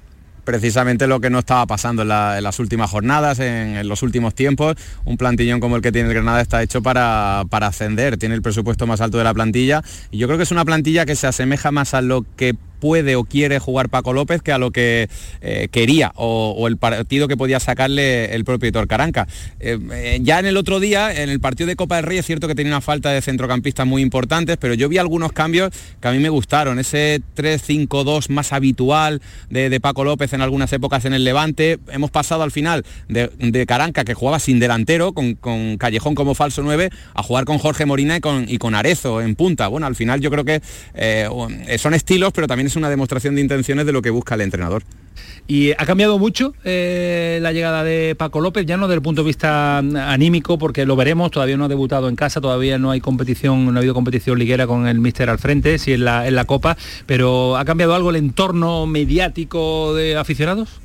precisamente 0.45 1.09
lo 1.09 1.19
que 1.19 1.29
no 1.29 1.41
estaba 1.41 1.67
pasando 1.67 2.03
en, 2.03 2.09
la- 2.09 2.39
en 2.39 2.45
las 2.45 2.61
últimas 2.61 2.89
jornadas, 2.89 3.41
en, 3.41 3.77
en 3.79 3.89
los 3.89 4.05
últimos 4.05 4.33
tiempos. 4.33 4.77
Un 5.05 5.17
plantillón 5.17 5.59
como 5.59 5.75
el 5.75 5.83
que 5.83 5.91
tiene 5.91 6.07
el 6.09 6.15
Granada 6.15 6.41
está 6.41 6.63
hecho 6.63 6.83
para, 6.85 7.43
para 7.51 7.67
ascender, 7.67 8.17
tiene 8.17 8.37
el 8.37 8.43
presupuesto 8.43 8.87
más 8.87 9.01
alto 9.01 9.19
de 9.19 9.25
la 9.25 9.35
plantilla 9.35 9.83
y 10.13 10.19
yo 10.19 10.29
creo 10.29 10.37
que 10.39 10.45
es 10.45 10.53
una 10.53 10.65
plantilla 10.65 11.05
que 11.05 11.17
se 11.17 11.27
asemeja 11.27 11.73
más 11.73 11.95
a 11.95 12.01
lo 12.01 12.25
que 12.37 12.55
puede 12.77 13.17
o 13.17 13.25
quiere 13.25 13.59
jugar 13.59 13.89
Paco 13.89 14.13
López 14.13 14.43
que 14.43 14.53
a 14.53 14.59
lo 14.59 14.71
que 14.71 15.09
eh, 15.41 15.69
quería 15.71 16.13
o, 16.17 16.67
el 16.69 16.77
partido 16.77 17.29
que 17.29 17.37
podía 17.37 17.61
sacarle 17.61 18.35
el 18.35 18.45
propio 18.45 18.67
Caranca. 18.87 19.27
Eh, 19.61 19.79
eh, 19.93 20.19
ya 20.23 20.39
en 20.39 20.47
el 20.47 20.57
otro 20.57 20.81
día, 20.81 21.13
en 21.23 21.31
el 21.31 21.41
partido 21.41 21.69
de 21.69 21.77
Copa 21.77 21.97
del 21.97 22.05
Rey, 22.05 22.19
es 22.19 22.27
cierto 22.27 22.49
que 22.49 22.55
tenía 22.55 22.73
una 22.73 22.81
falta 22.81 23.11
de 23.11 23.23
centrocampistas 23.23 23.87
muy 23.87 24.03
importantes, 24.03 24.59
pero 24.59 24.75
yo 24.75 24.89
vi 24.89 24.99
algunos 24.99 25.33
cambios 25.33 25.71
que 26.01 26.09
a 26.09 26.13
mí 26.13 26.19
me 26.19 26.29
gustaron. 26.29 26.79
Ese 26.79 27.23
3-5-2 27.37 28.29
más 28.29 28.53
habitual 28.53 29.23
de, 29.49 29.77
Paco 29.81 30.05
López 30.05 30.33
en 30.33 30.41
algunas 30.41 30.73
épocas 30.73 31.05
en 31.05 31.13
el 31.13 31.23
Levante. 31.23 31.79
Hemos 31.93 32.11
pasado 32.11 32.43
al 32.43 32.51
final 32.51 32.85
de, 33.09 33.65
Caranca, 33.67 34.05
que 34.05 34.15
jugaba 34.15 34.39
sin 34.39 34.59
delantero, 34.59 35.13
con, 35.13 35.37
Callejón 35.79 36.15
como 36.15 36.35
falso 36.35 36.63
9, 36.63 36.91
a 37.15 37.23
jugar 37.23 37.45
con 37.45 37.59
Jorge 37.59 37.87
Morina 37.87 38.17
y 38.17 38.21
con, 38.21 38.47
y 38.49 38.59
con 38.59 38.75
Arezo 38.75 39.21
en 39.21 39.37
punta. 39.37 39.69
Bueno, 39.69 39.87
al 39.87 39.95
final 39.95 40.21
yo 40.21 40.31
creo 40.31 40.45
que 40.45 40.61
son 41.79 41.95
estilos, 41.95 42.33
pero 42.33 42.47
también 42.47 42.66
es 42.67 42.77
una 42.77 42.91
demostración 42.91 43.35
de 43.35 43.41
intenciones 43.41 43.87
de 43.87 43.93
lo 43.93 44.03
que 44.03 44.11
busca 44.11 44.35
el 44.35 44.43
entrenador. 44.43 44.83
Y 45.49 45.73
ha 45.73 45.87
cambiado 45.87 46.19
mucho 46.19 46.55
eh, 46.65 47.39
la 47.41 47.53
llegada 47.53 47.85
de 47.85 48.15
Paco 48.17 48.41
López, 48.41 48.67
ya 48.67 48.77
no 48.77 48.89
desde 48.89 48.97
el 48.97 49.03
punto 49.03 49.23
de 49.23 49.27
vista 49.29 49.81
mm, 49.83 49.97
anímico, 49.97 50.59
porque 50.59 50.85
lo 50.85 50.97
veremos, 50.97 51.31
todavía 51.31 51.57
no 51.57 51.67
ha 51.67 51.69
debutado 51.69 52.09
en 52.09 52.17
casa, 52.17 52.41
todavía 52.41 52.79
no 52.79 52.91
hay 52.91 53.01
competición, 53.01 53.65
no 53.67 53.73
ha 53.75 53.79
habido 53.79 53.95
competición 53.95 54.39
liguera 54.39 54.67
con 54.67 54.89
el 54.89 54.99
míster 54.99 55.31
al 55.31 55.39
frente, 55.39 55.79
sí 55.79 55.93
en 55.93 56.05
la, 56.05 56.27
en 56.27 56.35
la 56.35 56.45
Copa, 56.45 56.77
pero 57.07 57.57
¿ha 57.57 57.65
cambiado 57.65 57.95
algo 57.95 58.11
el 58.11 58.17
entorno 58.17 58.87
mediático 58.87 59.95
de 59.95 60.17
aficionados? 60.17 60.81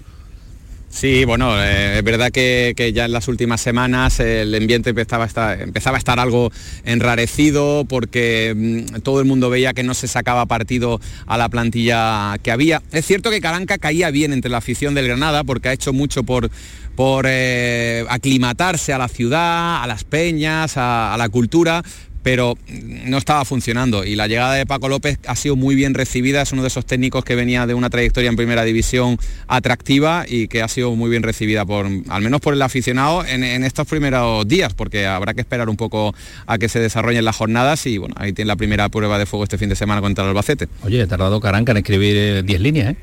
Sí, 0.92 1.24
bueno, 1.24 1.56
eh, 1.58 2.00
es 2.00 2.04
verdad 2.04 2.32
que, 2.32 2.74
que 2.76 2.92
ya 2.92 3.06
en 3.06 3.14
las 3.14 3.30
últimas 3.30 3.62
semanas 3.62 4.20
el 4.20 4.54
ambiente 4.54 4.90
empezaba 4.90 5.24
a 5.24 5.98
estar, 5.98 6.20
algo 6.20 6.52
enrarecido 6.84 7.86
porque 7.86 8.54
mm, 8.56 9.00
todo 9.00 9.22
el 9.22 9.26
mundo 9.26 9.50
veía 9.50 9.74
que 9.74 9.84
no 9.84 9.94
se 9.94 10.10
sacaba 10.10 10.46
partido 10.46 11.00
a 11.26 11.38
la 11.38 11.48
plantilla 11.48 12.38
que 12.44 12.52
había. 12.52 12.84
Es 12.92 13.06
cierto 13.06 13.32
que 13.32 13.40
Caranca 13.40 13.78
caía 13.78 14.12
bien 14.12 14.34
entre 14.34 14.52
la 14.52 14.58
afición 14.58 14.94
del 14.94 15.08
Granada 15.08 15.46
porque 15.46 15.70
ha 15.70 15.74
hecho 15.74 15.94
mucho 15.94 16.24
por, 16.24 16.52
por 16.96 17.26
eh, 17.28 18.06
aclimatarse 18.10 18.92
a 18.92 18.98
la 18.98 19.08
ciudad, 19.08 19.82
a 19.82 19.88
las 19.88 20.04
peñas, 20.04 20.74
a 20.76 21.16
la 21.18 21.30
cultura, 21.30 21.84
pero 22.24 22.58
no 22.70 23.18
estaba 23.18 23.46
funcionando 23.46 24.04
y 24.06 24.16
la 24.16 24.28
llegada 24.28 24.54
de 24.54 24.66
Paco 24.66 24.90
López 24.90 25.20
ha 25.28 25.36
sido 25.36 25.56
muy 25.56 25.76
bien 25.76 25.94
recibida, 25.94 26.42
es 26.42 26.52
uno 26.52 26.62
de 26.62 26.68
esos 26.68 26.86
técnicos 26.86 27.24
que 27.24 27.36
venía 27.36 27.66
de 27.66 27.74
una 27.74 27.90
trayectoria 27.90 28.30
en 28.30 28.36
primera 28.36 28.64
división 28.64 29.18
atractiva 29.48 30.26
y 30.28 30.48
que 30.48 30.62
ha 30.62 30.68
sido 30.68 30.96
muy 30.96 31.10
bien 31.10 31.24
recibida 31.24 31.66
por, 31.66 31.88
al 32.10 32.22
menos 32.22 32.42
por 32.42 32.54
el 32.54 32.62
aficionado 32.62 33.26
en, 33.26 33.44
en 33.44 33.64
estos 33.64 33.88
primeros 33.88 34.48
días, 34.48 34.74
porque 34.74 35.06
habrá 35.06 35.34
que 35.34 35.42
esperar 35.42 35.70
un 35.70 35.78
poco 35.78 36.14
a 36.46 36.58
que 36.58 36.70
se 36.70 36.80
desarrollen 36.80 37.26
las 37.26 37.36
jornadas 37.36 37.86
y 37.86 37.98
bueno, 37.98 38.16
ahí 38.18 38.34
tiene 38.34 38.48
la 38.48 38.56
primera 38.56 38.90
prueba 38.90 39.18
de 39.18 39.26
fuego 39.26 39.44
este 39.44 39.58
fin 39.58 39.70
de 39.70 39.76
semana 39.76 40.02
contra 40.02 40.24
el 40.24 40.30
Albacete. 40.30 40.68
Oye, 40.84 41.02
ha 41.02 41.08
tardado 41.08 41.40
Caranca 41.40 41.72
en 41.72 41.78
escribir 41.78 42.44
10 42.44 42.62
líneas, 42.62 42.92
¿eh? 42.92 42.96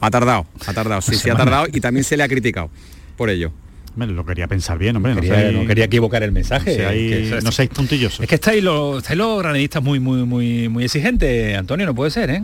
Ha 0.00 0.10
tardado, 0.10 0.46
ha 0.66 0.72
tardado, 0.72 1.00
sí, 1.00 1.14
sí 1.14 1.30
ha 1.30 1.36
tardado 1.36 1.68
y 1.72 1.80
también 1.80 2.02
se 2.02 2.16
le 2.16 2.24
ha 2.24 2.28
criticado 2.28 2.70
por 3.16 3.30
ello. 3.30 3.52
Lo 3.96 4.24
quería 4.24 4.48
pensar 4.48 4.78
bien, 4.78 4.96
hombre. 4.96 5.14
Quería- 5.14 5.52
no, 5.52 5.66
quería 5.66 5.84
equivocar 5.84 6.22
el 6.22 6.32
mensaje. 6.32 6.78
No, 6.78 6.88
ahí- 6.88 7.08
Que 7.30 7.40
no 7.42 7.52
seáis 7.52 7.70
puntillosos. 7.70 8.20
Es 8.20 8.26
que 8.28 8.36
estáis 8.36 8.62
los, 8.64 8.98
estáis 8.98 9.18
los 9.18 9.38
grananistas 9.38 9.82
muy, 9.82 10.00
muy, 10.00 10.24
muy, 10.24 10.68
muy 10.68 10.84
exigentes, 10.84 11.56
Antonio, 11.56 11.84
no 11.86 11.94
puede 11.94 12.10
ser, 12.10 12.30
¿eh? 12.30 12.42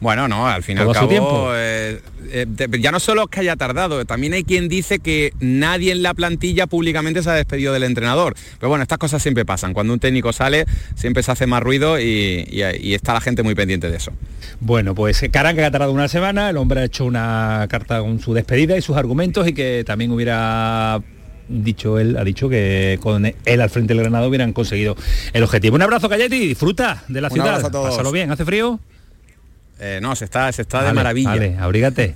Bueno, 0.00 0.28
no, 0.28 0.48
al 0.48 0.62
fin 0.62 0.78
y 0.78 0.80
al 0.80 0.92
cabo, 0.92 1.08
tiempo. 1.08 1.50
eh, 1.54 2.00
eh, 2.32 2.46
ya 2.80 2.90
no 2.90 3.00
solo 3.00 3.26
que 3.26 3.40
haya 3.40 3.54
tardado, 3.56 4.02
también 4.06 4.32
hay 4.32 4.44
quien 4.44 4.68
dice 4.68 4.98
que 4.98 5.34
nadie 5.40 5.92
en 5.92 6.02
la 6.02 6.14
plantilla 6.14 6.66
públicamente 6.66 7.22
se 7.22 7.28
ha 7.28 7.34
despedido 7.34 7.72
del 7.74 7.82
entrenador. 7.82 8.34
Pero 8.58 8.70
bueno, 8.70 8.82
estas 8.82 8.96
cosas 8.98 9.20
siempre 9.22 9.44
pasan. 9.44 9.74
Cuando 9.74 9.92
un 9.92 10.00
técnico 10.00 10.32
sale, 10.32 10.64
siempre 10.94 11.22
se 11.22 11.32
hace 11.32 11.46
más 11.46 11.62
ruido 11.62 12.00
y, 12.00 12.46
y- 12.50 12.62
y 12.80 12.94
está 12.94 13.12
la 13.12 13.20
gente 13.20 13.42
muy 13.42 13.54
pendiente 13.54 13.90
de 13.90 13.96
eso. 13.98 14.10
Bueno, 14.60 14.94
pues 14.94 15.22
Caranca 15.30 15.66
ha 15.66 15.70
tardado 15.70 15.92
una 15.92 16.08
semana, 16.08 16.48
el 16.48 16.56
hombre 16.56 16.80
ha 16.80 16.84
hecho 16.84 17.04
una 17.04 17.66
carta 17.68 18.00
con 18.00 18.20
su 18.20 18.32
despedida 18.32 18.78
y 18.78 18.82
sus 18.82 18.96
argumentos 18.96 19.46
y 19.48 19.52
que 19.52 19.84
también 19.86 20.10
hubiera 20.12 21.02
dicho 21.48 21.98
él, 21.98 22.16
ha 22.16 22.24
dicho 22.24 22.48
que 22.48 22.98
con 23.02 23.26
él 23.26 23.60
al 23.60 23.68
frente 23.70 23.92
del 23.92 24.02
Granado 24.02 24.28
hubieran 24.28 24.52
conseguido 24.54 24.96
el 25.32 25.42
objetivo. 25.42 25.76
Un 25.76 25.82
abrazo, 25.82 26.08
Cayeti, 26.08 26.38
disfruta 26.38 27.02
de 27.08 27.20
la 27.20 27.28
Un 27.28 27.32
ciudad. 27.34 27.48
abrazo 27.48 27.66
a 27.66 27.70
todos. 27.70 27.90
Pásalo 27.90 28.12
bien, 28.12 28.30
¿hace 28.30 28.44
frío? 28.44 28.80
Eh, 29.82 29.98
no, 30.02 30.14
se 30.14 30.26
está, 30.26 30.52
se 30.52 30.60
está 30.62 30.78
de 30.80 30.84
Vale, 30.88 30.94
maravilla. 30.94 31.30
Vale, 31.30 31.56
abrígate. 31.58 32.14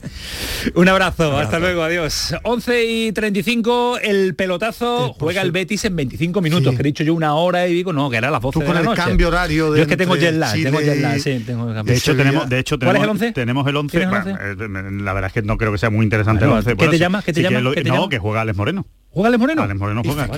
Un 0.74 0.86
abrazo, 0.86 1.38
hasta 1.38 1.58
luego, 1.58 1.82
adiós. 1.82 2.34
11 2.42 2.84
y 2.84 3.12
35, 3.12 3.98
el 4.02 4.34
pelotazo 4.34 5.14
juega 5.18 5.40
el 5.40 5.50
Betis 5.50 5.84
en 5.86 5.96
25 5.96 6.42
minutos, 6.42 6.72
Sí. 6.72 6.76
que 6.76 6.82
he 6.82 6.84
dicho 6.84 7.04
yo 7.04 7.14
una 7.14 7.34
hora 7.34 7.66
y 7.66 7.72
digo, 7.72 7.94
no, 7.94 8.10
que 8.10 8.18
era 8.18 8.30
las 8.30 8.42
12 8.42 8.52
Tú 8.52 8.60
de 8.60 8.66
con 8.66 8.74
la 8.74 8.80
el 8.80 8.86
noche. 8.86 9.00
cambio 9.02 9.28
horario 9.28 9.70
de 9.72 9.78
Yo 9.78 9.82
es 9.84 9.88
que 9.88 9.96
tengo 9.96 10.14
jet 10.16 10.34
lag, 10.34 10.52
tengo 10.62 10.80
jet 10.80 11.00
lag, 11.00 11.18
sí, 11.18 11.42
tengo. 11.46 11.72
De 11.84 11.94
hecho, 11.96 12.14
tenemos, 12.14 12.48
de 12.50 12.58
hecho, 12.58 12.78
¿Cuál 12.78 12.96
es 12.96 13.00
tenemos, 13.00 13.04
el 13.04 13.10
11? 13.28 13.32
tenemos 13.32 13.66
el 13.66 13.76
11. 13.76 13.98
¿Tienes 13.98 14.14
el 14.26 14.64
bueno, 14.66 14.88
eh, 14.98 15.02
la 15.02 15.12
verdad 15.14 15.28
es 15.28 15.32
que 15.32 15.42
no 15.42 15.56
creo 15.56 15.72
que 15.72 15.78
sea 15.78 15.88
muy 15.90 16.04
interesante 16.04 16.44
Bueno, 16.44 16.60
el 16.60 16.66
11. 16.68 16.76
¿qué 16.76 16.88
te 16.90 16.98
llama? 16.98 17.22
¿Qué 17.22 17.32
te 17.32 17.40
sí 17.40 17.46
que 17.48 17.50
llama? 17.54 17.62
lo- 17.62 17.72
¿Qué 17.74 17.82
te 17.82 17.88
no, 17.88 17.94
llama? 17.94 18.08
que 18.10 18.18
juega 18.18 18.42
Alex 18.42 18.58
Moreno. 18.58 18.86
¿Juega 19.08 19.28
Alex 19.28 19.40
Moreno? 19.40 19.62
Alex 19.62 19.80
Moreno 19.80 20.02
juega. 20.04 20.28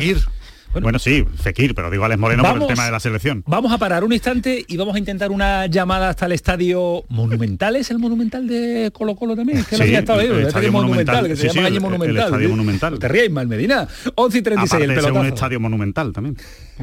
Bueno, 0.83 0.99
sí, 0.99 1.25
Fekir, 1.43 1.75
pero 1.75 1.91
digo 1.91 2.05
Alex 2.05 2.19
Moreno 2.21 2.43
por 2.43 2.61
el 2.63 2.67
tema 2.69 2.85
de 2.87 2.91
la 2.93 3.01
selección. 3.01 3.43
Vamos 3.47 3.73
a 3.73 3.79
parar 3.79 4.05
un 4.05 4.13
instante 4.13 4.65
y 4.67 4.77
vamos 4.77 4.95
a 4.95 4.99
intentar 4.99 5.31
una 5.31 5.67
llamada 5.67 6.09
hasta 6.11 6.27
el 6.27 6.33
estadio 6.33 7.05
Monumental. 7.09 7.77
¿Es 7.77 7.91
el 7.91 7.99
Monumental 7.99 8.47
de 8.47 8.91
Colo 8.93 9.17
Colo 9.17 9.37
también? 9.37 9.59
Es 9.59 9.67
que 9.67 9.77
no 9.77 9.83
Sí, 9.85 9.89
había 9.89 9.99
estado 10.01 10.21
ahí, 10.21 10.27
el 10.27 10.33
el 10.33 10.39
estadio 10.47 10.49
estadio 10.69 10.73
Monumental, 10.73 11.15
Monumental. 11.17 11.29
que 11.29 11.37
se 11.37 11.43
Sí, 11.43 11.49
llama 11.49 11.53
sí, 11.55 11.67
allí 11.67 11.69
el- 11.69 11.75
el 11.77 11.91
Monumental. 11.91 12.25
estadio 12.25 12.47
¿sí? 12.47 12.51
Monumental. 12.51 12.93
No 12.95 12.99
te 12.99 13.09
ríais 13.09 13.31
mal, 13.31 13.47
Medina. 13.49 13.89
11 14.15 14.39
y 14.39 14.43
36, 14.43 14.73
Aparte 14.73 14.95
el 14.95 15.01
ser 15.03 15.13
un 15.13 15.27
estadio 15.27 15.61
monumental 15.61 16.13
también. 16.13 16.37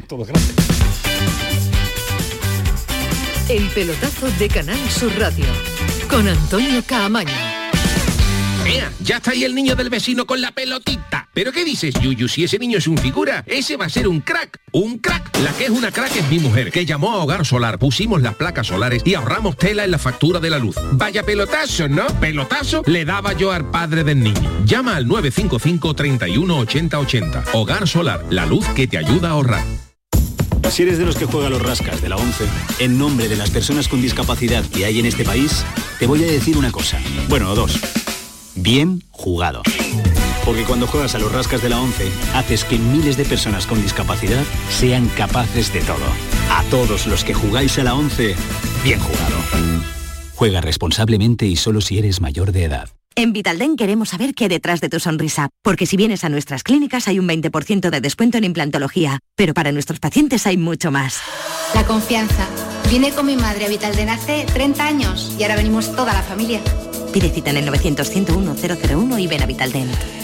Todo 0.06 0.24
grande. 0.24 0.40
El 3.48 3.62
pelotazo 3.68 4.26
de 4.38 4.48
Canal 4.48 4.78
Sur 4.90 5.12
Radio 5.18 5.44
con 6.08 6.26
Antonio 6.26 6.82
Caamaño. 6.86 7.53
Ya 9.04 9.16
está 9.18 9.32
ahí 9.32 9.44
el 9.44 9.54
niño 9.54 9.76
del 9.76 9.90
vecino 9.90 10.24
con 10.24 10.40
la 10.40 10.50
pelotita. 10.52 11.28
¿Pero 11.34 11.52
qué 11.52 11.62
dices, 11.62 11.94
Yuyu? 12.00 12.26
Si 12.26 12.44
ese 12.44 12.58
niño 12.58 12.78
es 12.78 12.86
un 12.86 12.96
figura, 12.96 13.44
ese 13.46 13.76
va 13.76 13.84
a 13.84 13.88
ser 13.90 14.08
un 14.08 14.20
crack. 14.20 14.60
Un 14.72 14.98
crack. 14.98 15.36
La 15.42 15.52
que 15.52 15.64
es 15.64 15.70
una 15.70 15.90
crack 15.90 16.16
es 16.16 16.28
mi 16.30 16.38
mujer, 16.38 16.72
que 16.72 16.86
llamó 16.86 17.12
a 17.12 17.22
Hogar 17.22 17.44
Solar, 17.44 17.78
pusimos 17.78 18.22
las 18.22 18.34
placas 18.34 18.68
solares 18.68 19.02
y 19.04 19.12
ahorramos 19.14 19.58
tela 19.58 19.84
en 19.84 19.90
la 19.90 19.98
factura 19.98 20.40
de 20.40 20.48
la 20.48 20.58
luz. 20.58 20.76
Vaya 20.92 21.22
pelotazo, 21.22 21.88
¿no? 21.88 22.06
Pelotazo 22.18 22.82
le 22.86 23.04
daba 23.04 23.34
yo 23.34 23.52
al 23.52 23.70
padre 23.70 24.04
del 24.04 24.20
niño. 24.20 24.64
Llama 24.64 24.96
al 24.96 25.06
955 25.06 25.94
31 25.94 26.58
80 26.60 26.98
80. 26.98 27.44
Hogar 27.52 27.86
Solar, 27.86 28.24
la 28.30 28.46
luz 28.46 28.66
que 28.68 28.86
te 28.86 28.96
ayuda 28.96 29.28
a 29.28 29.32
ahorrar. 29.32 29.64
Si 30.70 30.82
eres 30.82 30.96
de 30.96 31.04
los 31.04 31.16
que 31.16 31.26
juega 31.26 31.50
los 31.50 31.60
rascas 31.60 32.00
de 32.00 32.08
la 32.08 32.16
11, 32.16 32.44
en 32.78 32.96
nombre 32.96 33.28
de 33.28 33.36
las 33.36 33.50
personas 33.50 33.86
con 33.86 34.00
discapacidad 34.00 34.64
que 34.64 34.86
hay 34.86 34.98
en 34.98 35.04
este 35.04 35.24
país, 35.24 35.62
te 35.98 36.06
voy 36.06 36.24
a 36.24 36.26
decir 36.26 36.56
una 36.56 36.72
cosa. 36.72 36.98
Bueno, 37.28 37.54
dos. 37.54 37.78
Bien 38.54 39.02
jugado. 39.10 39.62
Porque 40.44 40.64
cuando 40.64 40.86
juegas 40.86 41.14
a 41.14 41.18
los 41.18 41.32
rascas 41.32 41.62
de 41.62 41.70
la 41.70 41.80
11, 41.80 42.10
haces 42.34 42.64
que 42.64 42.78
miles 42.78 43.16
de 43.16 43.24
personas 43.24 43.66
con 43.66 43.82
discapacidad 43.82 44.44
sean 44.70 45.08
capaces 45.16 45.72
de 45.72 45.80
todo. 45.80 46.04
A 46.50 46.62
todos 46.70 47.06
los 47.06 47.24
que 47.24 47.34
jugáis 47.34 47.78
a 47.78 47.84
la 47.84 47.94
11, 47.94 48.36
bien 48.84 49.00
jugado. 49.00 49.36
Juega 50.34 50.60
responsablemente 50.60 51.46
y 51.46 51.56
solo 51.56 51.80
si 51.80 51.98
eres 51.98 52.20
mayor 52.20 52.52
de 52.52 52.64
edad. 52.64 52.90
En 53.16 53.32
Vitalden 53.32 53.76
queremos 53.76 54.08
saber 54.08 54.34
qué 54.34 54.44
hay 54.44 54.50
detrás 54.50 54.80
de 54.80 54.88
tu 54.88 54.98
sonrisa, 54.98 55.48
porque 55.62 55.86
si 55.86 55.96
vienes 55.96 56.24
a 56.24 56.28
nuestras 56.28 56.64
clínicas 56.64 57.06
hay 57.06 57.20
un 57.20 57.28
20% 57.28 57.88
de 57.88 58.00
descuento 58.00 58.38
en 58.38 58.44
implantología, 58.44 59.20
pero 59.36 59.54
para 59.54 59.70
nuestros 59.70 60.00
pacientes 60.00 60.46
hay 60.46 60.56
mucho 60.56 60.90
más. 60.90 61.20
La 61.74 61.86
confianza. 61.86 62.46
Vine 62.90 63.12
con 63.12 63.26
mi 63.26 63.36
madre 63.36 63.66
a 63.66 63.68
Vitalden 63.68 64.10
hace 64.10 64.44
30 64.52 64.84
años 64.84 65.34
y 65.38 65.44
ahora 65.44 65.56
venimos 65.56 65.94
toda 65.94 66.12
la 66.12 66.22
familia. 66.22 66.60
Pide 67.14 67.30
cita 67.30 67.50
en 67.50 67.58
el 67.58 67.66
900 67.66 68.10
101 68.10 68.56
001 68.56 69.18
y 69.20 69.28
ven 69.28 69.40
a 69.40 69.46
Vitalden. 69.46 70.23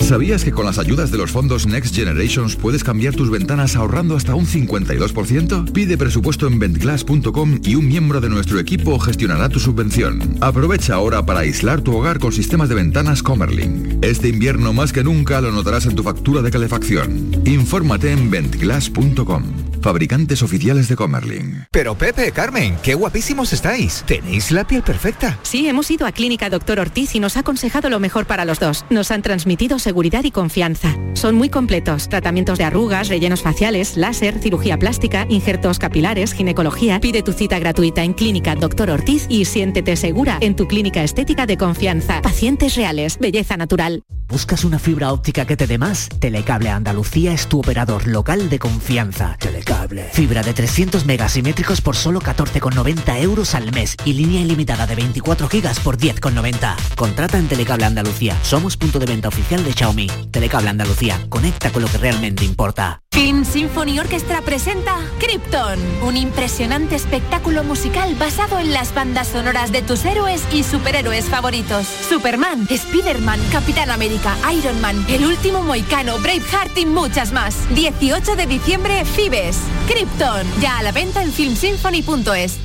¿Sabías 0.00 0.44
que 0.44 0.52
con 0.52 0.66
las 0.66 0.78
ayudas 0.78 1.10
de 1.10 1.16
los 1.16 1.30
fondos 1.30 1.66
Next 1.66 1.94
Generations 1.94 2.56
puedes 2.56 2.84
cambiar 2.84 3.14
tus 3.14 3.30
ventanas 3.30 3.74
ahorrando 3.74 4.16
hasta 4.16 4.34
un 4.34 4.46
52%? 4.46 5.72
Pide 5.72 5.96
presupuesto 5.96 6.46
en 6.46 6.58
ventglass.com 6.58 7.60
y 7.64 7.74
un 7.74 7.88
miembro 7.88 8.20
de 8.20 8.28
nuestro 8.28 8.58
equipo 8.58 8.98
gestionará 8.98 9.48
tu 9.48 9.60
subvención. 9.60 10.36
Aprovecha 10.42 10.94
ahora 10.94 11.24
para 11.24 11.40
aislar 11.40 11.80
tu 11.80 11.96
hogar 11.96 12.18
con 12.18 12.32
sistemas 12.32 12.68
de 12.68 12.74
ventanas 12.74 13.22
Comerling. 13.22 14.00
Este 14.02 14.28
invierno 14.28 14.74
más 14.74 14.92
que 14.92 15.02
nunca 15.02 15.40
lo 15.40 15.50
notarás 15.52 15.86
en 15.86 15.94
tu 15.94 16.02
factura 16.02 16.42
de 16.42 16.50
calefacción. 16.50 17.42
Infórmate 17.46 18.12
en 18.12 18.30
ventglass.com. 18.30 19.44
Fabricantes 19.80 20.42
oficiales 20.42 20.88
de 20.88 20.96
Comerling. 20.96 21.66
Pero 21.70 21.94
Pepe, 21.94 22.32
Carmen, 22.32 22.76
qué 22.82 22.94
guapísimos 22.94 23.52
estáis. 23.52 24.02
Tenéis 24.06 24.50
la 24.50 24.66
piel 24.66 24.82
perfecta. 24.82 25.38
Sí, 25.42 25.68
hemos 25.68 25.90
ido 25.90 26.06
a 26.06 26.12
Clínica 26.12 26.48
Doctor 26.48 26.80
Ortiz 26.80 27.14
y 27.14 27.20
nos 27.20 27.36
ha 27.36 27.40
aconsejado 27.40 27.90
lo 27.90 28.00
mejor 28.00 28.24
para 28.24 28.46
los 28.46 28.58
dos. 28.58 28.86
Nos 28.88 29.10
han 29.10 29.20
transmitido 29.20 29.78
seguridad 29.84 30.24
y 30.24 30.30
confianza. 30.30 30.96
Son 31.12 31.34
muy 31.34 31.50
completos. 31.50 32.08
Tratamientos 32.08 32.58
de 32.58 32.64
arrugas, 32.64 33.08
rellenos 33.08 33.42
faciales, 33.42 33.96
láser, 33.96 34.38
cirugía 34.40 34.78
plástica, 34.78 35.26
injertos 35.28 35.78
capilares, 35.78 36.32
ginecología. 36.32 36.98
Pide 37.00 37.22
tu 37.22 37.32
cita 37.32 37.58
gratuita 37.58 38.02
en 38.02 38.14
Clínica 38.14 38.56
Doctor 38.56 38.90
Ortiz 38.90 39.26
y 39.28 39.44
siéntete 39.44 39.94
segura 39.96 40.38
en 40.40 40.56
tu 40.56 40.66
clínica 40.66 41.04
estética 41.04 41.44
de 41.46 41.58
confianza. 41.58 42.22
Pacientes 42.22 42.74
reales, 42.74 43.18
belleza 43.18 43.56
natural. 43.58 44.02
¿Buscas 44.26 44.64
una 44.64 44.78
fibra 44.78 45.12
óptica 45.12 45.44
que 45.44 45.56
te 45.56 45.66
dé 45.66 45.76
más? 45.76 46.08
Telecable 46.18 46.70
Andalucía 46.70 47.34
es 47.34 47.46
tu 47.46 47.60
operador 47.60 48.06
local 48.06 48.48
de 48.48 48.58
confianza. 48.58 49.36
Telecable. 49.38 50.08
Fibra 50.12 50.42
de 50.42 50.54
300 50.54 51.04
megasimétricos 51.04 51.82
por 51.82 51.94
solo 51.94 52.20
14,90 52.20 53.20
euros 53.20 53.54
al 53.54 53.70
mes 53.72 53.96
y 54.04 54.14
línea 54.14 54.40
ilimitada 54.40 54.86
de 54.86 54.94
24 54.94 55.46
gigas 55.48 55.78
por 55.78 55.98
10,90. 55.98 56.74
Contrata 56.96 57.38
en 57.38 57.48
Telecable 57.48 57.84
Andalucía. 57.84 58.36
Somos 58.42 58.78
punto 58.78 58.98
de 58.98 59.06
venta 59.06 59.28
oficial 59.28 59.62
de 59.62 59.73
Xiaomi. 59.74 60.06
Telecable 60.30 60.70
Andalucía. 60.70 61.20
Conecta 61.28 61.70
con 61.70 61.82
lo 61.82 61.88
que 61.88 61.98
realmente 61.98 62.44
importa. 62.44 63.00
Film 63.12 63.44
Symphony 63.44 64.00
Orchestra 64.00 64.42
presenta 64.42 64.96
Krypton, 65.20 65.78
un 66.02 66.16
impresionante 66.16 66.96
espectáculo 66.96 67.62
musical 67.62 68.14
basado 68.16 68.58
en 68.58 68.72
las 68.72 68.92
bandas 68.92 69.28
sonoras 69.28 69.70
de 69.70 69.82
tus 69.82 70.04
héroes 70.04 70.42
y 70.52 70.64
superhéroes 70.64 71.26
favoritos. 71.26 71.86
Superman, 71.86 72.66
Spider-Man, 72.68 73.40
Capitán 73.52 73.90
América, 73.90 74.36
Iron 74.52 74.80
Man, 74.80 75.04
El 75.08 75.24
Último 75.26 75.62
Moicano, 75.62 76.18
Braveheart 76.18 76.76
y 76.76 76.86
muchas 76.86 77.32
más. 77.32 77.54
18 77.74 78.34
de 78.34 78.46
diciembre, 78.46 79.04
Fibes. 79.04 79.58
Krypton, 79.86 80.44
ya 80.60 80.78
a 80.78 80.82
la 80.82 80.92
venta 80.92 81.22
en 81.22 81.32
filmsymphony.es. 81.32 82.58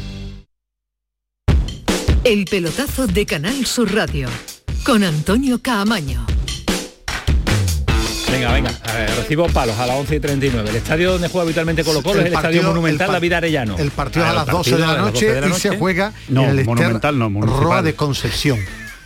El 2.24 2.46
pelotazo 2.46 3.08
de 3.08 3.26
Canal 3.26 3.66
Sur 3.66 3.94
Radio 3.94 4.28
con 4.84 5.04
Antonio 5.04 5.62
Caamaño. 5.62 6.26
Venga, 8.40 8.54
venga, 8.54 8.72
a 8.84 8.94
ver, 8.98 9.10
recibo 9.18 9.48
palos 9.50 9.78
a 9.78 9.86
las 9.86 9.98
11 9.98 10.16
y 10.16 10.20
39. 10.20 10.70
El 10.70 10.76
estadio 10.78 11.12
donde 11.12 11.28
juega 11.28 11.44
habitualmente 11.44 11.84
Colo 11.84 12.02
Colo 12.02 12.22
es 12.22 12.28
el 12.28 12.32
partido- 12.34 12.52
Estadio 12.52 12.68
Monumental 12.70 13.08
el 13.08 13.14
David 13.14 13.34
Arellano. 13.34 13.78
El 13.78 13.92
partido 13.92 14.26
Ah, 14.26 14.30
a 14.30 14.34
las 14.34 14.48
el 14.48 14.52
12 14.54 14.72
de 14.72 14.78
la 14.80 14.86
a 14.90 14.94
las 14.94 14.98
12 15.02 15.12
noche 15.14 15.34
de 15.34 15.42
la 15.42 15.48
y 15.48 15.54
se 15.60 15.78
juega 15.78 16.14
No, 16.30 16.44
en 16.46 16.60
el 16.60 16.66
Monumental 16.66 17.20
no. 17.20 17.30
Roa 17.42 17.82
de 17.82 17.96
Concepción. 17.96 18.60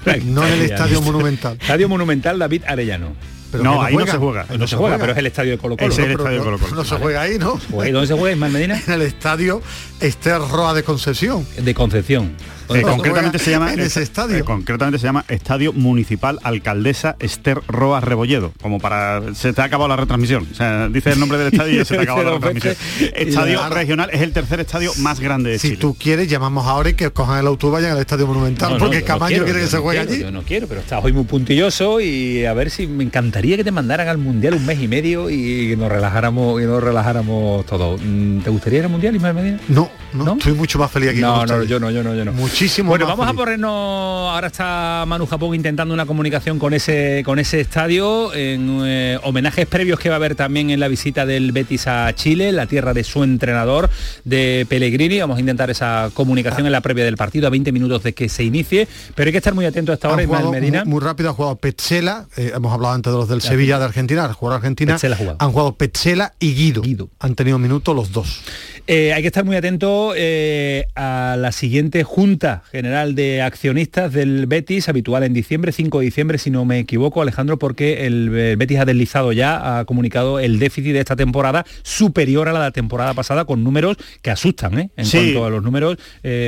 no 0.26 0.46
en 0.46 0.54
el. 0.54 0.62
Estadio 0.62 1.02
Monumental. 1.02 1.58
Estadio 1.60 1.90
Monumental 1.90 2.38
David 2.40 2.64
Arellano. 2.68 3.16
Pero 3.52 3.64
No, 3.64 3.76
no 3.76 3.82
ahí 3.84 3.96
no 3.96 4.06
se 4.08 4.18
juega. 4.18 4.46
No, 4.58 4.68
se 4.68 4.76
juega, 4.76 4.98
pero 4.98 5.12
es 5.12 5.18
el 5.20 5.28
estadio 5.28 5.52
de 5.52 5.58
Colo 5.60 5.78
Colo. 5.78 5.92
Es 5.92 5.98
el 6.00 6.06
Pero 6.06 6.18
estadio 6.20 6.32
de 6.32 6.38
no- 6.40 6.44
Colo 6.46 6.58
Colo. 6.60 6.76
No 6.76 6.84
se 6.86 6.96
juega 6.96 7.22
ahí, 7.22 7.38
¿no? 7.38 7.60
Pues, 7.70 7.92
¿Dónde 7.94 8.08
se 8.08 8.14
juega, 8.16 8.34
Ismael 8.34 8.52
Medina? 8.54 8.82
En 8.88 8.94
el 8.94 9.02
estadio 9.04 9.62
Esther 10.00 10.40
Roa 10.42 10.74
de 10.74 10.82
Concepción. 10.84 11.46
De 11.58 11.74
Concepción. 11.76 12.32
Eh, 12.70 12.82
concretamente 12.82 13.40
se 13.40 13.52
llama 13.52 13.74
en 13.74 13.80
ese 13.82 14.00
eh, 14.00 14.04
estadio. 14.04 14.38
eh, 14.38 14.44
concretamente 14.44 15.00
se 15.00 15.06
llama 15.06 15.26
Estadio 15.28 15.74
Municipal 15.74 16.40
Alcaldesa 16.44 17.16
Esther 17.20 17.62
Roa 17.68 18.00
Rebolledo, 18.02 18.54
como 18.62 18.80
para 18.80 19.22
se 19.36 19.54
te 19.54 19.62
ha 19.62 19.66
acabado 19.66 19.88
la 19.90 19.96
retransmisión. 19.96 20.48
O 20.52 20.56
sea, 20.56 20.88
dice 20.90 21.12
el 21.12 21.20
nombre 21.20 21.38
del 21.38 21.48
estadio 21.54 21.74
y 21.74 21.78
ya 21.78 21.86
se 21.86 21.96
te 21.96 22.00
ha 22.02 22.04
acabado 22.04 22.24
la 22.26 22.34
retransmisión. 22.36 22.76
Estadio 23.16 23.70
regional 23.70 24.10
es 24.14 24.22
el 24.22 24.32
tercer 24.34 24.60
estadio 24.60 24.92
más 25.00 25.20
grande 25.20 25.52
de 25.52 25.60
Si 25.60 25.70
Chile. 25.70 25.80
tú 25.80 25.96
quieres, 26.00 26.28
llamamos 26.30 26.66
ahora 26.68 26.90
y 26.90 26.94
que 26.94 27.10
cojan 27.12 27.40
el 27.40 27.48
autobús 27.48 27.74
y 27.74 27.82
vayan 27.82 27.92
al 27.94 28.00
Estadio 28.00 28.28
Monumental, 28.28 28.70
No, 28.72 28.76
no, 28.78 28.84
porque 28.86 29.00
no 29.02 29.06
Camaño 29.06 29.30
quiero, 29.30 29.46
quiere 29.46 29.60
que 29.62 29.68
se 29.68 29.78
juegue 29.78 30.00
allí. 30.00 30.20
Yo 30.20 30.32
no 30.32 30.44
quiero, 30.44 30.68
pero 30.68 30.82
estás 30.82 31.04
hoy 31.04 31.14
muy 31.14 31.24
puntilloso 31.24 32.00
y 32.02 32.46
a 32.46 32.54
ver 32.54 32.70
si 32.70 32.88
me 32.88 33.04
encantaría 33.04 33.58
que 33.58 33.64
te 33.64 33.72
mandaran 33.72 34.08
al 34.08 34.18
Mundial 34.18 34.54
un 34.56 34.66
mes 34.66 34.80
y 34.82 34.88
medio 34.88 35.30
y 35.30 35.70
que 35.70 35.78
nos 35.78 35.92
relajáramos 35.92 36.62
y 36.62 36.66
nos 36.66 36.82
relajáramos 36.84 37.66
todos. 37.66 38.00
Mm, 38.04 38.40
¿Te 38.40 38.50
gustaría 38.50 38.80
ir 38.80 38.86
al 38.86 38.92
Mundial, 38.92 39.16
Ismael 39.16 39.36
Medina? 39.36 39.60
No, 39.68 39.90
no, 40.14 40.34
estoy 40.34 40.54
mucho 40.54 40.80
más 40.80 40.92
feliz 40.92 41.10
aquí. 41.10 41.20
No, 41.22 41.46
no, 41.46 41.64
yo 41.64 41.80
no, 41.80 41.92
yo 41.92 42.04
no, 42.04 42.16
yo 42.16 42.26
no. 42.26 42.32
Muchísimo 42.54 42.90
Bueno, 42.90 43.08
más 43.08 43.18
vamos 43.18 43.34
a 43.34 43.36
ponernos. 43.36 43.72
Ahora 43.72 44.46
está 44.46 45.06
Manu 45.08 45.26
Japón 45.26 45.56
intentando 45.56 45.92
una 45.92 46.06
comunicación 46.06 46.60
con 46.60 46.76
ese 46.76 47.24
con 47.26 47.40
ese 47.40 47.60
estadio 47.60 48.32
en 48.32 48.82
eh, 48.86 49.18
homenajes 49.24 49.66
previos 49.66 50.00
que 50.00 50.10
va 50.10 50.16
a 50.16 50.18
haber 50.18 50.36
también 50.36 50.70
en 50.70 50.80
la 50.80 50.88
visita 50.88 51.26
del 51.26 51.52
Betis 51.52 51.88
a 51.88 52.14
Chile, 52.14 52.52
la 52.52 52.68
tierra 52.68 52.94
de 52.94 53.04
su 53.04 53.24
entrenador 53.24 53.90
de 54.24 54.68
Pellegrini. 54.70 55.20
Vamos 55.20 55.38
a 55.38 55.40
intentar 55.40 55.72
esa 55.72 56.12
comunicación 56.14 56.68
en 56.68 56.74
la 56.74 56.82
previa 56.82 57.04
del 57.04 57.18
partido 57.18 57.48
a 57.48 57.50
20 57.50 57.72
minutos 57.72 58.04
de 58.04 58.14
que 58.14 58.30
se 58.30 58.44
inicie, 58.44 58.88
pero 59.16 59.30
hay 59.30 59.32
que 59.32 59.40
estar 59.40 59.56
muy 59.56 59.66
atento 59.66 59.92
a 59.92 59.96
esta 59.96 60.10
hora, 60.10 60.24
jugado 60.24 60.52
Medina. 60.52 60.86
Muy, 60.86 60.94
muy 60.94 61.02
rápido 61.02 61.32
ha 61.32 61.34
jugado 61.34 61.56
Petzela, 61.56 62.28
eh, 62.38 62.52
hemos 62.54 62.72
hablado 62.72 62.94
antes 62.94 63.12
de 63.12 63.18
los 63.18 63.28
del 63.30 63.42
Sevilla 63.42 63.80
de 63.80 63.86
Argentina, 63.86 64.26
al 64.26 64.34
jugar 64.34 64.58
Argentina, 64.58 64.94
Petzela 64.94 65.18
han 65.40 65.52
jugado 65.52 65.74
Petzela 65.76 66.34
y 66.40 66.54
Guido. 66.54 67.10
Han 67.18 67.34
tenido 67.34 67.58
minutos 67.58 67.96
los 67.96 68.12
dos. 68.12 68.44
Eh, 68.86 69.14
hay 69.14 69.22
que 69.22 69.28
estar 69.28 69.46
muy 69.46 69.56
atento 69.56 70.14
eh, 70.14 70.88
a 70.96 71.38
la 71.40 71.54
siguiente 71.54 72.04
Junta 72.04 72.64
General 72.70 73.16
de 73.16 73.42
Accionistas 73.42 74.12
del 74.12 74.46
Betis, 74.46 74.90
habitual 74.90 75.24
en 75.24 75.34
diciembre, 75.34 75.72
5 75.72 76.00
de 76.00 76.06
diciembre, 76.06 76.38
si 76.38 76.50
no 76.52 76.66
me 76.66 76.80
equivoco, 76.80 77.22
Alejandro, 77.22 77.58
porque 77.58 78.06
el 78.06 78.30
eh, 78.36 78.56
Betis 78.58 78.80
ha 78.80 78.86
deslizado 78.86 79.32
ya, 79.32 79.80
ha 79.80 79.86
comunicado 79.86 80.38
el 80.40 80.60
déficit 80.60 80.92
de 80.92 81.00
esta 81.00 81.16
temporada 81.16 81.66
superior 81.84 82.50
a 82.50 82.52
la 82.54 82.60
de 82.60 82.66
la 82.66 82.72
temporada 82.72 83.14
pasada 83.14 83.46
con 83.46 83.64
números 83.64 83.96
que 84.22 84.32
asustan, 84.32 84.78
¿eh? 84.78 84.90
en 84.98 85.06
Sí. 85.06 85.18
cuanto 85.18 85.46
a 85.46 85.50
los 85.50 85.64
números 85.64 85.98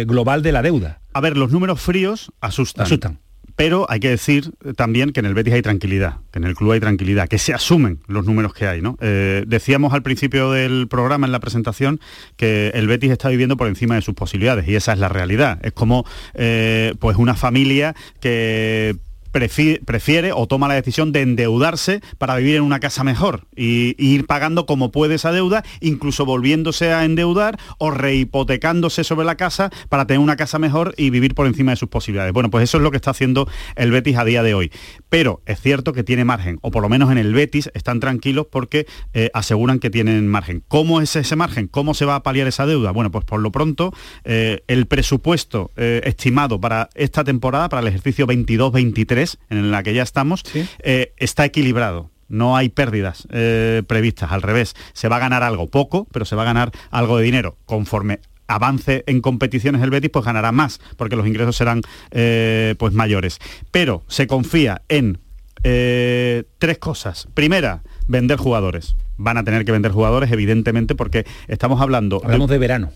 global 0.06 0.42
de 0.42 0.52
la 0.52 0.62
deuda. 0.62 1.00
A 1.14 1.22
ver, 1.22 1.38
los 1.38 1.52
números 1.52 1.80
fríos 1.80 2.32
asustan. 2.42 2.86
Asustan. 2.86 3.20
Pero 3.56 3.86
hay 3.90 4.00
que 4.00 4.10
decir 4.10 4.52
eh, 4.64 4.74
también 4.74 5.12
que 5.12 5.22
en 5.22 5.26
el 5.26 5.34
Betis 5.34 5.54
hay 5.54 5.62
tranquilidad, 5.62 6.18
que 6.32 6.40
en 6.40 6.46
el 6.46 6.56
club 6.56 6.72
hay 6.72 6.80
tranquilidad, 6.80 7.28
que 7.28 7.38
se 7.38 7.54
asumen 7.54 8.00
los 8.08 8.26
números 8.26 8.54
que 8.54 8.68
hay. 8.68 8.82
¿no? 8.82 8.98
Eh, 9.02 9.44
decíamos 9.48 9.94
al 9.94 10.04
principio 10.04 10.52
del 10.52 10.88
programa, 10.90 11.26
en 11.26 11.32
la 11.32 11.40
presentación, 11.40 12.00
que 12.36 12.70
el 12.74 12.88
Betis 12.88 13.12
está 13.12 13.30
viviendo 13.30 13.56
por 13.58 13.68
encima 13.68 13.96
de 13.96 14.02
sus 14.02 14.14
posibilidades 14.14 14.68
y 14.68 14.76
esa 14.76 14.94
es 14.94 15.00
la 15.00 15.10
realidad. 15.10 15.60
Es 15.64 15.72
como 15.72 16.06
eh, 16.34 16.94
pues 17.00 17.18
una 17.18 17.36
familia 17.36 17.96
que 18.20 18.98
prefi- 19.36 19.84
prefiere 19.84 20.32
o 20.32 20.48
toma 20.48 20.70
la 20.70 20.76
decisión 20.76 21.12
de 21.12 21.22
endeudarse 21.22 22.00
para 22.18 22.38
vivir 22.38 22.56
en 22.56 22.64
una 22.64 22.80
casa 22.80 23.04
mejor 23.04 23.48
y, 23.54 23.96
y 23.98 24.16
ir 24.16 24.26
pagando 24.26 24.66
como 24.66 24.92
puede 24.92 25.16
esa 25.16 25.34
deuda, 25.34 25.64
incluso 25.82 26.26
volviéndose 26.26 26.94
a 26.94 27.04
endeudar 27.04 27.60
o 27.78 27.92
rehipotecándose 27.92 29.04
sobre 29.04 29.26
la 29.26 29.36
casa 29.36 29.72
para 29.90 30.08
tener 30.08 30.20
una 30.20 30.38
casa 30.38 30.58
mejor 30.58 30.94
y 30.96 31.10
vivir 31.10 31.36
por 31.36 31.48
encima 31.48 31.72
de 31.72 31.78
sus 31.78 31.90
posibilidades. 31.90 32.32
Bueno, 32.32 32.50
pues 32.50 32.64
eso 32.64 32.78
es 32.78 32.84
lo 32.84 32.92
que 32.92 32.98
está 32.98 33.12
haciendo 33.12 33.50
el 33.76 33.92
Betis 33.92 34.16
a 34.18 34.24
día 34.24 34.42
de 34.42 34.54
hoy. 34.54 34.72
Pero 35.10 35.42
es 35.46 35.60
cierto 35.60 35.92
que 35.92 36.04
tiene 36.04 36.24
margen, 36.24 36.58
o 36.62 36.72
por 36.72 36.82
lo 36.82 36.88
menos 36.90 37.12
en 37.12 37.18
el 37.18 37.34
Betis 37.34 37.70
están 37.74 38.00
tranquilos 38.00 38.48
porque 38.50 38.86
eh, 39.14 39.32
aseguran 39.34 39.80
que 39.80 39.90
tienen 39.90 40.28
margen. 40.28 40.64
¿Cómo 40.70 41.02
es 41.02 41.16
ese 41.16 41.36
margen? 41.36 41.68
¿Cómo 41.68 41.94
se 41.94 42.06
va 42.06 42.16
a 42.16 42.24
paliar 42.24 42.48
esa 42.48 42.66
deuda? 42.66 42.92
Bueno, 42.92 43.12
pues 43.12 43.26
por 43.26 43.42
lo 43.42 43.52
pronto 43.52 43.94
eh, 44.24 44.62
el 44.68 44.86
presupuesto 44.86 45.72
eh, 45.76 46.02
estimado 46.06 46.62
para 46.62 46.90
esta 46.96 47.24
temporada, 47.24 47.68
para 47.68 47.82
el 47.82 47.88
ejercicio 47.90 48.28
22-23, 48.28 49.25
en 49.50 49.72
la 49.72 49.84
que 49.84 49.94
ya 49.94 50.04
estamos, 50.04 50.44
eh, 50.54 51.14
está 51.18 51.46
equilibrado. 51.46 52.12
No 52.28 52.58
hay 52.58 52.70
pérdidas 52.70 53.28
eh, 53.32 53.84
previstas, 53.88 54.32
al 54.32 54.42
revés. 54.42 54.74
Se 54.94 55.08
va 55.08 55.18
a 55.18 55.20
ganar 55.20 55.44
algo, 55.44 55.68
poco, 55.68 56.08
pero 56.12 56.26
se 56.26 56.36
va 56.36 56.42
a 56.42 56.46
ganar 56.46 56.72
algo 56.90 57.18
de 57.18 57.24
dinero. 57.24 57.58
Conforme 57.66 58.20
avance 58.48 59.04
en 59.08 59.22
competiciones 59.22 59.82
el 59.82 59.90
Betis, 59.90 60.12
pues 60.12 60.26
ganará 60.26 60.52
más, 60.52 60.80
porque 60.98 61.16
los 61.16 61.28
ingresos 61.28 61.56
serán 61.56 61.82
eh, 62.12 62.76
pues 62.78 62.94
mayores. 62.94 63.40
Pero 63.72 64.04
se 64.08 64.28
confía 64.28 64.82
en 64.90 65.20
eh, 65.64 66.44
tres 66.58 66.78
cosas. 66.78 67.28
Primera, 67.34 67.84
vender 68.08 68.38
jugadores. 68.38 68.96
Van 69.18 69.38
a 69.38 69.44
tener 69.44 69.66
que 69.66 69.72
vender 69.72 69.92
jugadores, 69.92 70.32
evidentemente, 70.32 70.96
porque 70.96 71.26
estamos 71.48 71.82
hablando... 71.82 72.22
Hablamos 72.24 72.50
de 72.50 72.58
verano. 72.58 72.92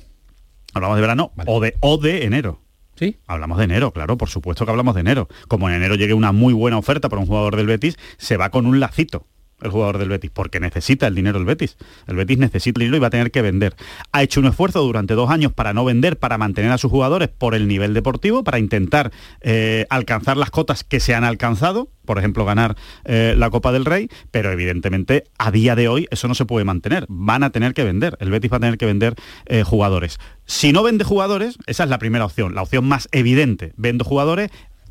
Hablamos 0.73 0.97
de 0.97 1.01
verano 1.01 1.31
o, 1.47 1.59
de, 1.59 1.75
o 1.79 1.97
de 1.97 2.25
enero. 2.25 2.61
¿Sí? 2.99 3.17
Hablamos 3.27 3.57
de 3.57 3.63
enero, 3.63 3.93
claro, 3.93 4.17
por 4.17 4.27
supuesto 4.27 4.65
que 4.65 4.71
hablamos 4.71 4.93
de 4.93 4.99
enero. 4.99 5.29
Como 5.47 5.69
en 5.69 5.75
enero 5.75 5.95
llegue 5.95 6.13
una 6.13 6.33
muy 6.33 6.51
buena 6.51 6.77
oferta 6.77 7.07
para 7.07 7.21
un 7.21 7.27
jugador 7.27 7.55
del 7.55 7.65
Betis, 7.65 7.97
se 8.17 8.35
va 8.35 8.49
con 8.49 8.65
un 8.65 8.81
lacito 8.81 9.25
el 9.61 9.71
jugador 9.71 9.97
del 9.97 10.09
Betis, 10.09 10.31
porque 10.31 10.59
necesita 10.59 11.07
el 11.07 11.15
dinero 11.15 11.39
el 11.39 11.45
Betis. 11.45 11.77
El 12.07 12.15
Betis 12.15 12.37
necesita 12.37 12.79
el 12.79 12.85
dinero 12.85 12.97
y 12.97 12.99
va 12.99 13.07
a 13.07 13.11
tener 13.11 13.31
que 13.31 13.41
vender. 13.41 13.75
Ha 14.11 14.23
hecho 14.23 14.39
un 14.39 14.47
esfuerzo 14.47 14.81
durante 14.81 15.13
dos 15.13 15.29
años 15.29 15.53
para 15.53 15.73
no 15.73 15.85
vender, 15.85 16.17
para 16.17 16.37
mantener 16.37 16.71
a 16.71 16.77
sus 16.77 16.91
jugadores 16.91 17.29
por 17.29 17.55
el 17.55 17.67
nivel 17.67 17.93
deportivo, 17.93 18.43
para 18.43 18.59
intentar 18.59 19.11
eh, 19.41 19.85
alcanzar 19.89 20.37
las 20.37 20.51
cotas 20.51 20.83
que 20.83 20.99
se 20.99 21.15
han 21.15 21.23
alcanzado, 21.23 21.89
por 22.05 22.17
ejemplo, 22.17 22.43
ganar 22.43 22.75
eh, 23.05 23.35
la 23.37 23.49
Copa 23.51 23.71
del 23.71 23.85
Rey, 23.85 24.09
pero 24.31 24.51
evidentemente 24.51 25.25
a 25.37 25.51
día 25.51 25.75
de 25.75 25.87
hoy 25.87 26.07
eso 26.09 26.27
no 26.27 26.35
se 26.35 26.45
puede 26.45 26.65
mantener. 26.65 27.05
Van 27.07 27.43
a 27.43 27.51
tener 27.51 27.73
que 27.73 27.83
vender. 27.83 28.17
El 28.19 28.31
Betis 28.31 28.51
va 28.51 28.57
a 28.57 28.61
tener 28.61 28.77
que 28.77 28.87
vender 28.87 29.15
eh, 29.45 29.63
jugadores. 29.63 30.17
Si 30.45 30.73
no 30.73 30.81
vende 30.81 31.03
jugadores, 31.03 31.59
esa 31.67 31.83
es 31.83 31.89
la 31.91 31.99
primera 31.99 32.25
opción, 32.25 32.55
la 32.55 32.63
opción 32.63 32.87
más 32.87 33.07
evidente. 33.11 33.73
Vendo 33.77 34.03
jugadores, 34.03 34.49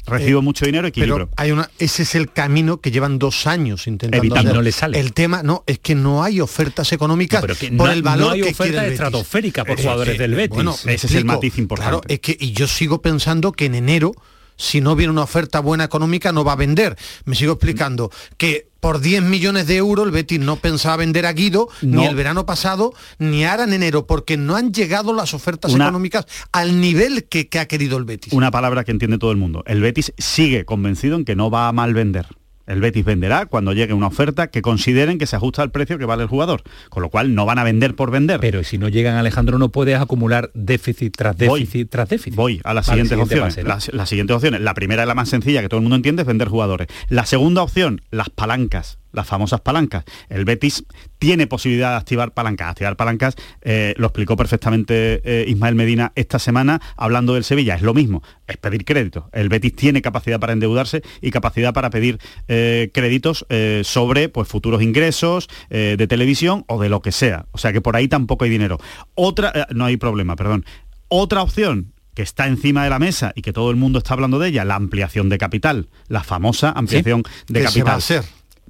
Recibo 0.08 0.40
Eh, 0.40 0.42
mucho 0.42 0.64
dinero, 0.66 0.88
equilibrio. 0.88 1.16
Pero 1.16 1.30
hay 1.36 1.50
una, 1.52 1.70
ese 1.78 2.02
es 2.02 2.14
el 2.14 2.30
camino 2.32 2.80
que 2.80 2.90
llevan 2.90 3.18
dos 3.18 3.46
años 3.46 3.86
intentando 3.86 4.18
Evitando, 4.24 4.48
hacer. 4.50 4.54
no 4.56 4.62
le 4.62 4.72
sale. 4.72 4.98
El 5.00 5.12
tema 5.12 5.42
no 5.42 5.64
es 5.66 5.78
que 5.78 5.94
no 5.94 6.22
hay 6.22 6.40
ofertas 6.40 6.92
económicas 6.92 7.40
No, 7.40 7.46
pero 7.46 7.58
que 7.58 7.68
por 7.72 7.86
no- 7.88 7.92
el 7.92 8.02
valor 8.02 8.26
no 8.28 8.32
hay 8.32 8.42
que 8.42 8.50
oferta 8.50 8.86
estratosférica 8.86 9.64
por 9.64 9.78
Eh, 9.78 9.82
jugadores 9.82 10.14
eh, 10.14 10.18
del 10.18 10.34
Betis. 10.34 10.54
bueno, 10.54 10.74
Ese 10.86 11.06
es 11.06 11.14
el 11.14 11.24
matiz 11.24 11.58
importante. 11.58 11.90
Claro, 11.90 12.02
es 12.08 12.20
que 12.20 12.36
y 12.38 12.52
yo 12.52 12.66
sigo 12.66 13.00
pensando 13.02 13.52
que 13.52 13.66
en 13.66 13.74
enero 13.74 14.12
si 14.58 14.82
no 14.82 14.94
viene 14.94 15.12
una 15.12 15.22
oferta 15.22 15.60
buena 15.60 15.84
económica 15.84 16.30
no 16.32 16.44
va 16.44 16.52
a 16.52 16.56
vender. 16.56 16.96
Me 17.24 17.34
sigo 17.34 17.54
explicando 17.54 18.10
que 18.36 18.68
por 18.80 19.00
10 19.00 19.22
millones 19.22 19.66
de 19.66 19.76
euros 19.76 20.04
el 20.06 20.12
Betis 20.12 20.38
no 20.38 20.56
pensaba 20.56 20.96
vender 20.98 21.24
a 21.26 21.32
Guido 21.32 21.68
No. 21.82 22.00
ni 22.00 22.06
el 22.06 22.14
verano 22.14 22.44
pasado 22.46 22.92
ni 23.18 23.44
ahora 23.44 23.64
en 23.64 23.72
enero 23.72 24.06
porque 24.06 24.36
no 24.36 24.54
han 24.56 24.72
llegado 24.72 25.12
las 25.12 25.32
ofertas 25.34 25.72
Una- 25.72 25.86
económicas 25.86 26.26
al 26.52 26.80
nivel 26.80 27.24
que, 27.24 27.48
que 27.48 27.58
ha 27.58 27.66
querido 27.66 27.96
el 27.96 28.04
Betis. 28.04 28.32
Una 28.34 28.50
palabra 28.50 28.84
que 28.84 28.90
entiende 28.92 29.18
todo 29.18 29.30
el 29.32 29.36
mundo. 29.38 29.64
El 29.66 29.80
Betis 29.80 30.12
sigue 30.18 30.64
convencido 30.64 31.16
en 31.16 31.24
que 31.24 31.34
no 31.34 31.50
va 31.50 31.68
a 31.68 31.72
mal 31.72 31.94
vender. 31.94 32.26
El 32.68 32.80
Betis 32.80 33.04
venderá 33.04 33.46
cuando 33.46 33.72
llegue 33.72 33.94
una 33.94 34.06
oferta 34.06 34.48
que 34.48 34.62
consideren 34.62 35.18
que 35.18 35.26
se 35.26 35.34
ajusta 35.36 35.62
al 35.62 35.70
precio 35.70 35.98
que 35.98 36.04
vale 36.04 36.22
el 36.22 36.28
jugador. 36.28 36.62
Con 36.90 37.02
lo 37.02 37.08
cual 37.08 37.34
no 37.34 37.46
van 37.46 37.58
a 37.58 37.64
vender 37.64 37.96
por 37.96 38.10
vender. 38.10 38.38
Pero 38.40 38.62
si 38.62 38.78
no 38.78 38.88
llegan, 38.88 39.16
Alejandro, 39.16 39.58
no 39.58 39.70
puedes 39.70 39.98
acumular 39.98 40.50
déficit 40.54 41.16
tras 41.16 41.36
Voy. 41.36 41.60
déficit 41.60 41.90
tras 41.90 42.08
déficit. 42.08 42.34
Voy 42.36 42.60
a 42.64 42.74
las 42.74 42.86
Vale, 42.86 43.02
siguientes 43.02 43.10
siguiente 43.16 43.34
opciones. 43.34 43.54
fase, 43.54 43.62
¿no? 43.62 43.68
las, 43.70 43.92
las 43.94 44.08
siguientes 44.08 44.36
opciones. 44.36 44.60
La 44.60 44.74
primera 44.74 45.02
es 45.02 45.08
la 45.08 45.14
más 45.14 45.28
sencilla, 45.30 45.62
que 45.62 45.68
todo 45.68 45.78
el 45.78 45.82
mundo 45.82 45.96
entiende, 45.96 46.22
es 46.22 46.28
vender 46.28 46.48
jugadores. 46.48 46.88
La 47.08 47.24
segunda 47.26 47.62
opción, 47.62 48.02
las 48.10 48.28
palancas, 48.30 48.98
las 49.12 49.26
famosas 49.26 49.60
palancas. 49.60 50.04
El 50.28 50.44
Betis 50.44 50.84
tiene 51.18 51.46
posibilidad 51.46 51.90
de 51.90 51.96
activar 51.96 52.32
palancas. 52.32 52.70
Activar 52.70 52.96
palancas, 52.96 53.34
eh, 53.62 53.94
lo 53.96 54.06
explicó 54.06 54.36
perfectamente 54.36 55.20
eh, 55.24 55.44
Ismael 55.48 55.74
Medina 55.74 56.12
esta 56.14 56.38
semana 56.38 56.80
hablando 56.96 57.34
del 57.34 57.44
Sevilla. 57.44 57.74
Es 57.74 57.82
lo 57.82 57.94
mismo, 57.94 58.22
es 58.46 58.56
pedir 58.56 58.84
crédito. 58.84 59.28
El 59.32 59.48
Betis 59.48 59.74
tiene 59.74 60.02
capacidad 60.02 60.38
para 60.38 60.52
endeudarse 60.52 61.02
y 61.20 61.30
capacidad 61.30 61.72
para 61.72 61.90
pedir 61.90 62.18
eh, 62.48 62.90
créditos 62.92 63.46
sobre 63.82 64.28
pues, 64.28 64.48
futuros 64.48 64.82
ingresos 64.82 65.48
de 65.68 66.06
televisión 66.06 66.64
o 66.68 66.80
de 66.80 66.88
lo 66.88 67.00
que 67.00 67.12
sea. 67.12 67.46
O 67.52 67.58
sea 67.58 67.72
que 67.72 67.80
por 67.80 67.96
ahí 67.96 68.08
tampoco 68.08 68.44
hay 68.44 68.50
dinero. 68.50 68.78
Otra, 69.14 69.66
no 69.74 69.84
hay 69.84 69.96
problema, 69.96 70.36
perdón. 70.36 70.64
Otra 71.08 71.42
opción 71.42 71.92
que 72.14 72.22
está 72.22 72.48
encima 72.48 72.82
de 72.82 72.90
la 72.90 72.98
mesa 72.98 73.32
y 73.36 73.42
que 73.42 73.52
todo 73.52 73.70
el 73.70 73.76
mundo 73.76 73.98
está 73.98 74.14
hablando 74.14 74.40
de 74.40 74.48
ella, 74.48 74.64
la 74.64 74.74
ampliación 74.74 75.28
de 75.28 75.38
capital, 75.38 75.88
la 76.08 76.24
famosa 76.24 76.72
ampliación 76.72 77.22
de 77.46 77.60
se 77.60 77.66
capital. 77.66 77.86
va 77.86 77.92
a 77.92 77.96
hacer. 77.96 78.24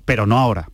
Pero 0.09 0.27
no 0.27 0.37
ahora. 0.39 0.69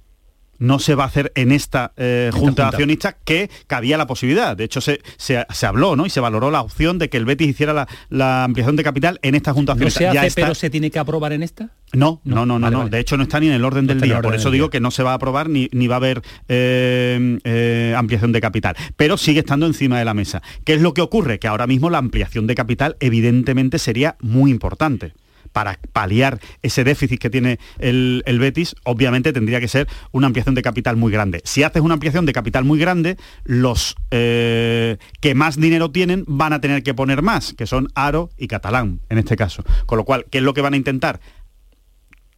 No 0.61 0.78
se 0.78 0.95
va 0.95 1.03
a 1.03 1.07
hacer 1.09 1.32
en 1.35 1.51
esta 1.51 1.93
eh, 1.97 2.26
Esta 2.28 2.39
junta 2.39 2.62
de 2.62 2.66
junta. 2.66 2.68
accionistas 2.68 3.16
que 3.24 3.51
cabía 3.66 3.99
la 3.99 4.07
posibilidad. 4.07 4.57
De 4.57 4.62
hecho, 4.62 4.80
se, 4.80 5.01
se- 5.16 5.45
se 5.53 5.66
habló 5.66 5.97
¿no? 5.97 6.07
y 6.07 6.11
se 6.11 6.20
valoró 6.20 6.53
la 6.53 6.61
opción 6.62 6.97
de 7.01 7.11
que 7.11 7.16
el 7.16 7.24
Betis 7.24 7.49
hiciera 7.49 7.72
la, 7.72 7.89
la 8.09 8.45
ampliación 8.45 8.76
de 8.76 8.85
capital 8.85 9.18
en 9.22 9.35
esta 9.35 9.53
junta 9.53 9.74
de 9.74 9.85
No 9.85 9.91
Ya 9.91 10.24
está- 10.24 10.43
pero 10.43 10.55
se 10.55 10.70
tiene 10.70 10.93
que 10.93 11.01
aprobar 11.01 11.32
en 11.32 11.43
esta. 11.43 11.70
no, 11.93 12.20
no, 12.22 12.47
no, 12.47 12.61
no, 12.61 12.61
Vale, 12.61 12.70
no. 12.72 12.78
vale. 12.78 12.91
De 12.93 13.01
hecho, 13.01 13.16
no 13.16 13.24
está 13.24 13.41
ni 13.41 13.49
en 13.49 13.55
el 13.55 13.64
orden 13.64 13.89
del 13.89 14.01
día. 14.01 14.22
Por 14.22 14.37
eso 14.37 14.53
digo 14.53 14.66
día. 14.66 14.70
que 14.70 14.80
no 14.80 14.93
se 14.93 15.03
va 15.03 15.11
a 15.11 15.14
aprobar 15.14 15.51
ni, 15.51 15.68
ni 15.72 15.89
va 15.89 15.97
a 15.97 15.99
haber 15.99 16.22
eh, 16.49 17.39
eh, 17.43 17.95
ampliación 17.97 18.30
de 18.30 18.41
capital. 18.41 18.76
Pero 18.97 19.16
sigue 19.16 19.41
estando 19.41 19.66
encima 19.66 19.99
de 19.99 20.05
la 20.05 20.14
mesa. 20.14 20.41
¿Qué 20.64 20.74
es 20.74 20.80
lo 20.80 20.95
que 20.95 21.01
ocurre? 21.03 21.41
Que 21.41 21.49
ahora 21.49 21.66
mismo 21.66 21.91
la 21.91 21.99
ampliación 21.99 22.47
de 22.47 22.55
capital 22.55 22.97
evidentemente 23.01 23.80
sería 23.80 24.16
muy 24.20 24.53
importante. 24.53 25.14
Para 25.55 25.78
paliar 25.92 26.40
ese 26.62 26.82
déficit 26.82 27.20
que 27.20 27.30
tiene 27.30 27.61
el, 27.78 28.24
el 28.26 28.40
Betis, 28.40 28.74
obviamente 28.82 29.32
tendría 29.32 29.61
que 29.61 29.68
ser 29.68 29.86
una 30.11 30.26
ampliación 30.26 30.57
de 30.57 30.62
capital 30.62 30.96
muy 30.96 31.12
grande. 31.12 31.42
Si 31.44 31.62
haces 31.62 31.80
una 31.80 31.94
ampliación 31.94 32.26
de 32.26 32.32
capital 32.32 32.64
muy 32.64 32.78
grande, 32.78 33.16
los 33.44 33.94
eh, 34.11 34.96
que 35.20 35.36
más 35.36 35.57
dinero 35.57 35.92
tienen 35.92 36.24
van 36.26 36.52
a 36.52 36.61
tener 36.61 36.82
que 36.82 36.92
poner 36.92 37.22
más, 37.22 37.55
que 37.55 37.66
son 37.66 37.88
Aro 37.94 38.30
y 38.36 38.48
Catalán, 38.48 39.00
en 39.09 39.18
este 39.18 39.36
caso. 39.36 39.62
Con 39.86 39.96
lo 39.98 40.05
cual, 40.05 40.26
¿qué 40.28 40.38
es 40.38 40.44
lo 40.44 40.55
que 40.55 40.61
van 40.61 40.74
a 40.74 40.76
intentar? 40.76 41.20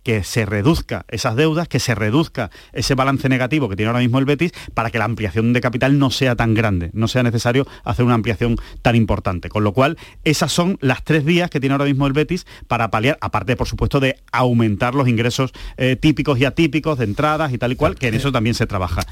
Que 0.07 0.23
se 0.23 0.47
reduzca 0.47 1.05
esas 1.09 1.35
deudas, 1.35 1.67
que 1.67 1.81
se 1.81 1.93
reduzca 1.97 2.53
ese 2.73 2.95
balance 2.95 3.29
negativo 3.29 3.69
que 3.69 3.75
tiene 3.75 3.89
ahora 3.89 3.99
mismo 3.99 4.21
el 4.21 4.25
Betis 4.25 4.53
para 4.73 4.93
que 4.93 4.99
la 5.01 5.05
ampliación 5.05 5.53
de 5.53 5.61
capital 5.61 5.99
no 5.99 6.13
sea 6.13 6.37
tan 6.37 6.55
grande, 6.55 6.91
no 6.93 7.09
sea 7.09 7.25
necesario 7.25 7.67
hacer 7.83 8.05
una 8.05 8.15
ampliación 8.15 8.55
tan 8.83 8.95
importante. 8.95 9.49
Con 9.49 9.65
lo 9.65 9.73
cual, 9.73 9.99
esas 10.23 10.53
son 10.53 10.79
las 10.81 11.03
tres 11.03 11.25
vías 11.25 11.51
que 11.51 11.59
tiene 11.59 11.73
ahora 11.73 11.87
mismo 11.87 12.07
el 12.07 12.13
Betis 12.13 12.47
para 12.69 12.89
paliar, 12.93 13.19
aparte, 13.21 13.57
por 13.57 13.67
supuesto, 13.67 13.99
de 13.99 14.15
aumentar 14.31 14.95
los 14.95 15.09
ingresos 15.09 15.51
eh, 15.77 15.97
típicos 15.97 16.39
y 16.39 16.45
atípicos 16.45 16.99
de 16.99 17.05
entradas 17.07 17.53
y 17.53 17.59
tal 17.59 17.73
y 17.73 17.75
cual, 17.75 17.97
que 17.97 18.07
en 18.07 18.15
eso 18.15 18.31
también 18.31 18.55
se 18.55 18.69
trabaja. 18.69 19.03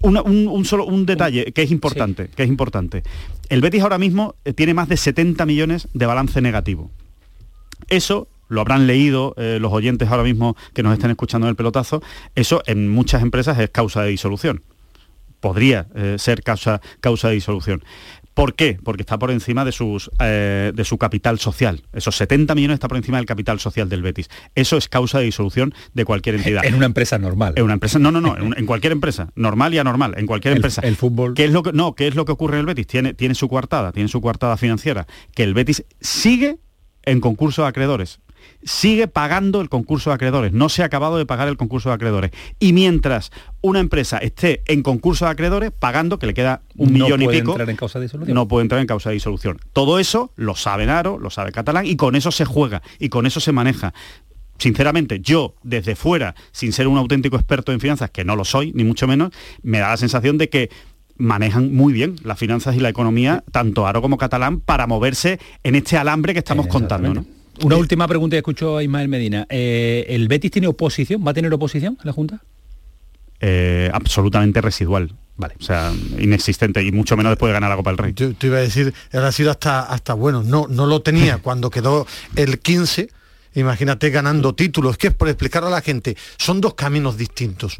Una- 0.00 0.22
un, 0.22 0.48
un 0.48 0.64
solo 0.64 0.86
un 0.86 1.04
detalle 1.04 1.52
que 1.52 1.60
es 1.60 1.70
importante, 1.70 2.30
que 2.34 2.44
es 2.44 2.48
importante. 2.48 3.02
El 3.50 3.60
Betis 3.60 3.82
ahora 3.82 3.98
mismo 3.98 4.36
eh, 4.46 4.54
tiene 4.54 4.72
más 4.72 4.88
de 4.88 4.96
70 4.96 5.44
millones 5.44 5.86
de 5.92 6.06
balance 6.06 6.40
negativo. 6.40 6.90
Eso 7.90 8.26
lo 8.50 8.60
habrán 8.60 8.86
leído 8.86 9.34
eh, 9.38 9.58
los 9.60 9.72
oyentes 9.72 10.08
ahora 10.10 10.24
mismo 10.24 10.56
que 10.74 10.82
nos 10.82 10.92
estén 10.92 11.10
escuchando 11.10 11.46
en 11.46 11.50
el 11.50 11.56
pelotazo, 11.56 12.02
eso 12.34 12.62
en 12.66 12.88
muchas 12.90 13.22
empresas 13.22 13.58
es 13.58 13.70
causa 13.70 14.02
de 14.02 14.10
disolución. 14.10 14.62
Podría 15.40 15.86
eh, 15.94 16.16
ser 16.18 16.42
causa, 16.42 16.82
causa 17.00 17.28
de 17.28 17.34
disolución. 17.34 17.82
¿Por 18.34 18.54
qué? 18.54 18.78
Porque 18.82 19.02
está 19.02 19.18
por 19.18 19.30
encima 19.30 19.64
de, 19.64 19.72
sus, 19.72 20.10
eh, 20.20 20.70
de 20.74 20.84
su 20.84 20.98
capital 20.98 21.38
social. 21.38 21.82
Esos 21.92 22.14
70 22.16 22.54
millones 22.54 22.74
está 22.74 22.88
por 22.88 22.96
encima 22.96 23.16
del 23.16 23.26
capital 23.26 23.58
social 23.58 23.88
del 23.88 24.02
Betis. 24.02 24.28
Eso 24.54 24.76
es 24.76 24.88
causa 24.88 25.18
de 25.18 25.24
disolución 25.24 25.74
de 25.94 26.04
cualquier 26.04 26.36
entidad. 26.36 26.64
En 26.64 26.74
una 26.74 26.86
empresa 26.86 27.18
normal. 27.18 27.54
En 27.56 27.64
una 27.64 27.72
empresa, 27.72 27.98
no, 27.98 28.10
no, 28.12 28.20
no, 28.20 28.36
en, 28.36 28.66
cualquier 28.66 28.92
empresa, 28.92 29.30
normal 29.34 29.74
y 29.74 29.78
anormal, 29.78 30.14
en 30.16 30.26
cualquier 30.26 30.52
El- 30.52 30.58
empresa. 30.58 30.80
el 30.82 30.96
fútbol. 30.96 31.34
¿Qué 31.34 31.44
es 31.46 31.52
lo 31.52 31.62
que 31.62 31.72
no? 31.72 31.94
¿Qué 31.94 32.06
es 32.06 32.14
lo 32.14 32.24
que 32.24 32.32
ocurre 32.32 32.54
en 32.56 32.60
el 32.60 32.66
Betis? 32.66 32.86
Tiene, 32.86 33.14
tiene 33.14 33.34
su 33.34 33.48
coartada, 33.48 33.92
tiene 33.92 34.08
su 34.08 34.20
coartada 34.20 34.56
financiera, 34.56 35.06
que 35.34 35.42
el 35.42 35.54
Betis 35.54 35.84
sigue 36.00 36.58
en 37.02 37.20
concurso 37.20 37.62
de 37.62 37.68
acreedores. 37.68 38.20
Sigue 38.62 39.08
pagando 39.08 39.60
el 39.60 39.68
concurso 39.68 40.10
de 40.10 40.14
acreedores, 40.14 40.52
no 40.52 40.68
se 40.68 40.82
ha 40.82 40.86
acabado 40.86 41.18
de 41.18 41.26
pagar 41.26 41.48
el 41.48 41.56
concurso 41.56 41.88
de 41.88 41.94
acreedores. 41.94 42.30
Y 42.58 42.72
mientras 42.72 43.30
una 43.60 43.80
empresa 43.80 44.18
esté 44.18 44.62
en 44.66 44.82
concurso 44.82 45.24
de 45.24 45.32
acreedores, 45.32 45.70
pagando, 45.70 46.18
que 46.18 46.26
le 46.26 46.34
queda 46.34 46.62
un 46.76 46.92
No 46.92 47.04
millón 47.04 47.22
y 47.22 47.24
puede 47.24 47.38
pico, 47.40 47.52
entrar 47.52 47.70
en 47.70 47.76
causa 47.76 47.98
de 47.98 48.04
disolución. 48.06 48.34
no 48.34 48.48
puede 48.48 48.62
entrar 48.62 48.80
en 48.80 48.86
causa 48.86 49.10
de 49.10 49.14
disolución. 49.14 49.58
Todo 49.72 49.98
eso 49.98 50.32
lo 50.36 50.56
sabe 50.56 50.86
Naro, 50.86 51.18
lo 51.18 51.30
sabe 51.30 51.52
Catalán, 51.52 51.86
y 51.86 51.96
con 51.96 52.16
eso 52.16 52.30
se 52.30 52.44
juega, 52.44 52.82
y 52.98 53.08
con 53.08 53.26
eso 53.26 53.40
se 53.40 53.52
maneja 53.52 53.94
sinceramente, 54.58 55.20
yo 55.20 55.54
desde 55.62 55.96
fuera, 55.96 56.34
sin 56.52 56.72
ser 56.72 56.86
un 56.86 56.98
auténtico 56.98 57.36
experto 57.36 57.72
en 57.72 57.80
finanzas, 57.80 58.10
que 58.10 58.24
no 58.24 58.36
lo 58.36 58.44
soy, 58.44 58.72
ni 58.74 58.84
mucho 58.84 59.08
menos, 59.08 59.30
me 59.62 59.78
da 59.78 59.88
la 59.88 59.96
sensación 59.96 60.36
de 60.36 60.50
que 60.50 60.70
manejan 61.20 61.72
muy 61.72 61.92
bien 61.92 62.16
las 62.24 62.38
finanzas 62.38 62.74
y 62.76 62.80
la 62.80 62.88
economía, 62.88 63.44
tanto 63.52 63.86
Aro 63.86 64.02
como 64.02 64.18
Catalán, 64.18 64.60
para 64.60 64.86
moverse 64.86 65.38
en 65.62 65.74
este 65.74 65.96
alambre 65.96 66.32
que 66.32 66.40
estamos 66.40 66.66
contando. 66.66 67.14
¿no? 67.14 67.24
Una 67.62 67.76
última 67.76 68.08
pregunta 68.08 68.34
que 68.34 68.38
escucho 68.38 68.76
a 68.76 68.82
Ismael 68.82 69.08
Medina. 69.08 69.46
Eh, 69.50 70.06
¿El 70.08 70.28
Betis 70.28 70.50
tiene 70.50 70.66
oposición? 70.66 71.24
¿Va 71.26 71.32
a 71.32 71.34
tener 71.34 71.52
oposición 71.52 71.98
en 72.00 72.06
la 72.06 72.12
Junta? 72.12 72.42
Eh, 73.40 73.90
absolutamente 73.92 74.60
residual. 74.60 75.14
Vale. 75.36 75.54
O 75.58 75.62
sea, 75.62 75.92
inexistente 76.18 76.82
y 76.82 76.92
mucho 76.92 77.16
menos 77.16 77.30
después 77.30 77.48
de 77.48 77.54
ganar 77.54 77.70
la 77.70 77.76
Copa 77.76 77.90
del 77.90 77.98
Rey. 77.98 78.12
Te, 78.12 78.34
te 78.34 78.46
iba 78.46 78.58
a 78.58 78.60
decir, 78.60 78.92
ha 79.12 79.32
sido 79.32 79.50
hasta, 79.50 79.80
hasta 79.80 80.12
bueno, 80.12 80.42
no, 80.42 80.66
no 80.68 80.86
lo 80.86 81.00
tenía 81.00 81.38
cuando 81.42 81.70
quedó 81.70 82.06
el 82.36 82.58
15, 82.58 83.08
imagínate 83.54 84.10
ganando 84.10 84.54
títulos, 84.54 84.98
que 84.98 85.08
es 85.08 85.14
por 85.14 85.28
explicar 85.28 85.64
a 85.64 85.70
la 85.70 85.80
gente, 85.80 86.16
son 86.36 86.60
dos 86.60 86.74
caminos 86.74 87.16
distintos. 87.16 87.78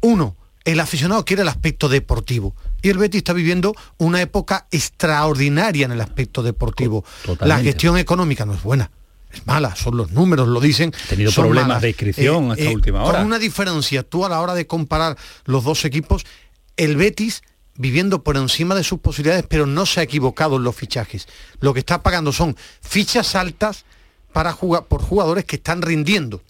Uno, 0.00 0.36
el 0.64 0.80
aficionado 0.80 1.24
quiere 1.26 1.42
el 1.42 1.48
aspecto 1.48 1.90
deportivo 1.90 2.54
y 2.80 2.88
el 2.88 2.96
Betis 2.96 3.18
está 3.18 3.34
viviendo 3.34 3.74
una 3.98 4.22
época 4.22 4.66
extraordinaria 4.70 5.84
en 5.84 5.92
el 5.92 6.00
aspecto 6.00 6.42
deportivo. 6.42 7.04
La 7.40 7.58
gestión 7.58 7.98
económica 7.98 8.46
no 8.46 8.54
es 8.54 8.62
buena. 8.62 8.90
Es 9.32 9.46
mala, 9.46 9.74
son 9.76 9.96
los 9.96 10.12
números, 10.12 10.48
lo 10.48 10.60
dicen. 10.60 10.92
tenido 11.08 11.30
son 11.30 11.44
problemas 11.44 11.68
malas. 11.68 11.82
de 11.82 11.88
inscripción 11.88 12.52
hasta 12.52 12.70
última 12.70 13.02
hora. 13.02 13.18
Con 13.18 13.26
una 13.26 13.38
diferencia, 13.38 14.02
tú 14.02 14.24
a 14.24 14.28
la 14.28 14.40
hora 14.40 14.54
de 14.54 14.66
comparar 14.66 15.16
los 15.44 15.64
dos 15.64 15.84
equipos, 15.84 16.24
el 16.76 16.96
Betis 16.96 17.42
viviendo 17.76 18.22
por 18.22 18.36
encima 18.36 18.74
de 18.74 18.84
sus 18.84 19.00
posibilidades, 19.00 19.44
pero 19.48 19.66
no 19.66 19.86
se 19.86 20.00
ha 20.00 20.02
equivocado 20.02 20.56
en 20.56 20.64
los 20.64 20.76
fichajes. 20.76 21.26
Lo 21.60 21.72
que 21.72 21.80
está 21.80 22.02
pagando 22.02 22.32
son 22.32 22.56
fichas 22.80 23.34
altas 23.34 23.84
para 24.32 24.52
jugar 24.52 24.86
por 24.86 25.02
jugadores 25.02 25.44
que 25.44 25.56
están 25.56 25.82
rindiendo. 25.82 26.42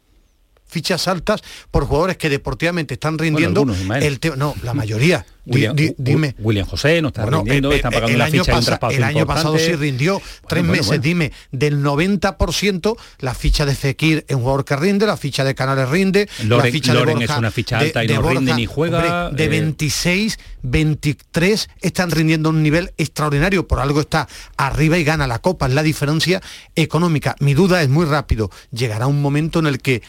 Fichas 0.72 1.06
altas 1.06 1.42
por 1.70 1.84
jugadores 1.86 2.16
que 2.16 2.30
deportivamente 2.30 2.94
están 2.94 3.18
rindiendo. 3.18 3.60
algunos, 3.60 3.78
el 4.02 4.18
te- 4.18 4.34
no, 4.36 4.54
la 4.62 4.72
mayoría. 4.72 5.24
William, 5.44 5.74
di- 5.74 5.92
dime. 5.98 6.36
William 6.38 6.64
José 6.64 7.02
no 7.02 7.08
está 7.08 7.22
Bueno, 7.22 7.38
rindiendo, 7.38 7.72
eh, 7.72 7.76
está 7.76 7.88
eh, 7.88 7.92
pagando 7.92 8.08
el 8.10 8.14
una 8.14 8.24
año 8.26 8.44
ficha 8.44 8.58
un 8.86 8.92
El 8.94 9.02
año 9.02 9.26
pasado 9.26 9.58
sí 9.58 9.72
rindió 9.74 10.22
tres 10.48 10.62
meses, 10.64 11.02
dime, 11.02 11.32
del 11.50 11.82
90% 11.82 12.96
la 13.18 13.34
ficha 13.34 13.66
de 13.66 13.74
Fekir 13.74 14.24
es 14.28 14.36
un 14.36 14.42
jugador 14.42 14.64
que 14.64 14.76
rinde, 14.76 15.04
la 15.04 15.16
ficha 15.16 15.42
de 15.42 15.56
Canales 15.56 15.88
rinde, 15.88 16.28
la 16.44 16.58
Loren- 16.58 16.70
ficha 16.72 16.94
Loren 16.94 17.18
de 17.18 17.24
es 17.24 17.28
Borja, 17.28 17.38
una 17.40 17.50
ficha 17.50 17.78
de- 17.78 17.86
alta 17.86 18.04
y 18.04 18.06
de 18.06 18.14
no 18.14 18.22
rinde 18.30 18.54
ni 18.54 18.66
juega, 18.66 19.26
hombre, 19.26 19.36
de 19.36 19.44
eh. 19.44 19.60
26, 19.60 20.38
23 20.62 21.68
están 21.80 22.10
rindiendo 22.12 22.48
un 22.50 22.62
nivel 22.62 22.92
extraordinario, 22.96 23.66
por 23.66 23.80
algo 23.80 24.00
está 24.00 24.28
arriba 24.56 24.96
y 24.98 25.04
gana 25.04 25.26
la 25.26 25.40
Copa, 25.40 25.66
es 25.66 25.74
la 25.74 25.82
diferencia 25.82 26.40
económica. 26.76 27.34
Mi 27.40 27.54
duda 27.54 27.82
es 27.82 27.88
muy 27.88 28.06
rápido, 28.06 28.50
llegará 28.70 29.08
un 29.08 29.20
momento 29.20 29.58
en 29.58 29.66
el 29.66 29.80
que 29.80 30.02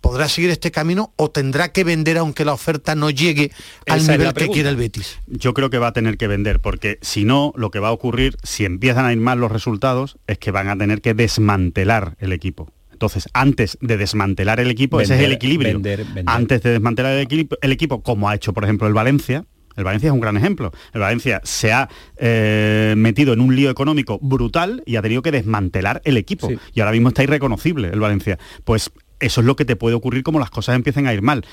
podrá 0.00 0.28
seguir 0.28 0.50
este 0.50 0.70
camino 0.70 1.12
o 1.16 1.30
tendrá 1.30 1.72
que 1.72 1.84
vender 1.84 2.18
aunque 2.18 2.44
la 2.44 2.52
oferta 2.52 2.94
no 2.94 3.10
llegue 3.10 3.52
al 3.86 4.00
Esa 4.00 4.12
nivel 4.12 4.32
que 4.34 4.48
quiere 4.48 4.68
el 4.68 4.76
Betis. 4.76 5.18
Yo 5.26 5.54
creo 5.54 5.70
que 5.70 5.78
va 5.78 5.88
a 5.88 5.92
tener 5.92 6.16
que 6.16 6.26
vender, 6.26 6.60
porque 6.60 6.98
si 7.02 7.24
no, 7.24 7.52
lo 7.56 7.70
que 7.70 7.78
va 7.78 7.88
a 7.88 7.92
ocurrir, 7.92 8.36
si 8.42 8.64
empiezan 8.64 9.04
a 9.04 9.12
ir 9.12 9.18
mal 9.18 9.38
los 9.38 9.52
resultados, 9.52 10.16
es 10.26 10.38
que 10.38 10.50
van 10.50 10.68
a 10.68 10.76
tener 10.76 11.00
que 11.00 11.14
desmantelar 11.14 12.16
el 12.18 12.32
equipo. 12.32 12.72
Entonces, 12.92 13.28
antes 13.32 13.78
de 13.80 13.96
desmantelar 13.96 14.60
el 14.60 14.70
equipo, 14.70 15.00
ese 15.00 15.16
es 15.16 15.22
el 15.22 15.32
equilibrio. 15.32 15.80
Antes 16.26 16.62
de 16.62 16.70
desmantelar 16.72 17.14
el 17.14 17.20
equipo, 17.20 17.56
el 17.62 17.72
equipo, 17.72 18.02
como 18.02 18.28
ha 18.28 18.34
hecho, 18.34 18.52
por 18.52 18.64
ejemplo, 18.64 18.86
el 18.86 18.92
Valencia, 18.92 19.46
el 19.76 19.84
Valencia 19.84 20.08
es 20.08 20.12
un 20.12 20.20
gran 20.20 20.36
ejemplo. 20.36 20.72
El 20.92 21.00
Valencia 21.00 21.40
se 21.44 21.72
ha 21.72 21.88
eh, 22.18 22.94
metido 22.98 23.32
en 23.32 23.40
un 23.40 23.56
lío 23.56 23.70
económico 23.70 24.18
brutal 24.20 24.82
y 24.84 24.96
ha 24.96 25.02
tenido 25.02 25.22
que 25.22 25.30
desmantelar 25.30 26.02
el 26.04 26.18
equipo. 26.18 26.50
Y 26.74 26.80
ahora 26.80 26.92
mismo 26.92 27.08
está 27.08 27.22
irreconocible 27.22 27.88
el 27.88 28.00
Valencia. 28.00 28.38
Pues 28.64 28.90
eso 29.20 29.40
es 29.40 29.46
lo 29.46 29.56
que 29.56 29.64
te 29.64 29.76
puede 29.76 29.94
ocurrir 29.94 30.22
como 30.22 30.38
las 30.38 30.50
cosas 30.50 30.76
empiecen 30.76 31.06
a 31.06 31.14
ir 31.14 31.22
mal 31.22 31.44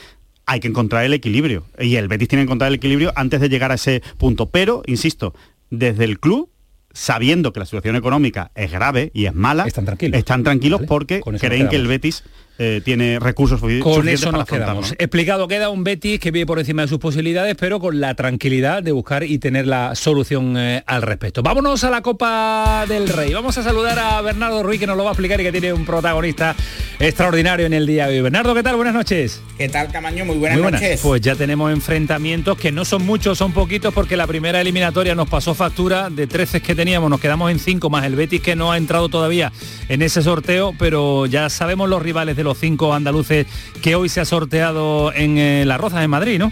hay 0.48 0.62
que 0.62 0.70
encontrar 0.70 1.04
el 1.04 1.14
equilibrio. 1.14 1.66
Y 1.78 1.98
el 1.98 2.08
Betis 2.08 2.30
tiene 2.30 2.44
que 2.44 2.46
encontrar 2.46 2.70
el 2.70 2.76
equilibrio 2.76 3.12
antes 3.16 3.42
de 3.42 3.50
llegar 3.50 3.72
a 3.72 3.76
ese 3.76 4.02
punto. 4.18 4.50
Pero, 4.50 4.82
insisto, 4.88 5.36
desde 5.70 6.06
el 6.06 6.20
club 6.20 6.50
sabiendo 6.94 7.54
que 7.54 7.60
la 7.60 7.66
situación 7.68 7.96
económica 7.96 8.50
es 8.56 8.72
grave 8.72 9.12
y 9.14 9.26
es 9.26 9.36
mala, 9.36 9.68
están 9.68 9.86
tranquilos, 9.86 10.18
están 10.18 10.44
tranquilos 10.44 10.82
porque 10.88 11.22
creen 11.40 11.70
que 11.70 11.76
el 11.76 11.86
Betis 11.86 12.24
eh, 12.60 12.82
tiene 12.84 13.20
recursos 13.20 13.62
con 13.82 14.10
eso 14.10 14.32
nos 14.32 14.46
quedamos. 14.46 14.94
explicado 14.94 15.48
queda 15.48 15.70
un 15.70 15.84
Betis 15.84 16.20
que 16.20 16.32
vive 16.32 16.46
por 16.46 16.60
encima 16.60 16.82
de 16.82 16.88
sus 16.88 16.98
posibilidades 16.98 17.56
pero 17.60 17.80
con 17.80 18.00
la 18.00 18.16
tranquilidad 18.16 18.82
de 18.82 18.92
buscar 18.92 19.24
y 19.24 19.38
tener 19.38 19.68
la 19.68 19.94
solución 19.96 20.58
eh, 20.58 20.84
al 20.86 21.02
respecto. 21.02 21.44
Vámonos 21.44 21.84
a 21.84 21.90
la 21.90 22.02
Copa 22.02 22.86
del 22.88 23.10
Rey. 23.10 23.34
Vamos 23.34 23.58
a 23.58 23.64
saludar 23.64 24.00
a 24.00 24.22
Bernardo 24.22 24.64
Ruiz 24.64 24.80
que 24.80 24.88
nos 24.88 24.98
lo 24.98 25.04
va 25.04 25.12
a 25.12 25.14
explicar 25.14 25.40
y 25.40 25.44
que 25.44 25.52
tiene 25.52 25.74
un 25.74 25.86
protagonista 25.86 26.56
extraordinario 27.00 27.66
en 27.66 27.74
el 27.74 27.86
día 27.86 28.08
de 28.08 28.18
hoy. 28.18 28.22
Bernardo 28.22 28.56
qué 28.56 28.64
tal 28.64 28.76
buenas 28.76 28.94
noches. 28.94 29.42
Qué 29.58 29.70
tal 29.70 29.92
Camaño 29.92 30.26
muy 30.26 30.38
buenas, 30.38 30.60
noches. 30.60 31.00
Pues 31.02 31.22
ya 31.22 31.36
tenemos 31.36 31.72
enfrentamientos 31.72 32.58
que 32.58 32.72
no 32.72 32.86
son 32.86 33.06
muchos 33.06 33.38
son 33.38 33.52
poquitos 33.52 33.94
porque 33.94 34.18
la 34.18 34.26
primera 34.26 34.60
eliminatoria 34.62 35.14
nos 35.14 35.30
pasó 35.30 35.54
factura 35.54 36.10
de 36.10 36.26
13 36.26 36.62
que 36.62 36.74
teníamos. 36.74 37.10
Nos 37.10 37.20
quedamos 37.20 37.52
en 37.52 37.60
5 37.60 37.90
más 37.90 38.06
el 38.06 38.16
Betis 38.16 38.42
que 38.42 38.56
no 38.56 38.72
ha 38.72 38.78
entrado 38.78 39.10
todavía 39.10 39.52
en 39.90 40.02
ese 40.02 40.22
sorteo 40.22 40.74
pero 40.78 41.26
ya 41.26 41.50
sabemos 41.50 41.90
los 41.90 42.02
rivales 42.02 42.36
de 42.36 42.44
los 42.48 42.58
cinco 42.58 42.94
andaluces 42.94 43.46
que 43.82 43.96
hoy 43.96 44.10
se 44.10 44.22
ha 44.22 44.26
sorteado 44.26 45.14
en 45.14 45.38
eh, 45.38 45.66
Las 45.66 45.80
Rozas 45.80 46.02
de 46.02 46.08
Madrid, 46.08 46.40
¿no? 46.40 46.52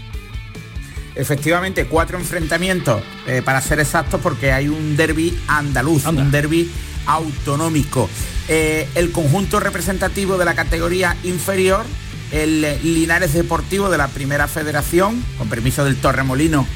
Efectivamente, 1.14 1.86
cuatro 1.86 2.18
enfrentamientos, 2.18 3.02
eh, 3.26 3.40
para 3.42 3.62
ser 3.62 3.80
exactos, 3.80 4.20
porque 4.22 4.52
hay 4.52 4.68
un 4.68 4.96
derby 4.96 5.36
andaluz, 5.48 6.04
un 6.06 6.30
derby 6.30 6.70
autonómico. 7.06 8.10
Eh, 8.48 8.86
el 8.94 9.10
conjunto 9.12 9.58
representativo 9.58 10.36
de 10.36 10.44
la 10.44 10.54
categoría 10.54 11.16
inferior, 11.24 11.86
el 12.32 12.60
Linares 12.82 13.32
Deportivo 13.32 13.88
de 13.88 13.96
la 13.96 14.08
Primera 14.08 14.46
Federación, 14.46 15.24
con 15.38 15.48
permiso 15.48 15.84
del 15.84 15.96
Torremolino, 15.96 16.66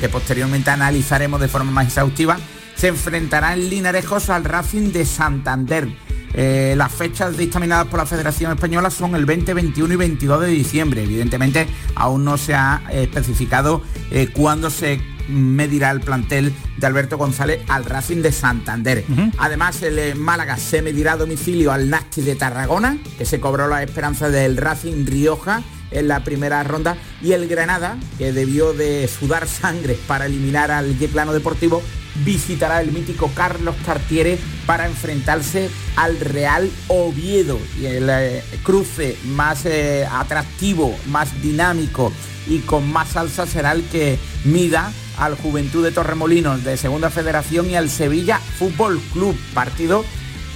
que 0.00 0.08
posteriormente 0.08 0.70
analizaremos 0.70 1.38
de 1.38 1.48
forma 1.48 1.70
más 1.70 1.86
exhaustiva, 1.86 2.38
se 2.76 2.88
enfrentará 2.88 3.52
en 3.52 3.68
Linarejos 3.68 4.30
al 4.30 4.44
Racing 4.44 4.90
de 4.92 5.04
Santander 5.04 5.88
eh, 6.36 6.74
las 6.76 6.92
fechas 6.92 7.36
dictaminadas 7.38 7.86
por 7.86 7.98
la 7.98 8.04
Federación 8.04 8.52
Española 8.52 8.90
son 8.90 9.16
el 9.16 9.24
20, 9.24 9.54
21 9.54 9.94
y 9.94 9.96
22 9.96 10.40
de 10.42 10.48
diciembre. 10.48 11.02
Evidentemente 11.02 11.66
aún 11.94 12.24
no 12.24 12.36
se 12.36 12.54
ha 12.54 12.82
especificado 12.90 13.82
eh, 14.10 14.28
cuándo 14.32 14.68
se 14.68 15.00
medirá 15.28 15.90
el 15.90 16.00
plantel 16.00 16.54
de 16.76 16.86
Alberto 16.86 17.16
González 17.16 17.62
al 17.68 17.84
Racing 17.84 18.22
de 18.22 18.32
Santander. 18.32 19.04
Además, 19.38 19.82
el 19.82 19.98
eh, 19.98 20.14
Málaga 20.14 20.56
se 20.58 20.82
medirá 20.82 21.12
a 21.12 21.16
domicilio 21.16 21.72
al 21.72 21.88
Nasti 21.90 22.20
de 22.20 22.36
Tarragona, 22.36 22.98
que 23.18 23.24
se 23.24 23.40
cobró 23.40 23.66
la 23.66 23.82
esperanza 23.82 24.28
del 24.28 24.56
Racing 24.56 25.06
Rioja 25.06 25.62
en 25.90 26.08
la 26.08 26.22
primera 26.22 26.62
ronda 26.64 26.96
y 27.22 27.32
el 27.32 27.48
Granada, 27.48 27.96
que 28.18 28.32
debió 28.32 28.72
de 28.72 29.08
sudar 29.08 29.48
sangre 29.48 29.98
para 30.06 30.26
eliminar 30.26 30.70
al 30.70 30.98
Yeclano 30.98 31.32
Deportivo, 31.32 31.82
visitará 32.24 32.80
el 32.80 32.92
mítico 32.92 33.30
Carlos 33.34 33.74
Cartiere 33.84 34.38
para 34.66 34.86
enfrentarse 34.86 35.70
al 35.96 36.18
Real 36.20 36.70
Oviedo. 36.88 37.58
Y 37.80 37.86
el 37.86 38.08
eh, 38.10 38.42
cruce 38.62 39.16
más 39.24 39.66
eh, 39.66 40.06
atractivo, 40.10 40.96
más 41.08 41.40
dinámico 41.42 42.12
y 42.46 42.60
con 42.60 42.90
más 42.90 43.08
salsa 43.08 43.46
será 43.46 43.72
el 43.72 43.84
que 43.84 44.18
mida 44.44 44.92
al 45.18 45.34
Juventud 45.34 45.84
de 45.84 45.92
Torremolinos 45.92 46.64
de 46.64 46.76
Segunda 46.76 47.10
Federación 47.10 47.70
y 47.70 47.76
al 47.76 47.88
Sevilla 47.88 48.38
Fútbol 48.38 49.00
Club, 49.12 49.36
partido 49.54 50.04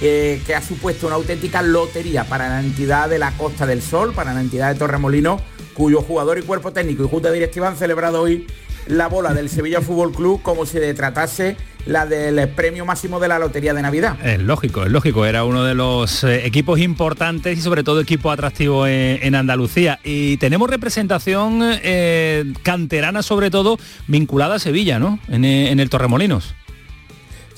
eh, 0.01 0.41
que 0.45 0.55
ha 0.55 0.61
supuesto 0.61 1.07
una 1.07 1.15
auténtica 1.15 1.61
lotería 1.61 2.23
para 2.23 2.49
la 2.49 2.59
entidad 2.59 3.09
de 3.09 3.19
la 3.19 3.31
Costa 3.37 3.65
del 3.65 3.81
Sol, 3.81 4.13
para 4.13 4.33
la 4.33 4.41
entidad 4.41 4.73
de 4.73 4.79
Torremolinos, 4.79 5.41
cuyo 5.73 6.01
jugador 6.01 6.39
y 6.39 6.41
cuerpo 6.41 6.71
técnico 6.71 7.03
y 7.03 7.07
junta 7.07 7.31
directiva 7.31 7.67
han 7.67 7.77
celebrado 7.77 8.21
hoy 8.21 8.47
la 8.87 9.07
bola 9.07 9.33
del 9.33 9.49
Sevilla 9.49 9.81
Fútbol 9.81 10.11
Club 10.11 10.41
como 10.41 10.65
si 10.65 10.79
le 10.79 10.93
tratase 10.93 11.57
la 11.85 12.05
del 12.05 12.47
premio 12.49 12.85
máximo 12.85 13.19
de 13.19 13.27
la 13.27 13.39
Lotería 13.39 13.73
de 13.73 13.81
Navidad. 13.81 14.17
Es 14.23 14.39
lógico, 14.39 14.83
es 14.83 14.91
lógico, 14.91 15.25
era 15.25 15.43
uno 15.43 15.63
de 15.63 15.73
los 15.73 16.23
eh, 16.23 16.45
equipos 16.45 16.79
importantes 16.79 17.57
y 17.57 17.61
sobre 17.61 17.83
todo 17.83 17.99
equipo 17.99 18.31
atractivo 18.31 18.85
en, 18.87 19.35
Andalucía. 19.35 19.99
Y 20.03 20.37
tenemos 20.37 20.69
representación 20.69 21.61
eh, 21.63 22.53
canterana 22.63 23.23
sobre 23.23 23.49
todo 23.49 23.79
vinculada 24.07 24.55
a 24.55 24.59
Sevilla, 24.59 24.99
¿no? 24.99 25.19
En, 25.29 25.45
en 25.45 25.79
el 25.79 25.89
Torremolinos. 25.89 26.53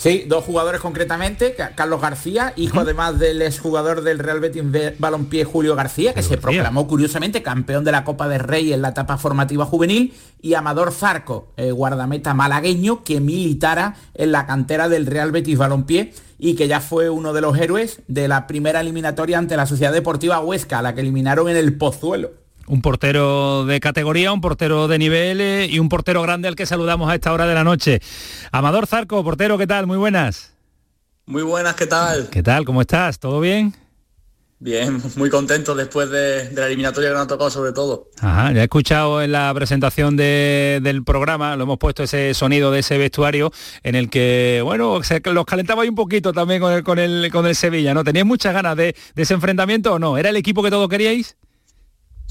Sí, 0.03 0.25
dos 0.27 0.43
jugadores 0.43 0.81
concretamente, 0.81 1.55
Carlos 1.75 2.01
García, 2.01 2.51
hijo 2.57 2.81
además 2.81 3.19
del 3.19 3.41
exjugador 3.41 4.03
del 4.03 4.19
Real 4.19 4.41
Betis 4.41 4.61
Balompié 4.99 5.45
Julio 5.45 5.77
García, 5.77 6.13
que 6.13 6.21
se 6.21 6.37
proclamó 6.37 6.89
curiosamente 6.89 7.41
campeón 7.41 7.85
de 7.85 7.93
la 7.93 8.03
Copa 8.03 8.27
del 8.27 8.41
Rey 8.41 8.73
en 8.73 8.81
la 8.81 8.89
etapa 8.89 9.17
formativa 9.17 9.63
juvenil, 9.65 10.13
y 10.41 10.55
Amador 10.55 10.91
Zarco, 10.91 11.53
eh, 11.55 11.71
guardameta 11.71 12.33
malagueño, 12.33 13.05
que 13.05 13.21
militara 13.21 13.95
en 14.13 14.33
la 14.33 14.45
cantera 14.45 14.89
del 14.89 15.05
Real 15.05 15.31
Betis 15.31 15.57
Balompié 15.57 16.13
y 16.37 16.55
que 16.55 16.67
ya 16.67 16.81
fue 16.81 17.09
uno 17.09 17.31
de 17.31 17.39
los 17.39 17.57
héroes 17.57 18.01
de 18.09 18.27
la 18.27 18.45
primera 18.45 18.81
eliminatoria 18.81 19.37
ante 19.37 19.55
la 19.55 19.65
Sociedad 19.65 19.93
Deportiva 19.93 20.41
Huesca, 20.41 20.79
a 20.79 20.81
la 20.81 20.93
que 20.95 20.99
eliminaron 20.99 21.47
en 21.47 21.55
el 21.55 21.77
Pozuelo. 21.77 22.42
Un 22.67 22.81
portero 22.81 23.65
de 23.65 23.79
categoría, 23.79 24.31
un 24.31 24.41
portero 24.41 24.87
de 24.87 24.97
nivel 24.97 25.41
eh, 25.41 25.67
y 25.69 25.79
un 25.79 25.89
portero 25.89 26.21
grande 26.21 26.47
al 26.47 26.55
que 26.55 26.65
saludamos 26.65 27.09
a 27.09 27.15
esta 27.15 27.33
hora 27.33 27.45
de 27.45 27.53
la 27.53 27.63
noche. 27.63 28.01
Amador 28.51 28.87
Zarco, 28.87 29.23
portero, 29.23 29.57
¿qué 29.57 29.67
tal? 29.67 29.87
Muy 29.87 29.97
buenas. 29.97 30.53
Muy 31.25 31.43
buenas, 31.43 31.75
¿qué 31.75 31.87
tal? 31.87 32.29
¿Qué 32.29 32.43
tal? 32.43 32.65
¿Cómo 32.65 32.81
estás? 32.81 33.19
¿Todo 33.19 33.39
bien? 33.39 33.73
Bien, 34.63 35.01
muy 35.17 35.29
contento 35.29 35.75
después 35.75 36.09
de, 36.09 36.49
la 36.53 36.67
eliminatoria 36.67 37.09
que 37.09 37.15
nos 37.15 37.25
ha 37.25 37.27
tocado 37.27 37.49
sobre 37.49 37.73
todo. 37.73 38.09
Ajá, 38.21 38.53
ya 38.53 38.61
he 38.61 38.63
escuchado 38.63 39.21
en 39.21 39.33
la 39.33 39.53
presentación 39.53 40.15
del 40.15 41.03
programa, 41.05 41.57
lo 41.57 41.63
hemos 41.63 41.77
puesto 41.77 42.03
ese 42.03 42.33
sonido 42.33 42.71
de 42.71 42.79
ese 42.79 42.97
vestuario 42.97 43.51
en 43.83 43.95
el 43.95 44.09
que, 44.09 44.61
bueno, 44.63 45.03
se, 45.03 45.21
los 45.25 45.45
calentaba 45.45 45.83
un 45.83 45.95
poquito 45.95 46.31
también 46.31 46.61
con 46.61 46.71
el, 46.71 46.81
con 46.81 46.97
el, 46.97 47.29
con 47.29 47.45
el 47.45 47.57
Sevilla, 47.57 47.93
¿no? 47.93 48.05
¿Teníais 48.05 48.25
muchas 48.25 48.53
ganas 48.53 48.77
de, 48.77 48.95
de 49.13 49.21
ese 49.21 49.33
enfrentamiento 49.33 49.95
o 49.95 49.99
no? 49.99 50.17
¿Era 50.17 50.29
el 50.29 50.37
equipo 50.37 50.63
que 50.63 50.69
todos 50.69 50.87
queríais? 50.87 51.35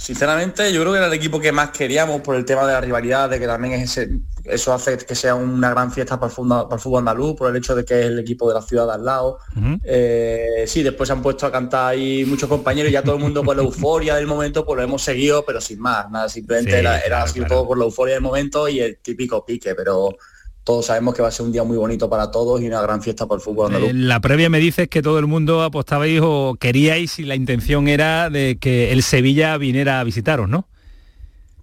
Sinceramente, 0.02 0.72
yo 0.72 0.80
creo 0.80 0.92
que 0.92 0.98
era 0.98 1.06
el 1.06 1.12
equipo 1.12 1.38
que 1.38 1.52
más 1.52 1.70
queríamos 1.70 2.22
por 2.22 2.34
el 2.34 2.44
tema 2.44 2.66
de 2.66 2.72
la 2.72 2.80
rivalidad, 2.80 3.30
de 3.30 3.38
que 3.38 3.46
también 3.46 3.74
es 3.74 4.00
eso 4.42 4.74
hace 4.74 4.96
que 4.96 5.14
sea 5.14 5.36
una 5.36 5.70
gran 5.70 5.92
fiesta 5.92 6.18
para 6.18 6.28
el, 6.28 6.34
fútbol, 6.80 6.98
andaluz, 6.98 7.36
por 7.36 7.48
el 7.48 7.54
hecho 7.56 7.76
de 7.76 7.84
que 7.84 8.00
es 8.00 8.06
el 8.06 8.18
equipo 8.18 8.48
de 8.48 8.54
la 8.54 8.62
ciudad 8.62 8.88
de 8.88 8.94
al 8.94 9.04
lado. 9.04 9.38
Eh, 9.84 10.64
sí, 10.66 10.82
después 10.82 11.06
se 11.06 11.12
han 11.12 11.22
puesto 11.22 11.46
a 11.46 11.52
cantar 11.52 11.92
ahí 11.92 12.24
muchos 12.24 12.48
compañeros 12.48 12.90
y 12.90 12.94
ya 12.94 13.04
todo 13.04 13.14
el 13.14 13.22
mundo 13.22 13.44
por 13.44 13.54
la 13.54 13.62
euforia 13.62 14.16
del 14.16 14.26
momento, 14.26 14.66
pues 14.66 14.76
lo 14.76 14.82
hemos 14.82 15.02
seguido, 15.02 15.44
pero 15.44 15.60
sin 15.60 15.78
más, 15.78 16.10
nada, 16.10 16.28
simplemente 16.28 16.80
era, 16.80 17.22
así 17.22 17.40
todo 17.44 17.64
por 17.64 17.78
la 17.78 17.84
euforia 17.84 18.14
del 18.14 18.24
momento 18.24 18.68
y 18.68 18.80
el 18.80 18.96
típico 18.96 19.46
pique, 19.46 19.76
pero 19.76 20.16
todos 20.64 20.86
sabemos 20.86 21.14
que 21.14 21.22
va 21.22 21.28
a 21.28 21.32
ser 21.32 21.46
un 21.46 21.52
día 21.52 21.64
muy 21.64 21.76
bonito 21.76 22.08
para 22.08 22.30
todos 22.30 22.60
y 22.60 22.66
una 22.66 22.80
gran 22.80 23.02
fiesta 23.02 23.26
por 23.26 23.38
el 23.38 23.42
fútbol 23.42 23.66
andaluz. 23.66 23.90
En 23.90 24.08
la 24.08 24.20
previa 24.20 24.48
me 24.48 24.58
dices 24.58 24.88
que 24.88 25.02
todo 25.02 25.18
el 25.18 25.26
mundo 25.26 25.62
apostabais 25.62 26.20
o 26.22 26.56
queríais 26.58 27.18
y 27.18 27.24
la 27.24 27.34
intención 27.34 27.88
era 27.88 28.30
de 28.30 28.58
que 28.60 28.92
el 28.92 29.02
Sevilla 29.02 29.56
viniera 29.58 30.00
a 30.00 30.04
visitaros, 30.04 30.48
¿no? 30.48 30.66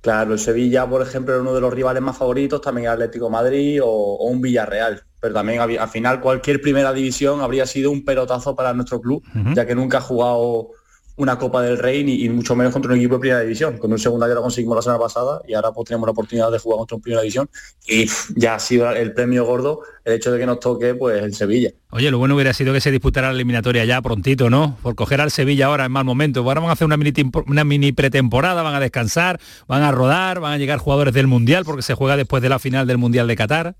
Claro, 0.02 0.34
el 0.34 0.40
Sevilla, 0.40 0.88
por 0.88 1.02
ejemplo, 1.02 1.34
era 1.34 1.42
uno 1.42 1.54
de 1.54 1.62
los 1.62 1.74
rivales 1.74 2.02
más 2.02 2.18
favoritos, 2.18 2.62
también 2.62 2.88
el 2.88 2.94
Atlético 2.94 3.30
Madrid 3.30 3.82
o, 3.84 4.18
un 4.24 4.42
Villarreal. 4.42 5.04
Pero 5.20 5.34
también 5.34 5.60
al 5.60 5.90
final 5.90 6.22
cualquier 6.22 6.62
primera 6.62 6.94
división 6.94 7.42
habría 7.42 7.66
sido 7.66 7.92
un 7.92 8.06
pelotazo 8.06 8.56
para 8.56 8.74
nuestro 8.74 9.02
club, 9.02 9.22
ya 9.54 9.66
que 9.66 9.76
nunca 9.76 9.98
ha 9.98 10.02
jugado 10.02 10.70
una 11.20 11.38
Copa 11.38 11.62
del 11.62 11.78
Rey 11.78 12.06
y 12.24 12.30
mucho 12.30 12.56
menos 12.56 12.72
contra 12.72 12.94
un 12.94 12.98
equipo 12.98 13.16
de 13.16 13.20
primera 13.20 13.42
división. 13.42 13.78
Con 13.78 13.92
un 13.92 14.00
segunda 14.00 14.26
ya 14.28 14.34
lo 14.34 14.42
conseguimos 14.42 14.78
la 14.78 14.82
semana 14.82 15.00
pasada 15.00 15.42
y 15.46 15.54
ahora 15.54 15.74
pues 15.74 15.90
tenemos 15.90 16.08
la 16.08 16.12
oportunidad 16.12 16.50
de 16.50 16.60
jugar 16.60 16.78
contra 16.78 16.96
un 16.96 17.02
primera 17.02 17.22
división 17.22 17.50
y 17.86 18.10
ya 18.38 18.56
ha 18.56 18.60
sido 18.60 18.90
el 18.90 19.14
premio 19.14 19.46
gordo 19.46 19.82
el 20.06 20.14
hecho 20.14 20.32
de 20.32 20.40
que 20.40 20.46
nos 20.46 20.62
toque 20.62 20.96
pues 20.96 21.22
el 21.22 21.36
Sevilla. 21.36 21.72
Oye, 21.92 22.10
lo 22.10 22.20
bueno 22.20 22.36
hubiera 22.36 22.54
sido 22.54 22.72
que 22.72 22.80
se 22.80 22.90
disputara 22.90 23.28
la 23.28 23.34
eliminatoria 23.34 23.84
ya 23.84 24.02
prontito, 24.02 24.50
¿no? 24.50 24.78
Por 24.82 24.96
coger 24.96 25.20
al 25.20 25.30
Sevilla 25.30 25.66
ahora 25.66 25.86
en 25.86 25.92
mal 25.92 26.06
momento. 26.06 26.40
Ahora 26.40 26.62
van 26.62 26.70
a 26.70 26.74
hacer 26.74 26.86
una 26.86 26.96
mini, 26.96 27.12
una 27.48 27.66
mini 27.66 27.92
pretemporada, 27.92 28.64
van 28.64 28.76
a 28.76 28.80
descansar, 28.80 29.42
van 29.68 29.84
a 29.84 29.92
rodar, 29.92 30.40
van 30.40 30.54
a 30.54 30.58
llegar 30.58 30.80
jugadores 30.80 31.14
del 31.14 31.28
Mundial 31.28 31.66
porque 31.66 31.82
se 31.82 31.96
juega 31.96 32.16
después 32.16 32.42
de 32.42 32.48
la 32.48 32.60
final 32.60 32.88
del 32.88 32.98
Mundial 32.98 33.28
de 33.28 33.36
Qatar. 33.36 33.76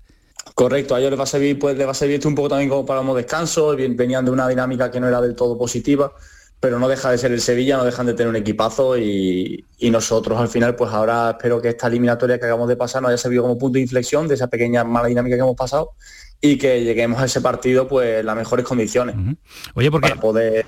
Correcto, 0.54 0.94
a 0.94 0.98
ellos 0.98 1.10
les 1.10 1.18
va 1.18 1.24
a 1.24 1.26
servir, 1.26 1.58
pues 1.58 1.76
les 1.78 1.86
va 1.86 1.92
a 1.92 1.94
servir 1.94 2.16
esto 2.16 2.28
un 2.28 2.34
poco 2.34 2.50
también 2.50 2.68
como 2.68 2.84
para 2.84 3.00
un 3.00 3.16
descanso, 3.16 3.74
venían 3.76 4.26
de 4.26 4.30
una 4.30 4.46
dinámica 4.46 4.90
que 4.90 5.00
no 5.00 5.08
era 5.08 5.22
del 5.22 5.34
todo 5.34 5.56
positiva 5.56 6.12
pero 6.60 6.78
no 6.78 6.88
deja 6.88 7.10
de 7.10 7.16
ser 7.18 7.32
el 7.32 7.40
Sevilla, 7.40 7.78
no 7.78 7.84
dejan 7.84 8.06
de 8.06 8.12
tener 8.12 8.28
un 8.28 8.36
equipazo 8.36 8.98
y, 8.98 9.64
nosotros 9.90 10.38
al 10.38 10.48
final, 10.48 10.76
pues 10.76 10.92
ahora 10.92 11.30
espero 11.30 11.60
que 11.60 11.70
esta 11.70 11.86
eliminatoria 11.86 12.38
que 12.38 12.44
acabamos 12.44 12.68
de 12.68 12.76
pasar 12.76 13.00
nos 13.00 13.08
haya 13.08 13.18
servido 13.18 13.42
como 13.42 13.56
punto 13.56 13.76
de 13.76 13.80
inflexión 13.80 14.28
de 14.28 14.34
esa 14.34 14.46
pequeña 14.46 14.84
mala 14.84 15.08
dinámica 15.08 15.36
que 15.36 15.40
hemos 15.40 15.56
pasado 15.56 15.92
y 16.40 16.56
que 16.56 16.82
lleguemos 16.84 17.20
a 17.20 17.26
ese 17.26 17.40
partido 17.40 17.86
pues 17.86 18.24
las 18.24 18.34
mejores 18.34 18.64
condiciones 18.64 19.16
Oye, 19.74 19.90
porque 19.90 20.08
para 20.08 20.20
poder 20.20 20.64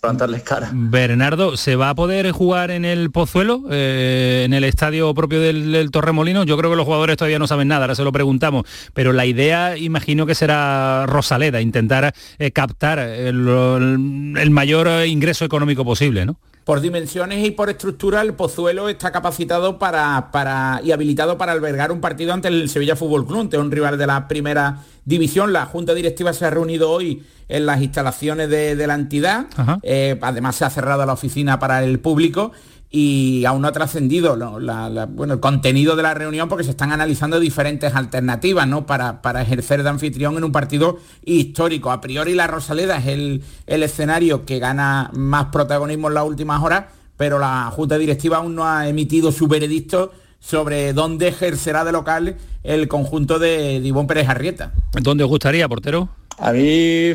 plantarles 0.00 0.42
cara. 0.42 0.70
Bernardo, 0.72 1.56
¿se 1.56 1.74
va 1.74 1.90
a 1.90 1.94
poder 1.94 2.30
jugar 2.30 2.70
en 2.70 2.84
el 2.84 3.10
Pozuelo, 3.10 3.64
eh, 3.70 4.42
en 4.44 4.52
el 4.52 4.62
estadio 4.62 5.12
propio 5.14 5.40
del, 5.40 5.72
del 5.72 5.90
Torremolino? 5.90 6.44
Yo 6.44 6.56
creo 6.56 6.70
que 6.70 6.76
los 6.76 6.84
jugadores 6.84 7.16
todavía 7.16 7.40
no 7.40 7.48
saben 7.48 7.68
nada, 7.68 7.82
ahora 7.82 7.94
se 7.96 8.04
lo 8.04 8.12
preguntamos, 8.12 8.64
pero 8.94 9.12
la 9.12 9.26
idea 9.26 9.76
imagino 9.76 10.26
que 10.26 10.36
será 10.36 11.06
Rosaleda, 11.06 11.60
intentar 11.60 12.14
eh, 12.38 12.50
captar 12.52 13.00
el, 13.00 14.36
el 14.38 14.50
mayor 14.50 14.86
eh, 14.86 15.08
ingreso 15.08 15.44
económico 15.44 15.84
posible, 15.84 16.24
¿no? 16.24 16.38
Por 16.66 16.80
dimensiones 16.80 17.46
y 17.46 17.52
por 17.52 17.70
estructura, 17.70 18.22
el 18.22 18.34
Pozuelo 18.34 18.88
está 18.88 19.12
capacitado 19.12 19.78
para, 19.78 20.32
para, 20.32 20.80
y 20.82 20.90
habilitado 20.90 21.38
para 21.38 21.52
albergar 21.52 21.92
un 21.92 22.00
partido 22.00 22.32
ante 22.32 22.48
el 22.48 22.68
Sevilla 22.68 22.96
Fútbol 22.96 23.24
Club, 23.24 23.42
ante 23.42 23.56
un 23.56 23.70
rival 23.70 23.96
de 23.96 24.04
la 24.08 24.26
primera 24.26 24.82
división. 25.04 25.52
La 25.52 25.66
Junta 25.66 25.94
Directiva 25.94 26.32
se 26.32 26.44
ha 26.44 26.50
reunido 26.50 26.90
hoy 26.90 27.22
en 27.48 27.66
las 27.66 27.80
instalaciones 27.82 28.50
de, 28.50 28.74
de 28.74 28.86
la 28.88 28.94
entidad. 28.94 29.46
Eh, 29.84 30.18
además, 30.20 30.56
se 30.56 30.64
ha 30.64 30.70
cerrado 30.70 31.06
la 31.06 31.12
oficina 31.12 31.60
para 31.60 31.84
el 31.84 32.00
público 32.00 32.50
y 32.90 33.44
aún 33.44 33.62
no 33.62 33.68
ha 33.68 33.72
trascendido 33.72 34.34
el 34.34 35.40
contenido 35.40 35.96
de 35.96 36.02
la 36.02 36.14
reunión 36.14 36.48
porque 36.48 36.64
se 36.64 36.70
están 36.70 36.92
analizando 36.92 37.40
diferentes 37.40 37.94
alternativas 37.94 38.68
¿no? 38.68 38.86
para, 38.86 39.22
para, 39.22 39.42
ejercer 39.42 39.82
de 39.82 39.88
anfitrión 39.88 40.36
en 40.36 40.44
un 40.44 40.52
partido 40.52 40.98
histórico. 41.24 41.90
A 41.90 42.00
priori 42.00 42.34
la 42.34 42.46
Rosaleda 42.46 42.98
es 42.98 43.06
el, 43.06 43.42
el 43.66 43.82
escenario 43.82 44.44
que 44.44 44.58
gana 44.58 45.10
más 45.14 45.46
protagonismo 45.46 46.08
en 46.08 46.14
las 46.14 46.24
últimas 46.24 46.62
horas, 46.62 46.86
pero 47.16 47.38
la 47.38 47.70
Junta 47.72 47.98
Directiva 47.98 48.38
aún 48.38 48.54
no 48.54 48.66
ha 48.66 48.88
emitido 48.88 49.32
su 49.32 49.48
veredicto 49.48 50.12
sobre 50.38 50.92
dónde 50.92 51.28
ejercerá 51.28 51.84
de 51.84 51.92
local 51.92 52.36
el 52.62 52.86
conjunto 52.88 53.38
de, 53.38 53.80
de 53.80 53.88
Ivón 53.88 54.06
Pérez 54.06 54.28
Arrieta. 54.28 54.72
¿Dónde 54.92 55.24
os 55.24 55.30
gustaría, 55.30 55.68
portero? 55.68 56.08
A 56.38 56.52
mí, 56.52 57.12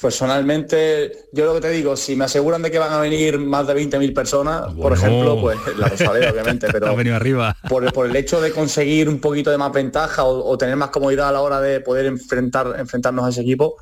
personalmente, 0.00 1.26
yo 1.32 1.44
lo 1.44 1.54
que 1.54 1.60
te 1.60 1.70
digo, 1.70 1.96
si 1.96 2.14
me 2.14 2.24
aseguran 2.24 2.62
de 2.62 2.70
que 2.70 2.78
van 2.78 2.92
a 2.92 3.00
venir 3.00 3.38
más 3.38 3.66
de 3.66 3.74
20.000 3.74 4.14
personas, 4.14 4.66
bueno. 4.66 4.80
por 4.80 4.92
ejemplo, 4.92 5.40
pues 5.40 5.58
la 5.76 5.88
Rosaleda, 5.88 6.30
obviamente, 6.30 6.68
pero 6.72 6.94
venido 6.94 7.16
arriba. 7.16 7.56
Por, 7.68 7.92
por, 7.92 8.06
el 8.06 8.14
hecho 8.14 8.40
de 8.40 8.52
conseguir 8.52 9.08
un 9.08 9.20
poquito 9.20 9.50
de 9.50 9.58
más 9.58 9.72
ventaja 9.72 10.24
o, 10.24 10.48
o, 10.48 10.56
tener 10.56 10.76
más 10.76 10.90
comodidad 10.90 11.28
a 11.28 11.32
la 11.32 11.40
hora 11.40 11.60
de 11.60 11.80
poder 11.80 12.06
enfrentar, 12.06 12.76
enfrentarnos 12.78 13.24
a 13.24 13.30
ese 13.30 13.40
equipo, 13.40 13.76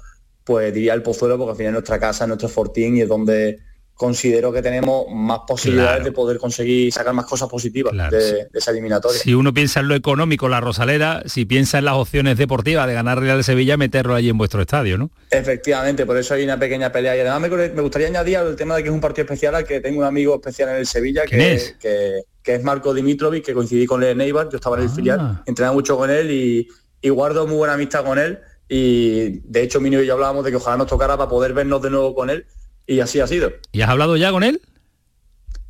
pues 0.44 0.72
diría 0.72 0.94
el 0.94 1.02
Pozuelo, 1.02 1.36
porque 1.36 1.50
al 1.50 1.56
final 1.56 1.70
es 1.70 1.74
nuestra 1.74 2.00
casa, 2.00 2.24
es 2.24 2.28
nuestro 2.28 2.48
fortín 2.48 2.96
y 2.96 3.02
es 3.02 3.08
donde 3.08 3.58
considero 3.98 4.52
que 4.52 4.62
tenemos 4.62 5.06
más 5.12 5.40
posibilidades 5.44 5.96
claro. 5.96 6.04
de 6.04 6.12
poder 6.12 6.38
conseguir 6.38 6.92
sacar 6.92 7.12
más 7.14 7.26
cosas 7.26 7.48
positivas 7.48 7.92
claro. 7.92 8.16
de, 8.16 8.32
de, 8.44 8.48
esa 8.54 8.70
eliminatoria. 8.70 9.18
Si 9.18 9.34
uno 9.34 9.52
piensa 9.52 9.80
en 9.80 9.88
lo 9.88 9.96
económico, 9.96 10.48
la 10.48 10.60
Rosaleda, 10.60 11.24
si 11.26 11.44
piensa 11.44 11.78
en 11.78 11.86
las 11.86 11.94
opciones 11.94 12.38
deportivas 12.38 12.86
de 12.86 12.94
ganar 12.94 13.18
Real 13.18 13.38
de 13.38 13.42
Sevilla, 13.42 13.76
meterlo 13.76 14.14
allí 14.14 14.28
en 14.28 14.38
vuestro 14.38 14.62
estadio, 14.62 14.98
¿no? 14.98 15.10
Efectivamente, 15.32 16.06
por 16.06 16.16
eso 16.16 16.34
hay 16.34 16.44
una 16.44 16.56
pequeña 16.60 16.92
pelea. 16.92 17.16
Y 17.16 17.20
además 17.20 17.50
me, 17.50 17.68
me 17.70 17.82
gustaría 17.82 18.06
añadir 18.06 18.38
el 18.38 18.54
tema 18.54 18.76
de 18.76 18.84
que 18.84 18.88
es 18.88 18.94
un 18.94 19.00
partido 19.00 19.24
especial 19.24 19.56
al 19.56 19.64
que 19.64 19.80
tengo 19.80 19.98
un 19.98 20.06
amigo 20.06 20.36
especial 20.36 20.68
en 20.68 20.76
el 20.76 20.86
Sevilla, 20.86 21.24
que 21.26 21.54
es? 21.54 21.72
Que, 21.80 22.22
que, 22.40 22.54
es 22.54 22.62
Marco 22.62 22.94
Dimitrovic, 22.94 23.44
que 23.44 23.52
coincidí 23.52 23.84
con 23.84 24.04
él 24.04 24.10
en 24.10 24.20
Eibar, 24.20 24.48
yo 24.48 24.58
estaba 24.58 24.76
en 24.76 24.84
el 24.84 24.90
ah. 24.90 24.94
filial, 24.94 25.42
entrenaba 25.44 25.74
mucho 25.74 25.96
con 25.96 26.08
él 26.08 26.30
y, 26.30 26.68
y 27.02 27.08
guardo 27.08 27.48
muy 27.48 27.56
buena 27.56 27.74
amistad 27.74 28.04
con 28.04 28.20
él. 28.20 28.38
Y 28.68 29.40
de 29.40 29.62
hecho, 29.62 29.80
Mino 29.80 30.00
y 30.00 30.06
yo 30.06 30.14
hablábamos 30.14 30.44
de 30.44 30.50
que 30.52 30.56
ojalá 30.56 30.76
nos 30.76 30.86
tocara 30.86 31.16
para 31.16 31.28
poder 31.28 31.52
vernos 31.52 31.82
de 31.82 31.90
nuevo 31.90 32.14
con 32.14 32.30
él 32.30 32.46
y 32.88 33.00
así 33.00 33.20
ha 33.20 33.26
sido. 33.26 33.52
¿Y 33.70 33.82
has 33.82 33.90
hablado 33.90 34.16
ya 34.16 34.32
con 34.32 34.42
él? 34.42 34.60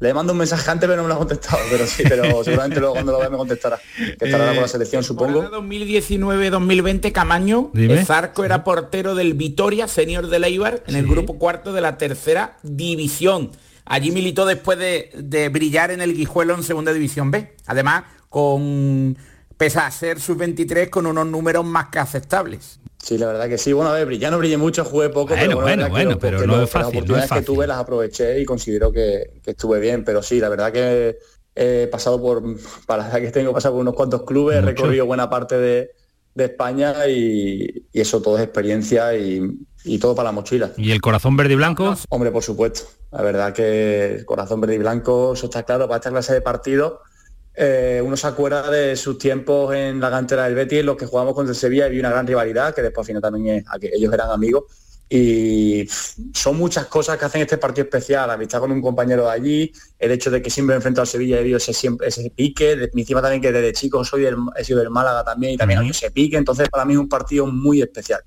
Le 0.00 0.14
mando 0.14 0.32
un 0.32 0.38
mensaje 0.38 0.70
antes, 0.70 0.88
pero 0.88 1.02
no 1.02 1.02
me 1.02 1.08
lo 1.08 1.14
ha 1.16 1.18
contestado. 1.18 1.58
Pero 1.68 1.84
sí, 1.86 2.04
pero 2.08 2.22
seguramente 2.44 2.78
luego 2.78 2.94
cuando 2.94 3.12
lo 3.12 3.18
vea 3.18 3.28
me 3.28 3.36
contestará. 3.36 3.80
Que 3.96 4.24
estará 4.26 4.52
eh, 4.52 4.54
con 4.54 4.62
la 4.62 4.68
selección, 4.68 5.02
supongo. 5.02 5.50
2019-2020, 5.50 7.10
Camaño, 7.10 7.70
Dime. 7.74 8.04
Zarco 8.04 8.44
era 8.44 8.62
portero 8.62 9.16
del 9.16 9.34
Vitoria, 9.34 9.88
senior 9.88 10.28
de 10.28 10.38
Leibar, 10.38 10.84
en 10.86 10.94
sí. 10.94 11.00
el 11.00 11.08
grupo 11.08 11.38
cuarto 11.38 11.72
de 11.72 11.80
la 11.80 11.98
tercera 11.98 12.58
división. 12.62 13.50
Allí 13.84 14.12
militó 14.12 14.46
después 14.46 14.78
de, 14.78 15.10
de 15.14 15.48
brillar 15.48 15.90
en 15.90 16.00
el 16.00 16.14
Guijuelo 16.14 16.54
en 16.54 16.62
segunda 16.62 16.92
división 16.92 17.32
B. 17.32 17.56
Además, 17.66 18.04
con 18.28 19.16
pese 19.56 19.80
a 19.80 19.90
ser 19.90 20.20
sub-23 20.20 20.88
con 20.88 21.06
unos 21.06 21.26
números 21.26 21.64
más 21.64 21.88
que 21.88 21.98
aceptables. 21.98 22.78
Sí, 23.02 23.16
la 23.16 23.26
verdad 23.26 23.48
que 23.48 23.58
sí. 23.58 23.72
Bueno, 23.72 23.90
a 23.90 23.94
ver, 23.94 24.18
ya 24.18 24.30
no 24.30 24.38
brillé 24.38 24.56
mucho, 24.56 24.84
jugué 24.84 25.08
poco, 25.08 25.34
bueno, 25.34 25.56
pero 25.56 25.60
bueno, 25.60 25.88
bueno, 25.88 26.10
lo, 26.10 26.18
pero 26.18 26.46
no 26.46 26.62
es 26.62 26.70
fácil. 26.70 26.80
Las 26.80 26.88
oportunidades 26.88 27.30
no 27.30 27.36
es 27.36 27.40
que 27.40 27.46
tuve 27.46 27.66
las 27.66 27.78
aproveché 27.78 28.40
y 28.40 28.44
considero 28.44 28.92
que, 28.92 29.40
que, 29.42 29.52
estuve 29.52 29.78
bien, 29.78 30.04
pero 30.04 30.22
sí, 30.22 30.40
la 30.40 30.48
verdad 30.48 30.72
que 30.72 31.18
he 31.54 31.86
pasado 31.86 32.20
por, 32.20 32.42
para 32.86 33.08
la 33.08 33.20
que 33.20 33.30
tengo 33.30 33.52
pasado 33.52 33.74
por 33.74 33.82
unos 33.82 33.94
cuantos 33.94 34.24
clubes, 34.24 34.58
he 34.58 34.60
recorrido 34.60 35.06
buena 35.06 35.30
parte 35.30 35.56
de, 35.56 35.90
de 36.34 36.44
España 36.44 37.06
y, 37.06 37.86
y, 37.92 38.00
eso 38.00 38.20
todo 38.20 38.36
es 38.36 38.44
experiencia 38.44 39.16
y, 39.16 39.42
y, 39.84 39.98
todo 39.98 40.14
para 40.14 40.30
la 40.30 40.32
mochila. 40.32 40.72
¿Y 40.76 40.90
el 40.90 41.00
corazón 41.00 41.36
verde 41.36 41.54
y 41.54 41.56
blanco? 41.56 41.94
Hombre, 42.08 42.32
por 42.32 42.42
supuesto. 42.42 42.82
La 43.12 43.22
verdad 43.22 43.52
que 43.52 44.16
el 44.16 44.26
corazón 44.26 44.60
verde 44.60 44.74
y 44.74 44.78
blanco, 44.78 45.34
eso 45.34 45.46
está 45.46 45.62
claro, 45.62 45.86
para 45.86 45.98
esta 45.98 46.10
clase 46.10 46.34
de 46.34 46.40
partido 46.40 47.00
eh, 47.60 48.00
uno 48.04 48.16
se 48.16 48.26
acuerda 48.28 48.70
de 48.70 48.94
sus 48.94 49.18
tiempos 49.18 49.74
en 49.74 49.98
la 49.98 50.10
cantera 50.10 50.44
del 50.44 50.54
Betis, 50.54 50.78
en 50.78 50.86
los 50.86 50.96
que 50.96 51.06
jugamos 51.06 51.34
contra 51.34 51.50
el 51.50 51.58
Sevilla 51.58 51.88
y 51.88 51.90
vi 51.90 51.98
una 51.98 52.10
gran 52.10 52.24
rivalidad, 52.24 52.72
que 52.72 52.82
después 52.82 53.04
al 53.04 53.06
final 53.06 53.22
también 53.22 53.56
es, 53.56 53.64
ellos 53.92 54.14
eran 54.14 54.30
amigos. 54.30 54.64
Y 55.10 55.88
son 56.34 56.56
muchas 56.56 56.86
cosas 56.86 57.18
que 57.18 57.24
hacen 57.24 57.40
este 57.40 57.56
partido 57.56 57.84
especial, 57.84 58.30
amistad 58.30 58.60
con 58.60 58.70
un 58.70 58.80
compañero 58.80 59.24
de 59.24 59.30
allí, 59.30 59.72
el 59.98 60.12
hecho 60.12 60.30
de 60.30 60.40
que 60.40 60.50
siempre 60.50 60.74
he 60.74 60.76
enfrentado 60.76 61.02
al 61.02 61.08
Sevilla 61.08 61.40
he 61.40 61.42
visto 61.42 61.56
ese, 61.56 61.72
siempre, 61.72 62.08
ese 62.08 62.30
pique, 62.30 62.76
de, 62.76 62.90
encima 62.94 63.20
también 63.22 63.42
que 63.42 63.50
desde 63.50 63.72
chico 63.72 64.04
soy 64.04 64.22
del, 64.22 64.36
he 64.54 64.62
sido 64.62 64.78
del 64.78 64.90
Málaga 64.90 65.24
también 65.24 65.54
y 65.54 65.56
también 65.56 65.80
-huh. 65.80 65.90
ese 65.90 66.10
pique, 66.10 66.36
entonces 66.36 66.68
para 66.68 66.84
mí 66.84 66.92
es 66.92 67.00
un 67.00 67.08
partido 67.08 67.46
muy 67.46 67.82
especial. 67.82 68.20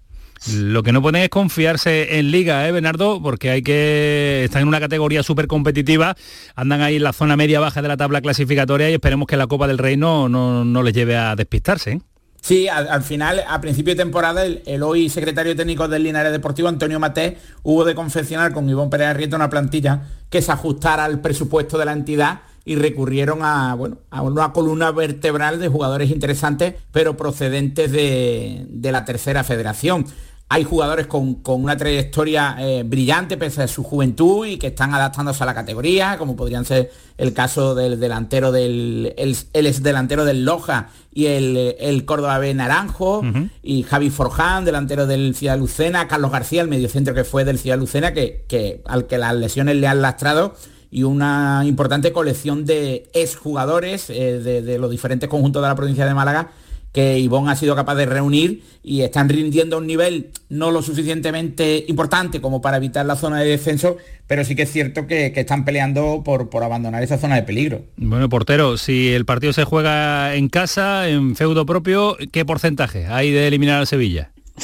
Lo 0.50 0.82
que 0.82 0.92
no 0.92 1.02
pueden 1.02 1.22
es 1.22 1.30
confiarse 1.30 2.18
en 2.18 2.32
liga, 2.32 2.68
¿eh, 2.68 2.72
Bernardo? 2.72 3.22
Porque 3.22 3.52
hay 3.52 3.62
que 3.62 4.44
estar 4.46 4.62
en 4.62 4.68
una 4.68 4.80
categoría 4.80 5.22
súper 5.22 5.46
competitiva, 5.46 6.16
andan 6.56 6.82
ahí 6.82 6.96
en 6.96 7.04
la 7.04 7.14
zona 7.14 7.38
media-baja 7.38 7.82
de 7.82 7.88
la 7.88 7.98
tabla 7.98 8.22
clasificatoria 8.22 8.90
y 8.90 8.94
esperemos 8.94 9.28
que 9.28 9.38
la 9.38 9.46
Copa 9.46 9.68
del 9.68 9.78
Rey 9.78 9.98
no, 9.98 10.30
no, 10.30 10.66
no 10.66 10.82
les 10.82 10.94
lleve 10.94 11.16
a 11.16 11.36
despistarse. 11.36 11.92
¿eh? 11.92 12.02
Sí, 12.42 12.68
al, 12.68 12.88
al, 12.88 13.04
final, 13.04 13.44
a 13.48 13.62
principio 13.62 13.94
de 13.94 14.02
temporada, 14.02 14.44
el, 14.44 14.82
hoy 14.82 15.10
secretario 15.10 15.56
técnico 15.56 15.88
del 15.88 16.02
Linares 16.04 16.32
Deportivo, 16.32 16.70
Antonio 16.70 17.00
Maté, 17.00 17.38
hubo 17.62 17.86
de 17.86 17.94
confeccionar 17.94 18.52
con 18.52 18.68
Ivón 18.68 18.90
Pérez 18.90 19.10
Arrieta 19.10 19.36
una 19.36 19.50
plantilla 19.50 20.08
que 20.32 20.42
se 20.42 20.52
ajustara 20.52 21.06
al 21.06 21.22
presupuesto 21.22 21.78
de 21.78 21.86
la 21.86 21.94
entidad 21.94 22.42
y 22.66 22.76
recurrieron 22.76 23.44
a, 23.44 23.76
bueno, 23.76 24.00
a 24.10 24.24
una 24.24 24.54
columna 24.54 24.92
vertebral 24.92 25.60
de 25.60 25.68
jugadores 25.68 26.10
interesantes, 26.10 26.76
pero 26.92 27.16
procedentes 27.16 27.92
de, 27.92 28.66
de 28.70 28.92
la 28.92 29.06
tercera 29.06 29.44
federación 29.44 30.06
hay 30.54 30.66
jugadores 30.66 31.08
con, 31.08 31.36
con 31.36 31.64
una 31.64 31.78
trayectoria 31.78 32.58
eh, 32.60 32.84
brillante 32.84 33.38
pese 33.38 33.64
a 33.64 33.70
su 33.70 33.84
juventud 33.84 34.46
y 34.46 34.58
que 34.58 34.68
están 34.68 34.94
adaptándose 34.94 35.42
a 35.44 35.46
la 35.46 35.54
categoría, 35.54 36.18
como 36.18 36.36
podrían 36.36 36.66
ser 36.66 36.92
el 37.18 37.32
caso 37.32 37.74
del 37.74 38.02
delantero 38.02 38.52
del 38.52 39.14
el, 39.16 39.38
el 39.54 39.68
ex 39.68 39.82
delantero 39.82 40.26
del 40.26 40.44
Loja 40.44 40.90
y 41.14 41.28
el, 41.28 41.78
el 41.80 42.04
Córdoba 42.04 42.38
B 42.40 42.54
Naranjo, 42.54 43.20
uh 43.20 43.24
-huh. 43.24 43.50
y 43.64 43.84
Javi 43.84 44.10
Forján, 44.10 44.66
delantero 44.66 45.08
del 45.08 45.36
Ciudad 45.36 45.58
Lucena, 45.58 46.10
Carlos 46.10 46.32
García, 46.32 46.62
el 46.62 46.68
mediocentro 46.68 47.14
que 47.14 47.24
fue 47.24 47.46
del 47.46 47.58
Ciudad 47.58 47.78
Lucena, 47.78 48.12
que, 48.12 48.44
que 48.50 48.82
al 48.88 49.08
que 49.08 49.18
las 49.18 49.34
lesiones 49.34 49.78
le 49.78 49.88
han 49.88 50.02
lastrado 50.02 50.56
y 50.92 51.04
una 51.04 51.62
importante 51.66 52.12
colección 52.12 52.66
de 52.66 53.10
exjugadores 53.14 54.10
eh, 54.10 54.40
de, 54.40 54.62
de 54.62 54.78
los 54.80 54.92
diferentes 54.92 55.30
conjuntos 55.30 55.62
de 55.62 55.70
la 55.70 55.76
provincia 55.76 56.06
de 56.06 56.14
Málaga 56.14 56.52
que 56.92 57.20
Ivón 57.20 57.48
ha 57.48 57.56
sido 57.56 57.76
capaz 57.76 57.96
de 57.96 58.06
reunir 58.06 58.64
y 58.84 59.02
están 59.02 59.30
rindiendo 59.30 59.78
a 59.78 59.80
un 59.80 59.88
nivel 59.88 60.32
no 60.50 60.72
lo 60.72 60.82
suficientemente 60.82 61.86
importante 61.88 62.42
como 62.42 62.62
para 62.62 62.78
evitar 62.78 63.06
la 63.06 63.16
zona 63.16 63.40
de 63.40 63.50
descenso, 63.50 63.98
pero 64.28 64.44
sí 64.44 64.56
que 64.56 64.64
es 64.64 64.72
cierto 64.72 65.08
que, 65.08 65.32
que 65.32 65.42
están 65.42 65.64
peleando 65.64 66.22
por, 66.24 66.50
por, 66.50 66.64
abandonar 66.64 67.02
esa 67.04 67.18
zona 67.18 67.36
de 67.36 67.44
peligro. 67.44 67.84
Bueno, 67.98 68.28
portero, 68.28 68.78
si 68.78 69.14
el 69.14 69.26
partido 69.26 69.54
se 69.54 69.64
juega 69.64 70.36
en 70.36 70.50
casa, 70.50 71.08
en 71.08 71.36
feudo 71.36 71.66
propio, 71.66 72.18
¿qué 72.32 72.44
porcentaje 72.46 73.08
hay 73.08 73.32
de 73.32 73.48
eliminar 73.48 73.82
a 73.82 73.86
Sevilla? 73.86 74.32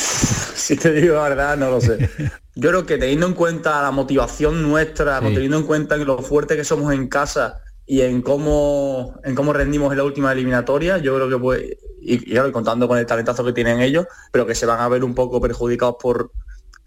Si 0.57 0.75
te 0.75 0.91
digo 0.91 1.15
la 1.15 1.29
verdad, 1.29 1.55
no 1.55 1.71
lo 1.71 1.79
sé. 1.79 2.09
Yo 2.55 2.69
creo 2.69 2.85
que 2.85 2.97
teniendo 2.97 3.25
en 3.25 3.33
cuenta 3.35 3.81
la 3.81 3.91
motivación 3.91 4.63
nuestra, 4.63 5.21
sí. 5.21 5.33
teniendo 5.33 5.59
en 5.59 5.63
cuenta 5.63 5.95
lo 5.95 6.17
fuerte 6.17 6.57
que 6.57 6.65
somos 6.65 6.93
en 6.93 7.07
casa 7.07 7.61
y 7.87 8.01
en 8.01 8.21
cómo, 8.21 9.15
en 9.23 9.33
cómo 9.33 9.53
rendimos 9.53 9.91
en 9.91 9.97
la 9.97 10.03
última 10.03 10.33
eliminatoria, 10.33 10.97
yo 10.97 11.15
creo 11.15 11.29
que 11.29 11.37
puede, 11.37 11.77
y, 12.01 12.15
y 12.15 12.33
claro, 12.33 12.51
contando 12.51 12.87
con 12.87 12.97
el 12.97 13.05
talentazo 13.05 13.45
que 13.45 13.53
tienen 13.53 13.79
ellos, 13.79 14.05
pero 14.31 14.45
que 14.45 14.53
se 14.53 14.65
van 14.65 14.81
a 14.81 14.89
ver 14.89 15.05
un 15.05 15.15
poco 15.15 15.39
perjudicados 15.39 15.95
por, 15.99 16.31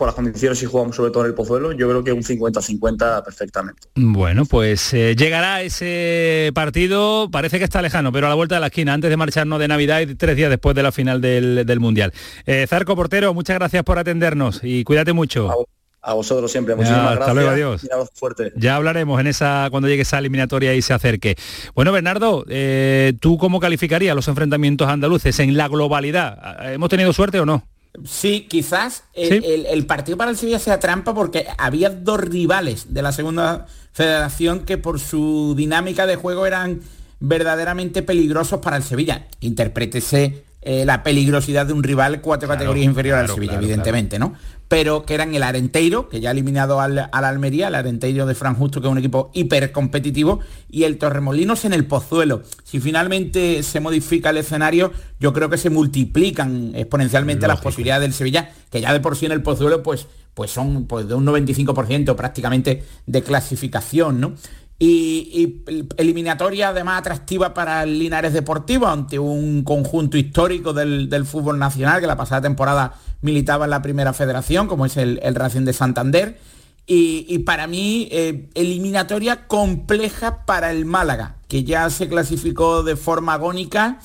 por 0.01 0.09
las 0.09 0.15
condiciones 0.15 0.59
si 0.59 0.67
jugamos 0.67 0.97
sobre 0.97 1.11
todo 1.11 1.25
en 1.25 1.29
el 1.29 1.35
Pozuelo, 1.35 1.73
yo 1.73 1.89
creo 1.89 2.05
que 2.05 2.13
un 2.13 2.23
50-50 2.23 3.25
perfectamente. 3.25 3.89
Bueno, 3.95 4.45
pues 4.45 4.93
eh, 4.93 5.17
llegará 5.17 5.63
ese 5.63 6.51
partido, 6.55 7.31
parece 7.31 7.59
que 7.59 7.65
está 7.65 7.81
lejano, 7.81 8.13
pero 8.13 8.27
a 8.27 8.31
la 8.31 8.35
vuelta 8.35 8.57
de 8.57 8.61
la 8.61 8.69
esquina, 8.69 8.93
antes 8.93 9.09
de 9.09 9.17
marcharnos 9.17 9.59
de 9.59 9.69
Navidad 9.69 10.01
y 10.01 10.15
tres 10.15 10.37
días 10.37 10.51
después 10.51 10.77
de 10.77 10.83
la 10.83 10.93
final 10.93 11.21
del, 11.21 11.65
del 11.65 11.81
Mundial. 11.81 12.13
Eh, 12.45 12.67
Zarco 12.67 12.95
Portero, 12.95 13.33
muchas 13.33 13.57
gracias 13.57 13.85
por 13.85 13.99
atendernos 13.99 14.61
y 14.63 14.85
cuídate 14.85 15.15
mucho. 15.15 15.67
A 16.03 16.15
vosotros 16.15 16.51
siempre. 16.51 16.75
Muchísimas 16.75 17.01
hasta 17.13 17.15
gracias. 17.17 17.35
luego, 17.35 17.51
adiós. 17.51 17.89
Fuerte. 18.15 18.53
Ya 18.57 18.77
hablaremos 18.77 19.21
en 19.21 19.27
esa 19.27 19.69
cuando 19.71 19.87
llegue 19.89 20.03
esa 20.03 20.19
eliminatoria 20.19 20.75
y 20.75 20.81
se 20.83 20.95
acerque. 20.95 21.37
Bueno, 21.75 21.93
Bernardo, 21.93 22.45
eh, 22.49 23.13
¿tú 23.21 23.37
cómo 23.37 23.61
calificarías 23.61 24.17
los 24.17 24.27
enfrentamientos 24.29 24.89
andaluces 24.89 25.39
en 25.41 25.57
la 25.57 25.69
globalidad? 25.69 26.73
¿Hemos 26.73 26.89
tenido 26.89 27.13
suerte 27.13 27.39
o 27.41 27.45
no? 27.47 27.67
Sí, 28.05 28.47
quizás 28.49 29.05
el, 29.15 29.29
Sí. 29.43 29.47
el- 29.47 29.67
el 29.67 29.85
partido 29.85 30.17
para 30.17 30.31
el 30.31 30.37
Sevilla 30.37 30.59
sea 30.59 30.79
trampa 30.79 31.13
porque 31.13 31.47
había 31.59 31.91
dos 31.91 32.21
rivales 32.21 32.95
de 32.95 33.03
la 33.03 33.13
segunda 33.13 33.67
federación 33.93 34.61
que 34.61 34.79
por 34.79 35.01
su 35.01 35.55
dinámica 35.57 36.07
de 36.07 36.17
juego 36.17 36.47
eran 36.47 36.81
verdaderamente 37.19 38.03
peligrosos 38.03 38.61
para 38.61 38.77
el 38.77 38.85
Sevilla. 38.85 39.27
Interprétese 39.41 40.45
eh, 40.63 40.85
la 40.85 41.03
peligrosidad 41.03 41.67
de 41.67 41.73
un 41.73 41.83
rival 41.83 42.21
cuatro 42.21 42.47
categorías 42.49 42.85
inferior 42.85 43.17
al 43.17 43.25
claro, 43.25 43.35
Sevilla, 43.35 43.53
claro, 43.53 43.65
evidentemente, 43.65 44.19
¿no? 44.19 44.35
Pero 44.69 45.05
que 45.05 45.15
eran 45.15 45.35
el 45.35 45.43
Arenteiro, 45.43 46.09
que 46.09 46.21
ya 46.21 46.29
ha 46.29 46.33
eliminado 46.33 46.81
al, 46.81 47.09
al 47.11 47.25
Almería, 47.25 47.69
el 47.69 47.75
Arenteiro 47.75 48.27
de 48.27 48.35
Fran 48.35 48.55
Justo, 48.55 48.81
que 48.81 48.87
es 48.87 48.93
un 48.93 48.99
equipo 48.99 49.31
hiper 49.33 49.73
competitivo, 49.73 50.41
y 50.69 50.85
el 50.85 50.99
Torremolinos 50.99 51.65
en 51.65 51.73
el 51.73 51.87
Pozuelo. 51.87 52.43
Si 52.63 52.79
finalmente 52.79 53.63
se 53.63 53.81
modifica 53.81 54.31
el 54.31 54.37
escenario, 54.37 54.93
yo 55.19 55.33
creo 55.33 55.49
que 55.49 55.57
se 55.57 55.71
multiplican 55.71 56.73
exponencialmente 56.75 57.49
las 57.49 57.61
posibilidades 57.61 58.03
del 58.03 58.13
Sevilla, 58.13 58.53
que 58.71 58.81
ya 58.81 58.93
de 58.93 59.01
por 59.01 59.17
sí 59.17 59.27
en 59.27 59.33
el 59.33 59.43
Pozuelo, 59.43 59.83
pues, 59.83 60.07
pues 60.35 60.51
son 60.51 60.85
pues, 60.87 61.09
de 61.09 61.15
un 61.15 61.27
95% 61.27 62.15
prácticamente 62.15 62.85
de 63.07 63.23
clasificación, 63.23 64.21
¿no? 64.21 64.35
Y, 64.83 65.63
eliminatoria 65.99 66.71
además 66.71 67.01
atractiva 67.01 67.53
para 67.53 67.83
el 67.83 67.99
Linares 67.99 68.33
Deportivo 68.33 68.87
ante 68.87 69.19
un 69.19 69.63
conjunto 69.63 70.17
histórico 70.17 70.73
del, 70.73 71.11
del 71.11 71.27
fútbol 71.27 71.59
nacional 71.59 72.01
que 72.01 72.07
la 72.07 72.17
pasada 72.17 72.41
temporada 72.41 72.95
militaba 73.21 73.67
en 73.67 73.73
la 73.73 73.83
primera 73.83 74.15
federación, 74.15 74.69
como 74.69 74.87
es 74.87 74.97
el, 74.97 75.21
Racing 75.35 75.67
de 75.67 75.75
Santander. 75.75 76.41
Y, 76.87 77.27
y 77.29 77.41
para 77.41 77.67
mí, 77.67 78.09
eh, 78.11 78.49
eliminatoria 78.55 79.47
compleja 79.47 80.47
para 80.47 80.71
el 80.71 80.87
Málaga, 80.87 81.37
que 81.47 81.63
ya 81.63 81.91
se 81.91 82.09
clasificó 82.09 82.83
de 82.83 82.97
forma 82.97 83.35
agónica 83.35 83.99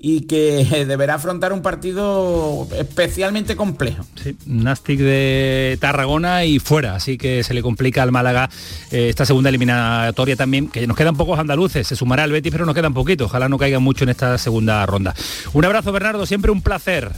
y 0.00 0.22
que 0.22 0.84
deberá 0.88 1.14
afrontar 1.14 1.52
un 1.52 1.62
partido 1.62 2.66
especialmente 2.78 3.56
complejo. 3.56 4.04
Sí, 4.22 4.36
Nastic 4.46 4.98
de 4.98 5.76
Tarragona 5.80 6.44
y 6.44 6.58
fuera, 6.58 6.94
así 6.94 7.18
que 7.18 7.44
se 7.44 7.54
le 7.54 7.62
complica 7.62 8.02
al 8.02 8.12
Málaga 8.12 8.48
eh, 8.90 9.08
esta 9.10 9.26
segunda 9.26 9.50
eliminatoria 9.50 10.36
también, 10.36 10.68
que 10.68 10.86
nos 10.86 10.96
quedan 10.96 11.16
pocos 11.16 11.38
andaluces, 11.38 11.86
se 11.86 11.96
sumará 11.96 12.24
el 12.24 12.32
Betis, 12.32 12.52
pero 12.52 12.66
nos 12.66 12.74
quedan 12.74 12.94
poquitos, 12.94 13.26
ojalá 13.26 13.48
no 13.48 13.58
caigan 13.58 13.82
mucho 13.82 14.04
en 14.04 14.10
esta 14.10 14.38
segunda 14.38 14.84
ronda. 14.86 15.14
Un 15.52 15.64
abrazo 15.64 15.92
Bernardo, 15.92 16.24
siempre 16.26 16.50
un 16.50 16.62
placer. 16.62 17.10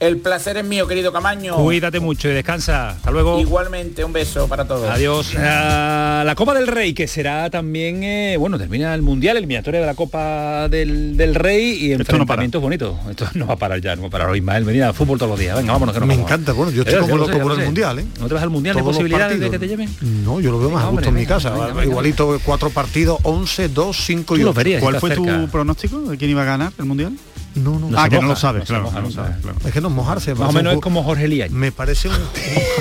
El 0.00 0.16
placer 0.16 0.56
es 0.56 0.64
mío, 0.64 0.86
querido 0.86 1.12
Camaño. 1.12 1.56
Cuídate 1.56 2.00
mucho 2.00 2.26
y 2.30 2.32
descansa. 2.32 2.88
Hasta 2.92 3.10
luego. 3.10 3.38
Igualmente, 3.38 4.02
un 4.02 4.14
beso 4.14 4.48
para 4.48 4.66
todos. 4.66 4.88
Adiós. 4.88 5.34
La 5.34 6.32
Copa 6.34 6.54
del 6.54 6.68
Rey, 6.68 6.94
que 6.94 7.06
será 7.06 7.50
también, 7.50 8.02
eh, 8.02 8.36
bueno, 8.38 8.58
termina 8.58 8.94
el 8.94 9.02
Mundial, 9.02 9.36
eliminatoria 9.36 9.78
de 9.80 9.84
la 9.86 9.94
Copa 9.94 10.68
del, 10.70 11.18
del 11.18 11.34
Rey 11.34 11.72
y 11.72 11.92
Esto 11.92 11.98
no 11.98 12.04
para. 12.04 12.42
enfrentamientos 12.44 12.62
bonitos. 12.62 12.94
Esto 13.10 13.28
no 13.34 13.46
va 13.46 13.54
a 13.54 13.56
parar 13.58 13.78
ya, 13.82 13.94
no 13.94 14.00
va 14.02 14.08
a 14.08 14.10
parar. 14.10 14.34
Ismael, 14.34 14.64
venía 14.64 14.90
fútbol 14.94 15.18
todos 15.18 15.32
los 15.32 15.38
días. 15.38 15.54
Venga, 15.58 15.72
vámonos 15.74 15.92
que 15.92 16.00
nos 16.00 16.08
Me 16.08 16.14
vamos. 16.14 16.30
encanta, 16.30 16.52
bueno, 16.52 16.72
yo 16.72 16.80
estoy 16.82 17.00
como 17.00 17.16
lo 17.18 17.26
loco 17.26 17.38
por 17.38 17.52
el 17.52 17.58
sé. 17.58 17.64
Mundial, 17.66 17.98
¿eh? 17.98 18.06
¿No 18.20 18.26
te 18.26 18.32
vas 18.34 18.42
al 18.42 18.50
Mundial 18.50 18.76
de 18.76 18.80
Todos 18.80 18.96
posibilidades 18.96 19.38
de 19.38 19.50
que 19.50 19.58
te 19.58 19.68
lleven? 19.68 19.90
No, 20.24 20.40
yo 20.40 20.50
lo 20.50 20.58
veo 20.60 20.70
más 20.70 20.82
a 20.82 20.88
gusto 20.88 21.10
en 21.10 21.14
mi 21.14 21.26
casa. 21.26 21.50
venga, 21.50 21.66
venga, 21.66 21.80
venga. 21.80 21.90
Igualito, 21.90 22.40
cuatro 22.42 22.70
partidos, 22.70 23.18
11, 23.24 23.68
2, 23.68 23.96
5 23.96 24.34
y 24.36 24.38
Tú 24.38 24.44
lo 24.44 24.50
8. 24.52 24.56
verías, 24.56 24.82
¿Cuál 24.82 24.98
fue 24.98 25.10
cerca. 25.10 25.40
tu 25.42 25.48
pronóstico 25.50 26.00
de 26.00 26.16
quién 26.16 26.30
iba 26.30 26.40
a 26.40 26.46
ganar 26.46 26.72
el 26.78 26.86
Mundial? 26.86 27.12
No, 27.54 27.78
no. 27.78 27.90
ah, 27.98 28.04
se 28.04 28.10
que 28.10 28.20
no 28.20 28.28
lo 28.28 28.36
sabes, 28.36 28.60
no 28.62 28.66
claro. 28.66 28.82
moja, 28.84 28.96
no 28.96 29.02
no 29.02 29.08
lo 29.08 29.14
sabes, 29.14 29.36
claro. 29.42 29.58
Es 29.64 29.72
que 29.72 29.80
no 29.80 29.88
es 29.88 29.94
mojarse. 29.94 30.34
Más 30.34 30.48
o 30.50 30.52
menos 30.52 30.74
es 30.74 30.80
como 30.80 31.02
Jorge 31.02 31.24
Elías. 31.24 31.50
Me 31.50 31.72
parece 31.72 32.08
un... 32.08 32.14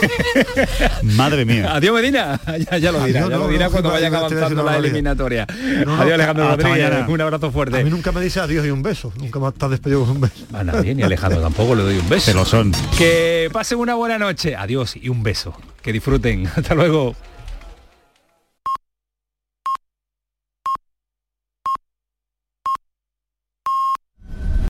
Madre 1.16 1.46
mía. 1.46 1.74
Adiós 1.76 1.94
Medina, 1.96 2.40
ya, 2.72 2.78
ya 2.78 2.92
lo 2.92 3.04
dirá, 3.04 3.20
Adiós, 3.22 3.30
ya 3.32 3.38
lo 3.38 3.46
no, 3.46 3.48
dirá 3.50 3.66
no, 3.66 3.72
cuando 3.72 3.90
no, 3.90 3.94
vaya 3.96 4.10
te 4.10 4.16
voy 4.16 4.20
a 4.20 4.24
decir 4.24 4.38
avanzando 4.38 4.64
la 4.64 4.78
eliminatoria. 4.78 5.48
No, 5.86 5.96
no, 5.96 6.02
Adiós 6.02 6.14
Alejandro 6.14 6.44
hasta 6.50 6.56
Rodríguez, 6.68 6.90
mañana. 6.90 7.08
un 7.10 7.22
abrazo 7.22 7.46
A 7.46 7.50
mí 7.50 7.54
fuerte. 7.54 7.84
nunca 7.86 8.12
me 8.12 8.22
dice 8.22 8.40
adiós 8.40 8.66
y 8.66 8.70
un 8.70 8.84
beso. 8.84 9.12
Nunca 9.18 9.40
me 9.40 9.48
estás 9.48 9.70
despedido 9.72 10.02
con 10.02 10.12
un 10.12 10.22
beso. 10.22 10.46
A 10.54 10.64
nadie, 10.64 10.96
ni 10.96 11.02
a 11.04 11.06
Alejandro 11.06 11.42
tampoco 11.42 11.76
le 11.76 11.84
doy 11.84 11.98
un 11.98 12.10
beso. 12.10 12.26
Se 12.26 12.34
lo 12.34 12.46
son. 12.46 12.72
Que 12.98 13.50
pasen 13.52 13.80
una 13.80 13.96
buena 13.96 14.18
noche. 14.18 14.56
Adiós 14.56 14.96
y 14.96 15.10
un 15.10 15.24
beso. 15.24 15.54
Que 15.82 15.92
disfruten. 15.94 16.48
Hasta 16.56 16.76
luego. 16.76 17.16